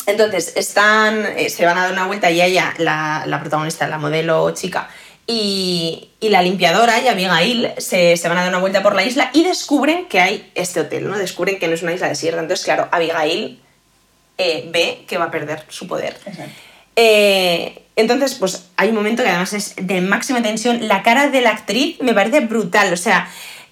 entonces, 0.06 0.52
están, 0.56 1.26
eh, 1.36 1.50
se 1.50 1.66
van 1.66 1.76
a 1.78 1.82
dar 1.84 1.92
una 1.92 2.06
vuelta 2.06 2.30
y 2.30 2.40
ella, 2.40 2.74
la, 2.78 3.24
la 3.26 3.40
protagonista, 3.40 3.86
la 3.88 3.98
modelo 3.98 4.50
chica, 4.52 4.88
y, 5.26 6.10
y 6.20 6.28
la 6.28 6.40
limpiadora 6.42 7.00
y 7.00 7.08
Abigail 7.08 7.72
se, 7.78 8.16
se 8.16 8.28
van 8.28 8.38
a 8.38 8.42
dar 8.42 8.50
una 8.50 8.58
vuelta 8.58 8.82
por 8.82 8.94
la 8.94 9.04
isla 9.04 9.30
y 9.32 9.42
descubren 9.42 10.06
que 10.06 10.20
hay 10.20 10.52
este 10.54 10.80
hotel, 10.80 11.08
¿no? 11.08 11.18
Descubren 11.18 11.58
que 11.58 11.66
no 11.66 11.74
es 11.74 11.82
una 11.82 11.92
isla 11.92 12.08
desierta. 12.08 12.40
Entonces, 12.40 12.64
claro, 12.64 12.88
Abigail 12.92 13.60
eh, 14.38 14.68
ve 14.70 15.04
que 15.08 15.18
va 15.18 15.24
a 15.24 15.30
perder 15.30 15.64
su 15.68 15.88
poder. 15.88 16.16
Eh, 16.94 17.82
entonces, 17.96 18.34
pues 18.34 18.66
hay 18.76 18.90
un 18.90 18.94
momento 18.94 19.22
que 19.22 19.30
además 19.30 19.52
es 19.52 19.74
de 19.80 20.00
máxima 20.00 20.42
tensión. 20.42 20.86
La 20.86 21.02
cara 21.02 21.28
de 21.28 21.40
la 21.40 21.50
actriz 21.50 22.00
me 22.00 22.14
parece 22.14 22.40
brutal. 22.40 22.92
O 22.92 22.96
sea, 22.96 23.28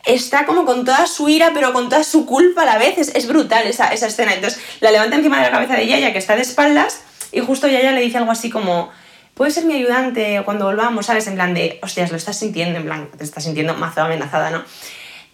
está 0.06 0.46
como 0.46 0.64
con 0.64 0.84
toda 0.84 1.06
su 1.06 1.28
ira, 1.28 1.52
pero 1.54 1.72
con 1.72 1.88
toda 1.88 2.04
su 2.04 2.26
culpa 2.26 2.62
a 2.62 2.64
la 2.66 2.78
vez. 2.78 2.98
Es, 2.98 3.14
es 3.14 3.26
brutal 3.26 3.66
esa, 3.66 3.88
esa 3.88 4.06
escena. 4.06 4.34
Entonces, 4.34 4.60
la 4.80 4.90
levanta 4.90 5.16
encima 5.16 5.38
de 5.38 5.44
la 5.44 5.50
cabeza 5.50 5.74
de 5.74 5.86
Yaya, 5.86 6.12
que 6.12 6.18
está 6.18 6.36
de 6.36 6.42
espaldas, 6.42 7.00
y 7.32 7.40
justo 7.40 7.66
Yaya 7.68 7.92
le 7.92 8.00
dice 8.00 8.18
algo 8.18 8.30
así 8.30 8.50
como. 8.50 8.90
Puedes 9.34 9.54
ser 9.54 9.64
mi 9.64 9.74
ayudante 9.74 10.42
cuando 10.44 10.66
volvamos, 10.66 11.06
¿sabes? 11.06 11.26
En 11.26 11.34
plan 11.34 11.54
de, 11.54 11.80
hostias, 11.82 12.12
lo 12.12 12.16
estás 12.16 12.38
sintiendo, 12.38 12.78
en 12.78 12.84
plan, 12.84 13.08
te 13.18 13.24
estás 13.24 13.42
sintiendo 13.42 13.74
mazo 13.74 14.02
amenazada, 14.02 14.50
¿no? 14.50 14.62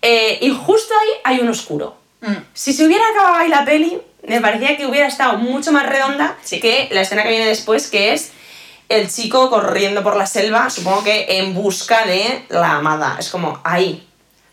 Eh, 0.01 0.39
y 0.41 0.49
justo 0.51 0.95
ahí 0.99 1.09
hay 1.37 1.41
un 1.41 1.51
oscuro. 1.51 1.97
Mm. 2.23 2.33
Si 2.55 2.73
se 2.73 2.87
hubiera 2.87 3.05
acabado 3.13 3.37
ahí 3.37 3.51
la 3.51 3.67
peli, 3.67 4.01
me 4.27 4.41
parecía 4.41 4.79
que 4.79 4.87
hubiera 4.87 5.07
estado 5.07 5.37
mucho 5.37 5.71
más 5.73 5.87
redonda 5.87 6.37
Sí. 6.43 6.61
que 6.61 6.89
la 6.93 7.03
escena 7.03 7.25
que 7.25 7.29
viene 7.29 7.47
después, 7.47 7.89
que 7.89 8.15
es 8.15 8.33
el 8.89 9.11
chico 9.11 9.51
corriendo 9.51 10.03
por 10.03 10.17
la 10.17 10.27
selva, 10.27 10.71
supongo 10.71 11.05
que 11.05 11.27
en 11.39 11.55
busca 11.55 12.07
de 12.07 12.45
la 12.49 12.77
amada. 12.77 13.17
Es 13.19 13.29
como, 13.29 13.61
ahí. 13.65 14.07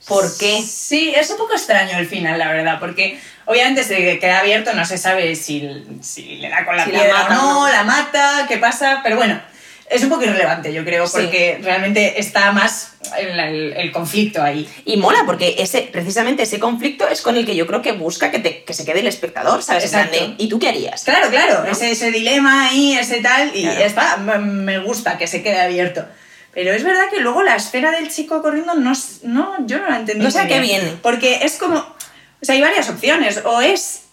¿Por 0.07 0.37
qué? 0.37 0.61
Sí, 0.61 1.13
es 1.15 1.29
un 1.29 1.37
poco 1.37 1.53
extraño 1.53 1.97
el 1.97 2.07
final, 2.07 2.39
la 2.39 2.51
verdad, 2.51 2.79
porque 2.79 3.19
obviamente 3.45 3.83
se 3.83 4.19
queda 4.19 4.39
abierto, 4.39 4.73
no 4.73 4.85
se 4.85 4.97
sabe 4.97 5.35
si, 5.35 5.67
si 6.01 6.37
le 6.37 6.49
da 6.49 6.65
con 6.65 6.77
la 6.77 6.85
Si 6.85 6.91
la 6.91 6.99
piedra 6.99 7.13
mata 7.23 7.39
o 7.39 7.53
no, 7.53 7.67
no. 7.67 7.71
la 7.71 7.83
mata, 7.83 8.45
qué 8.47 8.57
pasa, 8.57 9.01
pero 9.03 9.17
bueno, 9.17 9.41
es 9.89 10.03
un 10.03 10.09
poco 10.09 10.23
irrelevante, 10.23 10.73
yo 10.73 10.83
creo, 10.83 11.07
Sí. 11.07 11.13
porque 11.21 11.59
realmente 11.61 12.19
está 12.19 12.51
más 12.51 12.93
el, 13.17 13.39
el- 13.39 13.73
el 13.73 13.91
conflicto 13.91 14.41
ahí. 14.43 14.67
Y 14.85 14.97
mola, 14.97 15.23
porque 15.25 15.55
ese, 15.59 15.81
precisamente 15.91 16.43
ese 16.43 16.59
conflicto 16.59 17.07
es 17.07 17.21
con 17.21 17.37
el 17.37 17.45
que 17.45 17.55
yo 17.55 17.65
creo 17.67 17.81
que 17.81 17.93
busca 17.93 18.29
que, 18.31 18.39
te- 18.39 18.63
que 18.65 18.73
se 18.73 18.83
quede 18.85 18.99
el 18.99 19.07
espectador, 19.07 19.63
¿sabes? 19.63 19.85
Exacto. 19.85 20.35
¿Y 20.37 20.49
tú 20.49 20.59
qué 20.59 20.69
harías? 20.69 21.03
Claro, 21.05 21.29
claro, 21.29 21.63
¿No? 21.63 21.71
ese, 21.71 21.91
ese 21.91 22.11
dilema 22.11 22.67
ahí, 22.69 22.97
ese 22.97 23.21
tal, 23.21 23.51
y 23.55 23.61
Claro. 23.63 23.79
ya 23.79 23.85
está, 23.85 24.17
me 24.17 24.79
gusta 24.79 25.17
que 25.17 25.27
se 25.27 25.41
quede 25.41 25.59
abierto. 25.61 26.05
Pero 26.53 26.73
es 26.73 26.83
verdad 26.83 27.03
que 27.11 27.19
luego 27.21 27.43
la 27.43 27.55
esfera 27.55 27.91
del 27.91 28.09
chico 28.11 28.41
corriendo 28.41 28.73
no, 28.75 28.93
no 29.23 29.55
yo 29.67 29.77
no 29.79 29.89
la 29.89 29.97
entendí. 29.97 30.23
No 30.23 30.31
sé 30.31 30.47
qué 30.47 30.59
bien. 30.59 30.81
viene. 30.81 30.97
Porque 31.01 31.39
es 31.43 31.57
como. 31.57 31.77
O 31.77 32.45
sea, 32.45 32.55
hay 32.55 32.61
varias 32.61 32.89
opciones. 32.89 33.41
O 33.45 33.61
es 33.61 34.03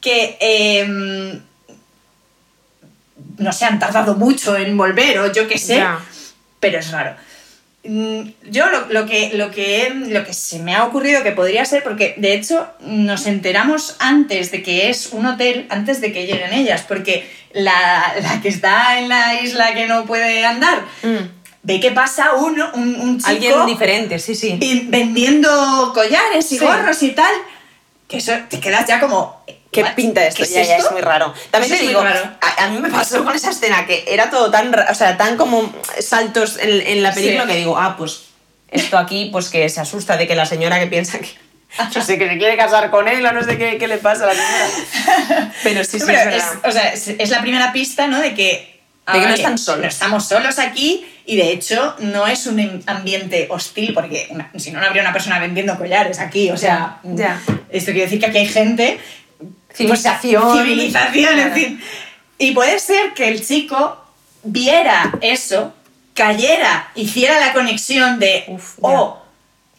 que. 0.00 0.36
em, 0.40 1.40
no 3.38 3.52
sé, 3.52 3.64
han 3.64 3.78
tardado 3.78 4.14
mucho 4.14 4.56
en 4.56 4.76
volver, 4.76 5.18
o 5.18 5.32
yo 5.32 5.48
qué 5.48 5.58
sé. 5.58 5.76
Ya. 5.76 5.98
Pero 6.60 6.78
es 6.78 6.90
raro. 6.90 7.16
Mm, 7.84 8.28
Yo 8.44 8.66
lo, 8.70 8.86
lo 8.90 9.06
que, 9.06 9.32
lo, 9.34 9.50
que, 9.50 9.90
lo 10.06 10.24
que 10.24 10.32
se 10.34 10.60
me 10.60 10.76
ha 10.76 10.84
ocurrido 10.84 11.24
que 11.24 11.32
podría 11.32 11.64
ser, 11.64 11.82
porque 11.82 12.14
de 12.16 12.34
hecho 12.34 12.68
nos 12.80 13.26
enteramos 13.26 13.96
antes 13.98 14.52
de 14.52 14.62
que 14.62 14.88
es 14.88 15.08
un 15.12 15.26
hotel, 15.26 15.66
antes 15.68 16.00
de 16.00 16.12
que 16.12 16.26
lleguen 16.26 16.52
ellas, 16.52 16.84
porque 16.86 17.28
la, 17.52 18.14
la 18.22 18.40
que 18.40 18.48
está 18.48 18.98
en 19.00 19.08
la 19.08 19.40
isla 19.42 19.74
que 19.74 19.86
no 19.88 20.04
puede 20.06 20.44
andar, 20.44 20.82
Mm. 21.02 21.41
Ve 21.62 21.80
que 21.80 21.90
pasa 21.92 22.34
uno, 22.34 22.70
un, 22.74 22.94
un 22.96 23.18
chico 23.18 23.30
Alguien 23.30 23.66
diferente, 23.66 24.18
sí, 24.18 24.34
sí. 24.34 24.58
vendiendo 24.88 25.92
collares 25.94 26.50
y 26.52 26.58
Sí. 26.58 26.64
gorros 26.64 27.02
y 27.02 27.10
tal, 27.12 27.32
que 28.08 28.18
eso 28.18 28.32
te 28.48 28.60
quedas 28.60 28.86
ya 28.86 29.00
como... 29.00 29.42
¿Qué 29.70 29.82
"What? 29.82 29.94
pinta 29.94 30.22
esto? 30.26 30.36
¿Qué 30.38 30.42
es 30.42 30.52
ya, 30.52 30.62
ya, 30.64 30.76
esto?". 30.76 30.88
es 30.88 30.92
muy 30.92 31.00
raro. 31.00 31.32
También 31.50 31.78
te 31.78 31.86
digo, 31.86 32.00
a, 32.00 32.64
a 32.64 32.68
mí 32.68 32.78
me 32.78 32.90
pasó 32.90 33.24
con 33.24 33.34
esa 33.34 33.50
escena 33.50 33.86
que 33.86 34.04
era 34.06 34.28
todo 34.28 34.50
tan, 34.50 34.74
o 34.78 34.94
sea, 34.94 35.16
tan 35.16 35.38
como 35.38 35.72
saltos 35.98 36.58
en, 36.58 36.86
en 36.86 37.02
la 37.02 37.14
película 37.14 37.44
Sí. 37.44 37.48
que 37.52 37.56
digo, 37.56 37.78
ah, 37.78 37.96
pues 37.96 38.24
esto 38.70 38.98
aquí, 38.98 39.30
pues 39.32 39.48
que 39.48 39.66
se 39.70 39.80
asusta 39.80 40.18
de 40.18 40.26
que 40.26 40.34
la 40.34 40.44
señora 40.44 40.78
que 40.78 40.88
piensa 40.88 41.20
que, 41.20 41.28
no 41.94 42.02
sé, 42.04 42.18
que 42.18 42.28
se 42.28 42.36
quiere 42.38 42.54
casar 42.58 42.90
con 42.90 43.08
él 43.08 43.24
o 43.24 43.32
no 43.32 43.42
sé 43.44 43.56
qué, 43.56 43.78
qué 43.78 43.88
le 43.88 43.96
pasa 43.96 44.24
a 44.24 44.26
la 44.26 44.34
señora. 44.34 45.52
Pero 45.62 45.84
sí, 45.84 45.98
sí, 45.98 46.04
Pero 46.06 46.18
es 46.30 46.36
es, 46.36 46.44
o 46.64 46.70
sea, 46.70 46.92
es, 46.92 47.08
es 47.08 47.30
la 47.30 47.40
primera 47.40 47.72
pista, 47.72 48.08
¿no? 48.08 48.20
De 48.20 48.34
que 48.34 48.78
ah, 49.06 49.14
de 49.14 49.20
que 49.22 49.28
no 49.28 49.34
están 49.34 49.56
solos. 49.58 49.80
no 49.82 49.88
estamos 49.88 50.28
solos 50.28 50.58
aquí 50.58 51.06
y 51.24 51.36
de 51.36 51.52
hecho 51.52 51.94
no 52.00 52.26
es 52.26 52.46
un 52.46 52.58
em- 52.58 52.82
ambiente 52.86 53.46
hostil 53.50 53.92
porque 53.94 54.26
una- 54.30 54.50
si 54.56 54.70
no, 54.70 54.80
no 54.80 54.86
habría 54.86 55.02
una 55.02 55.12
persona 55.12 55.38
vendiendo 55.38 55.76
collares 55.78 56.18
aquí. 56.18 56.50
O 56.50 56.56
sea, 56.56 56.98
Ya, 57.02 57.14
ya. 57.14 57.42
esto 57.70 57.92
quiere 57.92 58.06
decir 58.06 58.20
que 58.20 58.26
aquí 58.26 58.38
hay 58.38 58.48
gente. 58.48 58.98
Civilización. 59.74 60.42
pues, 60.42 60.58
civilización, 60.64 61.24
en 61.32 61.34
Claro. 61.48 61.54
fin. 61.54 61.80
Y 62.38 62.50
puede 62.52 62.78
ser 62.78 63.14
que 63.14 63.28
el 63.28 63.44
chico 63.46 64.04
viera 64.42 65.12
eso, 65.20 65.72
cayera, 66.14 66.90
hiciera 66.94 67.38
la 67.40 67.52
conexión 67.52 68.18
de, 68.18 68.44
Uf, 68.48 68.74
ya. 68.76 68.88
oh, 68.88 69.22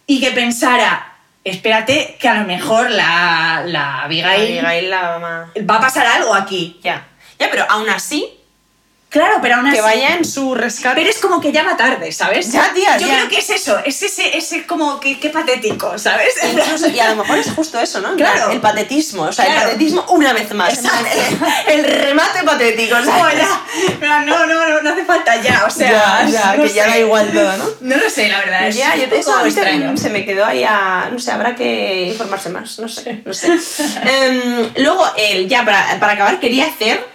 y 0.07 0.19
que 0.19 0.31
pensara, 0.31 1.13
espérate 1.43 2.17
que 2.19 2.27
a 2.27 2.35
lo 2.35 2.45
mejor 2.47 2.89
la, 2.89 3.63
la 3.67 4.01
Abigail 4.03 4.59
Abigail 4.59 4.89
la 4.89 5.01
mamá. 5.01 5.51
va 5.69 5.75
a 5.75 5.81
pasar 5.81 6.05
algo 6.07 6.33
aquí. 6.33 6.79
Ya. 6.83 7.05
Ya, 7.39 7.49
pero 7.51 7.65
aún 7.69 7.89
así, 7.89 8.25
Claro, 9.13 9.37
pero 9.43 9.55
aún 9.57 9.67
así... 9.67 9.75
que 9.75 9.81
vaya 9.81 10.15
en 10.15 10.25
su 10.25 10.55
rescate. 10.55 10.95
Pero 10.95 11.09
es 11.11 11.19
como 11.19 11.39
que 11.39 11.51
llama 11.51 11.77
tarde, 11.77 12.11
¿sabes? 12.11 12.51
Ya, 12.51 12.73
tía, 12.73 12.97
Yo 12.97 13.07
ya. 13.07 13.13
creo 13.17 13.29
que 13.29 13.37
es 13.37 13.49
eso, 13.51 13.77
es 13.85 14.01
ese, 14.01 14.35
ese 14.35 14.65
como 14.65 14.99
que 14.99 15.19
qué 15.19 15.29
patético, 15.29 15.99
¿sabes? 15.99 16.33
Incluso- 16.51 16.89
y 16.89 16.99
a 16.99 17.11
lo 17.11 17.17
mejor 17.17 17.37
es 17.37 17.51
justo 17.51 17.79
eso, 17.79 18.01
¿no? 18.01 18.15
Claro. 18.15 18.49
El 18.51 18.59
patetismo, 18.59 19.21
o 19.23 19.31
sea, 19.31 19.45
Claro. 19.45 19.59
el 19.61 19.65
patetismo 19.67 20.03
una 20.09 20.33
vez 20.33 20.51
más. 20.55 20.79
El, 21.67 21.83
remate 21.83 22.43
patético, 22.43 22.95
¿sabes? 23.05 23.35
ya, 24.01 24.19
no, 24.25 24.45
no, 24.47 24.67
no, 24.67 24.81
no, 24.81 24.89
hace 24.91 25.05
falta 25.05 25.39
ya, 25.41 25.63
o 25.67 25.69
sea, 25.69 25.91
Ya, 25.91 26.29
ya, 26.29 26.55
no 26.55 26.63
que 26.63 26.69
ya 26.73 26.87
da 26.87 26.97
igual 26.97 27.31
todo, 27.31 27.57
¿no? 27.57 27.65
No 27.81 27.97
lo 27.97 28.09
sé, 28.09 28.29
la 28.29 28.39
verdad, 28.39 28.67
es 28.67 28.75
Ya, 28.75 28.95
yo 28.95 29.07
te- 29.09 29.19
eso 29.19 29.45
extraño. 29.45 29.95
se 29.95 30.09
me 30.09 30.25
quedó 30.25 30.43
ahí 30.45 30.63
a... 30.67 31.09
No 31.11 31.19
sé, 31.19 31.31
habrá 31.31 31.53
que 31.55 32.07
informarse 32.07 32.49
más, 32.49 32.79
no 32.79 32.87
sé, 32.89 33.21
no 33.23 33.31
sé. 33.33 33.47
Em, 34.05 34.71
luego, 34.77 35.05
el, 35.17 35.47
ya 35.47 35.63
para, 35.63 35.99
para 35.99 36.13
acabar, 36.13 36.39
quería 36.39 36.65
hacer 36.65 37.12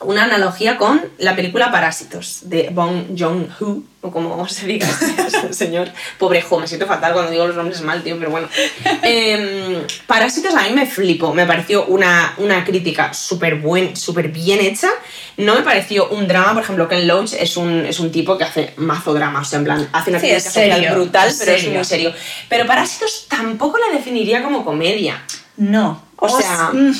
una 0.00 0.24
analogía 0.24 0.76
con 0.76 1.02
la 1.18 1.34
película 1.34 1.70
Parásitos, 1.72 2.40
de 2.42 2.68
Bong 2.70 3.18
Joon-ho, 3.18 3.82
o 4.02 4.10
como 4.12 4.46
se 4.46 4.66
diga 4.66 4.86
este 5.26 5.52
señor. 5.54 5.88
Pobre 6.18 6.42
jo, 6.42 6.60
me 6.60 6.66
siento 6.68 6.86
fatal 6.86 7.12
cuando 7.14 7.30
digo 7.32 7.46
los 7.46 7.56
nombres 7.56 7.80
mal, 7.80 8.02
tío, 8.02 8.18
pero 8.18 8.30
bueno. 8.30 8.46
Em, 9.02 9.82
Parásitos 10.06 10.54
a 10.54 10.62
mí 10.62 10.70
me 10.74 10.86
flipó, 10.86 11.32
me 11.32 11.46
pareció 11.46 11.86
una, 11.86 12.34
una 12.38 12.64
crítica 12.64 13.14
súper 13.14 13.56
buen, 13.56 13.96
súper 13.96 14.28
bien 14.28 14.60
hecha. 14.60 14.88
No 15.38 15.54
me 15.54 15.62
pareció 15.62 16.08
un 16.10 16.28
drama, 16.28 16.52
por 16.54 16.62
ejemplo, 16.62 16.88
Ken 16.88 17.06
Loach 17.08 17.32
es 17.32 17.56
un, 17.56 17.86
es 17.86 17.98
un 17.98 18.12
tipo 18.12 18.36
que 18.36 18.44
hace 18.44 18.74
mazo 18.76 19.14
drama, 19.14 19.40
o 19.40 19.44
sea, 19.44 19.58
en 19.60 19.64
plan, 19.64 19.88
hace 19.92 20.10
una 20.10 20.20
Sí, 20.20 20.26
crítica 20.28 20.36
es 20.48 20.52
social 20.52 20.94
brutal, 20.94 21.28
es 21.28 21.36
pero 21.38 21.52
es 21.52 21.60
serio. 21.62 21.76
muy 21.76 21.84
serio. 21.84 22.12
Pero 22.48 22.66
Parásitos 22.66 23.26
tampoco 23.28 23.78
la 23.78 23.96
definiría 23.96 24.42
como 24.42 24.64
comedia. 24.64 25.22
No, 25.56 26.02
O 26.16 26.28
sea- 26.28 26.70
mm, 26.72 26.92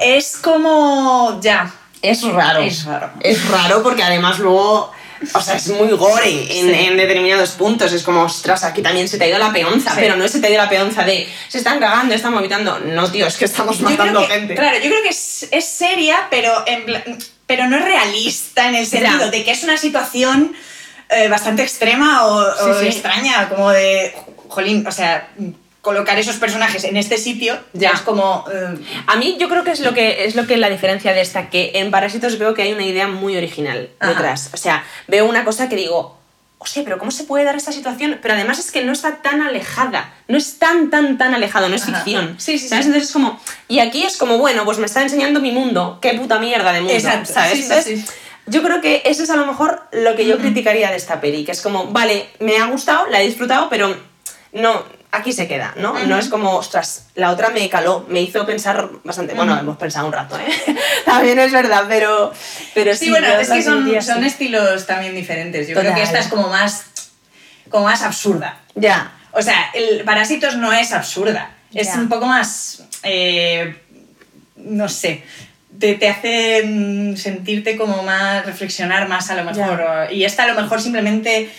es 0.00 0.36
como, 0.36 1.40
ya, 1.40 1.72
Es 2.02 2.22
raro. 2.22 2.60
Es 2.60 2.84
raro. 2.84 3.10
Es 3.20 3.48
raro 3.48 3.82
porque 3.82 4.02
además 4.02 4.38
luego. 4.38 4.92
O 5.34 5.40
sea, 5.40 5.56
es 5.56 5.66
muy 5.70 5.88
gore 5.90 6.28
en, 6.30 6.66
Sí. 6.72 6.84
en 6.86 6.96
determinados 6.96 7.50
puntos. 7.50 7.92
Es 7.92 8.04
como, 8.04 8.22
ostras, 8.22 8.62
aquí 8.62 8.82
también 8.82 9.08
se 9.08 9.18
te 9.18 9.24
ha 9.24 9.28
ido 9.28 9.38
la 9.38 9.52
peonza. 9.52 9.90
Sí. 9.90 9.96
Pero 9.98 10.14
no 10.14 10.28
se 10.28 10.38
te 10.38 10.46
ha 10.46 10.50
ido 10.50 10.62
la 10.62 10.68
peonza 10.68 11.02
de 11.02 11.28
se 11.48 11.58
están 11.58 11.80
cagando, 11.80 12.14
están 12.14 12.32
vomitando. 12.34 12.78
No, 12.78 13.10
tío, 13.10 13.26
es 13.26 13.36
que 13.36 13.46
estamos 13.46 13.80
matando 13.80 14.20
que- 14.20 14.26
gente. 14.34 14.54
Claro, 14.54 14.76
yo 14.76 14.88
creo 14.90 15.02
que 15.02 15.08
es, 15.08 15.48
es 15.50 15.64
seria, 15.64 16.28
pero, 16.30 16.52
en 16.68 16.84
pero 17.46 17.66
no 17.66 17.78
es 17.78 17.84
realista 17.84 18.68
en 18.68 18.76
el 18.76 18.86
sentido 18.86 19.28
de 19.30 19.42
que 19.42 19.50
es 19.50 19.64
una 19.64 19.76
situación 19.76 20.54
eh, 21.10 21.26
bastante 21.28 21.62
extrema 21.62 22.26
o, 22.26 22.34
o 22.36 22.78
Sí, 22.80 22.86
extraña, 22.86 23.48
como 23.48 23.70
de, 23.70 24.14
jolín, 24.48 24.86
o 24.86 24.92
sea, 24.92 25.30
colocar 25.82 26.18
esos 26.18 26.36
personajes 26.36 26.84
en 26.84 26.96
este 26.96 27.18
sitio 27.18 27.58
Ya. 27.72 27.90
es 27.90 28.00
como... 28.00 28.44
eh, 28.52 28.76
A 29.06 29.16
mí 29.16 29.36
yo 29.38 29.48
creo 29.48 29.64
que 29.64 29.70
es 29.70 29.80
lo 29.80 29.94
que 29.94 30.24
es 30.24 30.34
lo 30.34 30.46
que 30.46 30.56
la 30.56 30.68
diferencia 30.70 31.12
de 31.12 31.20
esta, 31.20 31.50
que 31.50 31.72
en 31.74 31.90
Parásitos 31.90 32.38
veo 32.38 32.54
que 32.54 32.62
hay 32.62 32.72
una 32.72 32.84
idea 32.84 33.06
muy 33.08 33.36
original 33.36 33.88
Ajá. 34.00 34.10
detrás. 34.12 34.50
O 34.52 34.56
sea, 34.56 34.84
veo 35.06 35.24
una 35.26 35.44
cosa 35.44 35.68
que 35.68 35.76
digo, 35.76 36.18
hostia, 36.58 36.82
pero 36.84 36.98
¿cómo 36.98 37.12
se 37.12 37.22
puede 37.24 37.44
dar 37.44 37.54
esta 37.54 37.70
situación? 37.72 38.18
Pero 38.20 38.34
además 38.34 38.58
es 38.58 38.72
que 38.72 38.84
no 38.84 38.92
está 38.92 39.16
tan 39.22 39.40
alejada, 39.40 40.12
no 40.26 40.36
es 40.36 40.58
tan, 40.58 40.90
tan, 40.90 41.16
tan 41.16 41.32
alejado, 41.32 41.68
no 41.68 41.76
es 41.76 41.84
Ajá. 41.84 41.98
ficción. 42.02 42.34
Sí, 42.38 42.58
sí, 42.58 42.68
¿Sabes? 42.68 42.84
sí. 42.84 42.88
Entonces 42.90 43.08
es 43.08 43.12
como, 43.12 43.40
y 43.68 43.78
aquí 43.78 44.02
es 44.02 44.16
como, 44.16 44.38
bueno, 44.38 44.64
pues 44.64 44.78
me 44.78 44.86
está 44.86 45.02
enseñando 45.02 45.38
mi 45.40 45.52
mundo, 45.52 45.98
qué 46.02 46.14
puta 46.14 46.38
mierda 46.40 46.72
de 46.72 46.80
mundo, 46.80 46.94
Exacto, 46.94 47.32
¿sabes? 47.32 47.52
sí, 47.52 47.62
sí, 47.62 47.68
Entonces. 47.68 48.04
Yo 48.50 48.62
creo 48.62 48.80
que 48.80 49.02
eso 49.04 49.22
es 49.22 49.28
a 49.30 49.36
lo 49.36 49.44
mejor 49.44 49.82
lo 49.92 50.16
que 50.16 50.24
yo 50.26 50.38
criticaría 50.38 50.90
de 50.90 50.96
esta 50.96 51.20
peli, 51.20 51.44
que 51.44 51.52
es 51.52 51.60
como, 51.60 51.88
vale, 51.88 52.26
me 52.40 52.56
ha 52.56 52.64
gustado, 52.66 53.06
la 53.08 53.20
he 53.22 53.26
disfrutado, 53.26 53.68
pero 53.68 53.94
no, 54.52 54.82
aquí 55.12 55.32
se 55.32 55.46
queda, 55.48 55.74
¿no? 55.76 55.98
No 56.06 56.18
es 56.18 56.28
como, 56.28 56.56
ostras, 56.56 57.06
la 57.14 57.30
otra 57.30 57.50
me 57.50 57.68
caló, 57.68 58.04
me 58.08 58.20
hizo 58.20 58.44
pensar 58.46 58.88
bastante. 59.04 59.34
Bueno, 59.34 59.58
hemos 59.58 59.76
pensado 59.76 60.06
un 60.06 60.12
rato, 60.12 60.38
¿eh? 60.38 60.76
También 61.04 61.38
es 61.38 61.52
verdad, 61.52 61.84
pero, 61.88 62.32
pero 62.74 62.92
sí. 62.94 63.06
Sí, 63.06 63.10
bueno, 63.10 63.26
es 63.28 63.48
que 63.50 63.62
son, 63.62 64.02
son 64.02 64.24
estilos 64.24 64.86
también 64.86 65.14
diferentes. 65.14 65.68
Yo 65.68 65.74
creo 65.78 65.94
que 65.94 66.02
esta 66.02 66.18
es 66.18 66.28
como 66.28 66.48
más, 66.48 66.84
como 67.70 67.84
más 67.84 68.02
absurda. 68.02 68.60
Ya. 68.74 69.12
O 69.32 69.42
sea, 69.42 69.70
el 69.74 70.04
Parásitos 70.04 70.56
no 70.56 70.72
es 70.72 70.92
absurda. 70.92 71.50
Es 71.74 71.88
Ya. 71.88 71.94
un 71.94 72.08
poco 72.08 72.26
más. 72.26 72.82
eh, 73.02 73.76
no 74.56 74.88
sé. 74.88 75.22
Te, 75.78 75.94
te 75.94 76.08
hace 76.08 76.62
mm, 76.66 77.16
sentirte 77.16 77.76
como 77.76 78.02
más. 78.02 78.44
reflexionar 78.46 79.08
más 79.08 79.30
a 79.30 79.34
lo 79.36 79.44
mejor. 79.44 80.08
y 80.10 80.24
esta 80.24 80.44
a 80.44 80.46
lo 80.48 80.60
mejor 80.60 80.80
simplemente 80.80 81.50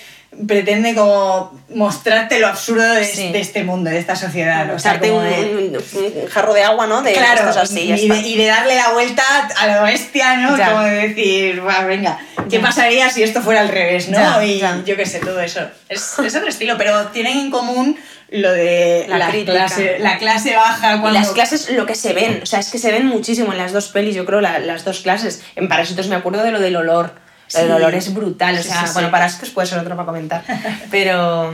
pretende 0.47 0.95
como 0.95 1.59
mostrarte 1.73 2.39
lo 2.39 2.47
absurdo 2.47 2.83
de, 2.93 3.03
Sí. 3.03 3.31
de 3.31 3.39
este 3.39 3.63
mundo, 3.63 3.89
de 3.89 3.97
esta 3.99 4.15
sociedad. 4.15 4.73
O 4.73 4.79
sea, 4.79 4.99
como 4.99 5.17
un, 5.17 5.23
de- 5.23 5.73
un- 5.73 5.77
un 6.21 6.27
jarro 6.27 6.53
de 6.53 6.63
agua, 6.63 6.87
¿no? 6.87 7.01
De 7.01 7.13
Claro, 7.13 7.45
cosas 7.47 7.69
así, 7.71 7.91
y, 7.91 8.07
de, 8.07 8.15
y 8.19 8.37
de 8.37 8.45
darle 8.45 8.75
la 8.75 8.89
vuelta 8.93 9.23
a 9.59 9.67
la 9.67 9.81
bestia, 9.83 10.37
¿no? 10.37 10.55
Ya. 10.57 10.71
Como 10.71 10.83
de 10.83 11.07
decir, 11.09 11.61
"Buah, 11.61 11.83
venga, 11.85 12.19
¿qué 12.49 12.57
Ya. 12.57 12.61
pasaría 12.61 13.09
si 13.09 13.23
esto 13.23 13.41
fuera 13.41 13.61
al 13.61 13.69
revés, 13.69 14.09
no? 14.09 14.17
Ya, 14.19 14.45
y 14.45 14.59
yo 14.85 14.95
qué 14.95 15.05
sé, 15.05 15.19
todo 15.19 15.39
eso. 15.41 15.61
Es, 15.89 16.17
es 16.19 16.35
otro 16.35 16.47
estilo, 16.47 16.77
pero 16.77 17.07
tienen 17.07 17.37
en 17.39 17.51
común 17.51 17.97
lo 18.29 18.51
de 18.51 19.07
La 19.09 19.31
clase, 19.31 19.97
la 19.99 20.19
clase 20.19 20.55
baja 20.55 21.01
Y 21.09 21.11
las 21.13 21.29
clases, 21.29 21.71
lo 21.71 21.87
que 21.87 21.95
se 21.95 22.13
ven, 22.13 22.41
o 22.43 22.45
sea, 22.45 22.59
es 22.59 22.69
que 22.69 22.77
se 22.77 22.91
ven 22.91 23.07
muchísimo 23.07 23.51
en 23.51 23.57
las 23.57 23.71
dos 23.73 23.87
pelis, 23.87 24.15
yo 24.15 24.25
creo, 24.25 24.39
la- 24.41 24.59
las 24.59 24.85
dos 24.85 24.99
clases. 24.99 25.41
En 25.55 25.67
Parásitos 25.67 26.07
me 26.07 26.15
acuerdo 26.15 26.43
de 26.43 26.51
lo 26.51 26.59
del 26.59 26.75
olor. 26.75 27.13
Sí. 27.49 27.61
olor 27.61 27.95
es 27.95 28.13
brutal, 28.13 28.57
o 28.57 28.63
sea, 28.63 28.81
sí, 28.81 28.87
sí. 28.87 28.93
bueno, 28.93 29.09
Parásitos 29.09 29.49
puede 29.49 29.67
ser 29.67 29.79
otro 29.79 29.95
para 29.95 30.05
comentar, 30.05 30.43
pero, 30.91 31.51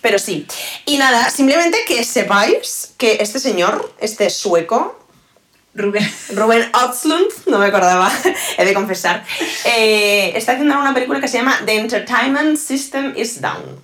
pero 0.00 0.18
sí. 0.18 0.46
Y 0.84 0.98
nada, 0.98 1.30
simplemente 1.30 1.78
que 1.86 2.04
sepáis 2.04 2.94
que 2.98 3.18
este 3.20 3.38
señor, 3.38 3.94
este 4.00 4.28
sueco, 4.28 5.00
Rubén. 5.74 6.10
Ruben 6.30 6.70
Östlund, 6.72 7.30
no 7.46 7.58
me 7.58 7.66
acordaba, 7.66 8.10
he 8.58 8.64
de 8.64 8.74
confesar, 8.74 9.22
eh, 9.64 10.32
está 10.34 10.52
haciendo 10.52 10.78
una 10.78 10.94
película 10.94 11.20
que 11.20 11.28
se 11.28 11.38
llama 11.38 11.60
The 11.64 11.76
Entertainment 11.76 12.58
System 12.58 13.12
is 13.16 13.40
Down. 13.40 13.80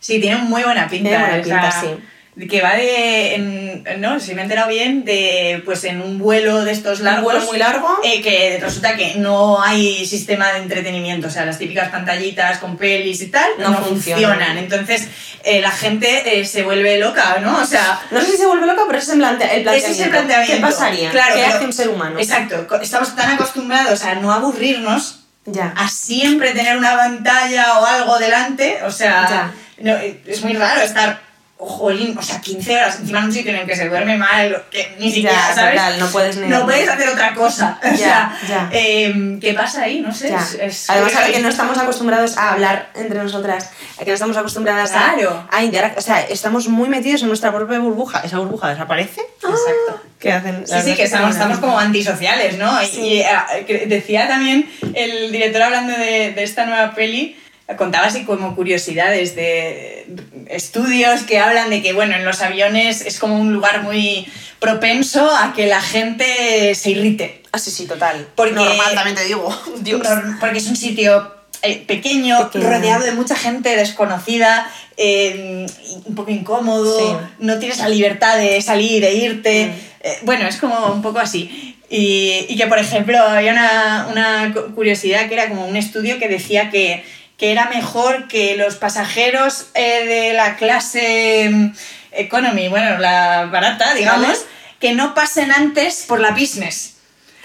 Sí, 0.00 0.20
tiene 0.20 0.36
muy 0.36 0.62
buena 0.62 0.88
pinta. 0.88 1.10
Tiene 1.10 1.24
buena 1.24 1.42
o 1.42 1.44
sea, 1.44 1.60
pinta, 1.60 1.80
sí. 1.80 2.04
Que 2.48 2.62
va 2.62 2.74
de, 2.76 3.34
en- 3.34 3.84
no, 4.00 4.18
si 4.18 4.32
me 4.34 4.40
he 4.40 4.44
enterado 4.44 4.70
bien, 4.70 5.04
de, 5.04 5.60
pues 5.66 5.84
en 5.84 6.00
un 6.00 6.18
vuelo 6.18 6.64
de 6.64 6.72
estos 6.72 7.00
largos. 7.00 7.24
vuelo 7.24 7.44
muy 7.44 7.58
largo. 7.58 7.98
eh, 8.02 8.22
que 8.22 8.58
resulta 8.58 8.96
que 8.96 9.16
no 9.16 9.60
hay 9.62 10.06
sistema 10.06 10.50
de 10.52 10.60
entretenimiento, 10.60 11.26
o 11.26 11.30
sea, 11.30 11.44
las 11.44 11.58
típicas 11.58 11.90
pantallitas 11.90 12.56
con 12.56 12.78
pelis 12.78 13.20
y 13.20 13.26
tal 13.26 13.50
No 13.58 13.68
no, 13.68 13.78
funcionan. 13.84 14.30
funcionan. 14.30 14.56
Entonces, 14.58 15.08
eh, 15.44 15.60
la 15.60 15.70
gente 15.72 16.40
eh, 16.40 16.46
se 16.46 16.62
vuelve 16.62 16.98
loca, 16.98 17.36
¿no? 17.42 17.58
O 17.60 17.66
sea, 17.66 18.00
No 18.10 18.20
sé 18.22 18.30
si 18.30 18.36
se 18.38 18.46
vuelve 18.46 18.66
loca, 18.66 18.84
pero 18.86 18.98
ese 18.98 19.08
es 19.08 19.12
el, 19.12 19.18
plante- 19.20 19.44
el 19.44 19.62
planteamiento. 19.62 19.86
ese 19.86 19.90
es 19.92 20.00
el 20.00 20.10
planteamiento. 20.10 20.54
¿Qué 20.54 20.60
pasaría? 20.62 21.10
Claro, 21.10 21.34
¿Qué 21.34 21.44
hace 21.44 21.64
un 21.66 21.72
ser 21.74 21.88
humano? 21.90 22.18
Exacto, 22.18 22.66
estamos 22.80 23.14
tan 23.14 23.32
acostumbrados 23.32 24.04
a 24.04 24.14
no 24.14 24.32
aburrirnos 24.32 25.20
Ya. 25.44 25.74
a 25.76 25.86
siempre 25.86 26.52
tener 26.52 26.78
una 26.78 26.96
pantalla 26.96 27.78
o 27.78 27.84
algo 27.84 28.18
delante, 28.18 28.78
o 28.84 28.90
sea, 28.90 29.52
no, 29.78 29.94
es 29.96 30.42
muy 30.42 30.54
raro 30.54 30.80
estar, 30.80 31.20
jolín, 31.64 32.16
o 32.18 32.22
sea, 32.22 32.40
15 32.40 32.74
horas 32.76 32.98
encima 33.00 33.20
en 33.20 33.24
un 33.26 33.32
sitio 33.32 33.52
en 33.52 33.60
el 33.60 33.66
que 33.66 33.76
se 33.76 33.88
duerme 33.88 34.16
mal, 34.16 34.64
que 34.70 34.96
ni 34.98 35.10
siquiera, 35.12 35.36
Ya, 35.48 35.54
¿sabes? 35.54 35.74
total, 35.74 35.98
no 36.00 36.06
puedes 36.08 36.36
ni 36.36 36.48
No 36.48 36.58
dormir. 36.58 36.74
puedes 36.76 36.88
hacer 36.90 37.08
otra 37.08 37.34
cosa. 37.34 37.78
O 37.84 37.88
Ya, 37.94 37.96
sea, 37.96 38.38
ya. 38.48 38.68
em, 38.72 39.38
¿qué 39.40 39.54
pasa 39.54 39.82
ahí? 39.82 40.00
No 40.00 40.12
sé. 40.12 40.34
Es- 40.34 40.54
es 40.60 40.90
Además, 40.90 41.14
ahora 41.14 41.30
que 41.32 41.40
no 41.40 41.48
estamos 41.48 41.78
acostumbrados 41.78 42.36
a 42.36 42.52
hablar 42.52 42.90
entre 42.94 43.22
nosotras, 43.22 43.70
a 43.96 44.04
que 44.04 44.06
no 44.10 44.14
estamos 44.14 44.36
acostumbradas 44.36 44.90
Claro. 44.90 45.46
a, 45.50 45.56
a 45.58 45.62
interactuar, 45.62 45.98
o 45.98 46.02
sea, 46.02 46.20
estamos 46.22 46.68
muy 46.68 46.88
metidos 46.88 47.22
en 47.22 47.28
nuestra 47.28 47.52
propia 47.52 47.78
burbuja. 47.78 48.20
¿Esa 48.24 48.38
burbuja 48.38 48.70
desaparece? 48.70 49.20
Exacto. 49.20 50.02
¿Qué 50.18 50.32
hacen? 50.32 50.64
Sí, 50.66 50.74
sí, 50.84 50.94
que 50.94 51.02
estamos, 51.04 51.32
estamos 51.32 51.58
como 51.58 51.78
antisociales, 51.78 52.56
¿no? 52.58 52.80
Y- 52.82 52.86
Sí. 52.86 53.22
Y, 53.22 53.64
que 53.64 53.86
decía 53.86 54.28
también 54.28 54.70
el 54.94 55.32
director 55.32 55.62
hablando 55.62 55.92
de, 55.96 56.32
de 56.32 56.42
esta 56.42 56.64
nueva 56.66 56.94
peli, 56.94 57.36
contaba 57.78 58.06
así 58.06 58.24
como 58.24 58.54
curiosidades 58.54 59.34
de 59.34 60.06
estudios 60.48 61.22
que 61.22 61.38
hablan 61.38 61.70
de 61.70 61.82
que, 61.82 61.92
bueno, 61.92 62.14
en 62.14 62.24
los 62.24 62.40
aviones 62.42 63.00
es 63.02 63.18
como 63.18 63.38
un 63.38 63.52
lugar 63.52 63.82
muy 63.82 64.26
propenso 64.58 65.30
a 65.34 65.52
que 65.54 65.66
la 65.66 65.80
gente 65.80 66.74
se 66.74 66.90
irrite. 66.90 67.42
Ah, 67.52 67.58
sí, 67.58 67.70
sí, 67.70 67.86
total. 67.86 68.28
Porque- 68.34 68.54
Normal, 68.54 68.94
también 68.94 69.16
te 69.16 69.24
digo. 69.24 69.48
Dios. 69.80 70.06
Porque 70.40 70.58
es 70.58 70.66
un 70.66 70.76
sitio 70.76 71.34
eh, 71.62 71.82
pequeño, 71.86 72.50
Pequeño. 72.50 72.68
rodeado 72.70 73.04
de 73.04 73.12
mucha 73.12 73.36
gente 73.36 73.76
desconocida, 73.76 74.68
eh, 74.96 75.66
un 76.04 76.14
poco 76.14 76.30
incómodo, 76.30 76.98
Sí. 76.98 77.26
no 77.38 77.58
tienes 77.58 77.78
la 77.78 77.88
libertad 77.88 78.36
de 78.36 78.60
salir, 78.62 79.00
de 79.02 79.14
irte. 79.14 79.66
Mm. 79.66 79.70
Eh, 80.04 80.18
bueno, 80.22 80.46
es 80.48 80.56
como 80.56 80.86
un 80.92 81.02
poco 81.02 81.20
así. 81.20 81.76
Y, 81.88 82.46
y 82.48 82.56
que, 82.56 82.66
por 82.66 82.78
ejemplo, 82.78 83.18
había 83.18 83.52
una, 83.52 84.08
una 84.10 84.52
cu- 84.54 84.74
curiosidad 84.74 85.28
que 85.28 85.34
era 85.34 85.48
como 85.48 85.66
un 85.66 85.76
estudio 85.76 86.18
que 86.18 86.26
decía 86.28 86.70
que, 86.70 87.04
que 87.38 87.50
era 87.52 87.66
mejor 87.66 88.28
que 88.28 88.56
los 88.56 88.76
pasajeros 88.76 89.66
eh, 89.74 90.04
de 90.06 90.32
la 90.34 90.56
clase 90.56 91.48
mm, 91.50 91.72
economy, 92.12 92.68
bueno, 92.68 92.98
la 92.98 93.46
barata, 93.46 93.94
digamos, 93.94 94.26
Vale. 94.28 94.38
que 94.80 94.92
no 94.92 95.14
pasen 95.14 95.50
antes 95.52 96.04
por 96.06 96.20
la 96.20 96.30
business. 96.30 96.90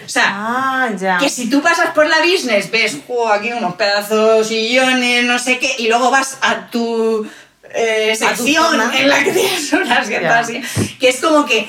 O 0.04 0.08
sea, 0.08 0.24
Ah, 0.28 0.88
ya. 0.96 1.18
que 1.18 1.28
si 1.28 1.50
tú 1.50 1.60
pasas 1.60 1.90
por 1.90 2.06
la 2.06 2.18
business, 2.20 2.70
ves, 2.70 2.98
"Jo, 3.08 3.28
aquí 3.32 3.50
unos 3.52 3.74
pedazos 3.74 4.46
sillones, 4.46 5.24
no 5.24 5.38
sé 5.40 5.58
qué, 5.58 5.74
y 5.78 5.88
luego 5.88 6.10
vas 6.12 6.38
a 6.40 6.68
tu 6.70 7.28
eh, 7.74 8.16
A 8.22 8.34
tu 8.34 8.44
sección 8.44 8.80
en 8.94 9.08
la 9.10 9.22
que 9.24 9.32
tienes 9.32 9.72
un 9.74 9.90
asiento 9.92 10.22
Ya. 10.28 10.38
así, 10.38 10.62
que 10.98 11.08
es 11.10 11.16
como 11.20 11.44
que... 11.44 11.68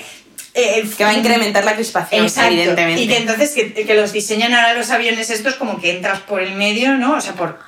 eh, 0.54 0.88
Que 0.98 1.04
va 1.04 1.10
a 1.10 1.14
incrementar 1.14 1.66
la 1.66 1.76
crispación, 1.76 2.24
Exacto. 2.26 2.52
evidentemente. 2.54 3.02
Y 3.02 3.08
que 3.08 3.18
entonces 3.18 3.52
que, 3.52 3.74
que 3.74 3.94
los 3.96 4.14
diseñan 4.14 4.54
ahora 4.54 4.74
los 4.76 4.90
aviones 4.92 5.30
estos 5.30 5.56
como 5.56 5.82
que 5.82 5.92
entras 5.92 6.20
por 6.22 6.42
el 6.42 6.54
medio, 6.56 6.94
¿no? 6.98 7.16
O 7.16 7.22
sea, 7.22 7.34
por 7.34 7.60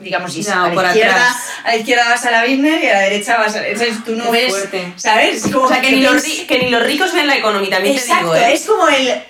digamos, 0.00 0.34
y 0.36 0.42
Ya, 0.42 0.64
a, 0.64 0.68
la 0.68 0.74
por 0.74 0.84
izquierda, 0.86 1.12
atrás. 1.14 1.36
a 1.64 1.68
la 1.68 1.76
izquierda 1.76 2.08
vas 2.08 2.24
a 2.26 2.30
la 2.30 2.42
business 2.42 2.82
y 2.84 2.86
a 2.88 2.92
la 2.94 3.00
derecha 3.00 3.36
vas 3.38 3.54
a... 3.56 3.66
Entonces 3.66 4.04
tú 4.04 4.14
no 4.16 4.30
ves, 4.30 4.50
fuerte. 4.50 4.92
¿sabes? 4.96 5.42
Como 5.42 5.64
O 5.64 5.68
sea, 5.68 5.80
que 5.80 5.90
ni, 5.92 6.00
los, 6.02 6.14
ves- 6.14 6.24
ri- 6.26 6.46
que 6.46 6.58
ni 6.58 6.70
los 6.70 6.82
ricos 6.82 7.12
ven 7.12 7.26
la 7.26 7.36
economía, 7.36 7.70
también 7.70 7.94
te 7.96 8.00
Exacto, 8.00 8.32
digo, 8.34 8.46
¿eh? 8.46 8.52
es 8.54 8.64
como 8.66 8.88
el... 8.88 9.22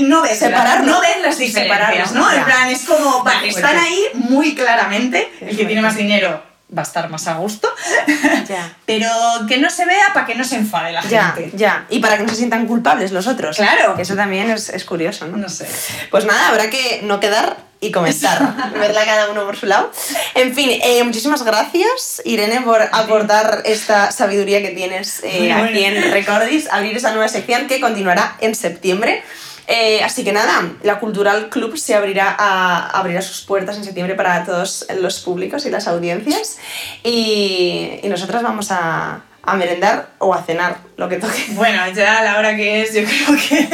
No 0.00 0.22
ves, 0.22 0.38
Separarlo. 0.38 0.86
no 0.92 1.00
ves 1.00 1.20
las 1.22 1.38
diferencias, 1.38 2.08
Separarlo, 2.08 2.20
¿no? 2.20 2.32
En 2.32 2.44
plan, 2.44 2.68
es 2.68 2.82
como, 2.82 3.22
vale, 3.22 3.48
están 3.48 3.78
ahí 3.78 4.06
muy 4.14 4.54
claramente, 4.56 5.30
el 5.40 5.56
que 5.56 5.64
tiene 5.66 5.82
más 5.82 5.94
dinero 5.96 6.42
va 6.76 6.82
a 6.82 6.84
estar 6.84 7.08
más 7.08 7.28
a 7.28 7.34
gusto, 7.34 7.68
Ya. 8.48 8.74
pero 8.86 9.08
que 9.46 9.58
no 9.58 9.70
se 9.70 9.84
vea 9.84 10.06
para 10.12 10.26
que 10.26 10.34
no 10.34 10.42
se 10.42 10.56
enfade 10.56 10.90
la 10.90 11.00
Ya, 11.02 11.30
gente. 11.36 11.56
ya. 11.56 11.86
Y 11.90 12.00
para 12.00 12.16
que 12.16 12.24
no 12.24 12.28
se 12.30 12.34
sientan 12.36 12.66
culpables 12.66 13.12
los 13.12 13.28
otros. 13.28 13.56
Claro. 13.56 13.94
Eso 13.96 14.16
también 14.16 14.50
es, 14.50 14.70
es 14.70 14.84
curioso, 14.84 15.28
¿no? 15.28 15.36
No 15.36 15.48
sé. 15.48 15.68
Pues 16.10 16.24
nada, 16.24 16.48
habrá 16.48 16.70
que 16.70 17.00
no 17.04 17.20
quedar 17.20 17.56
y 17.84 17.92
comentar, 17.92 18.72
verla 18.74 19.04
cada 19.04 19.30
uno 19.30 19.44
por 19.44 19.56
su 19.56 19.66
lado. 19.66 19.90
En 20.34 20.54
fin, 20.54 20.70
eh, 20.82 21.02
muchísimas 21.04 21.44
gracias, 21.44 22.22
Irene, 22.24 22.62
por 22.62 22.80
aportar 22.80 23.62
esta 23.64 24.10
sabiduría 24.10 24.62
que 24.62 24.70
tienes 24.70 25.22
eh, 25.22 25.38
Bueno, 25.38 25.64
aquí 25.64 25.84
en 25.84 26.12
Recordis, 26.12 26.68
abrir 26.70 26.96
esa 26.96 27.10
nueva 27.10 27.28
sección 27.28 27.66
que 27.66 27.80
continuará 27.80 28.36
en 28.40 28.54
septiembre. 28.54 29.22
Eh, 29.66 30.02
así 30.02 30.24
que 30.24 30.32
nada, 30.32 30.72
la 30.82 30.98
Cultural 30.98 31.48
Club 31.48 31.76
se 31.78 31.94
abrirá, 31.94 32.34
a, 32.38 32.88
abrirá 32.90 33.22
sus 33.22 33.42
puertas 33.42 33.76
en 33.76 33.84
septiembre 33.84 34.14
para 34.14 34.44
todos 34.44 34.86
los 35.00 35.20
públicos 35.20 35.64
y 35.64 35.70
las 35.70 35.88
audiencias 35.88 36.58
y, 37.02 38.00
y 38.02 38.08
nosotras 38.08 38.42
vamos 38.42 38.70
a, 38.70 39.22
a 39.42 39.56
merendar 39.56 40.08
o 40.18 40.34
a 40.34 40.42
cenar, 40.42 40.78
lo 40.96 41.08
que 41.08 41.16
toque. 41.16 41.46
Bueno, 41.52 41.88
ya 41.94 42.18
a 42.18 42.24
la 42.24 42.38
hora 42.38 42.56
que 42.56 42.82
es, 42.82 42.94
yo 42.94 43.02
creo 43.04 43.38
que... 43.48 43.68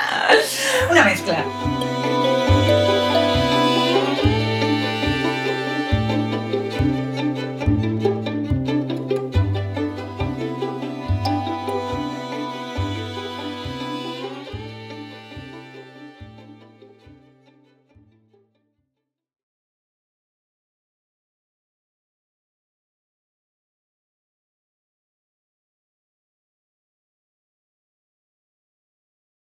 Una 0.90 1.04
mezcla. 1.04 1.44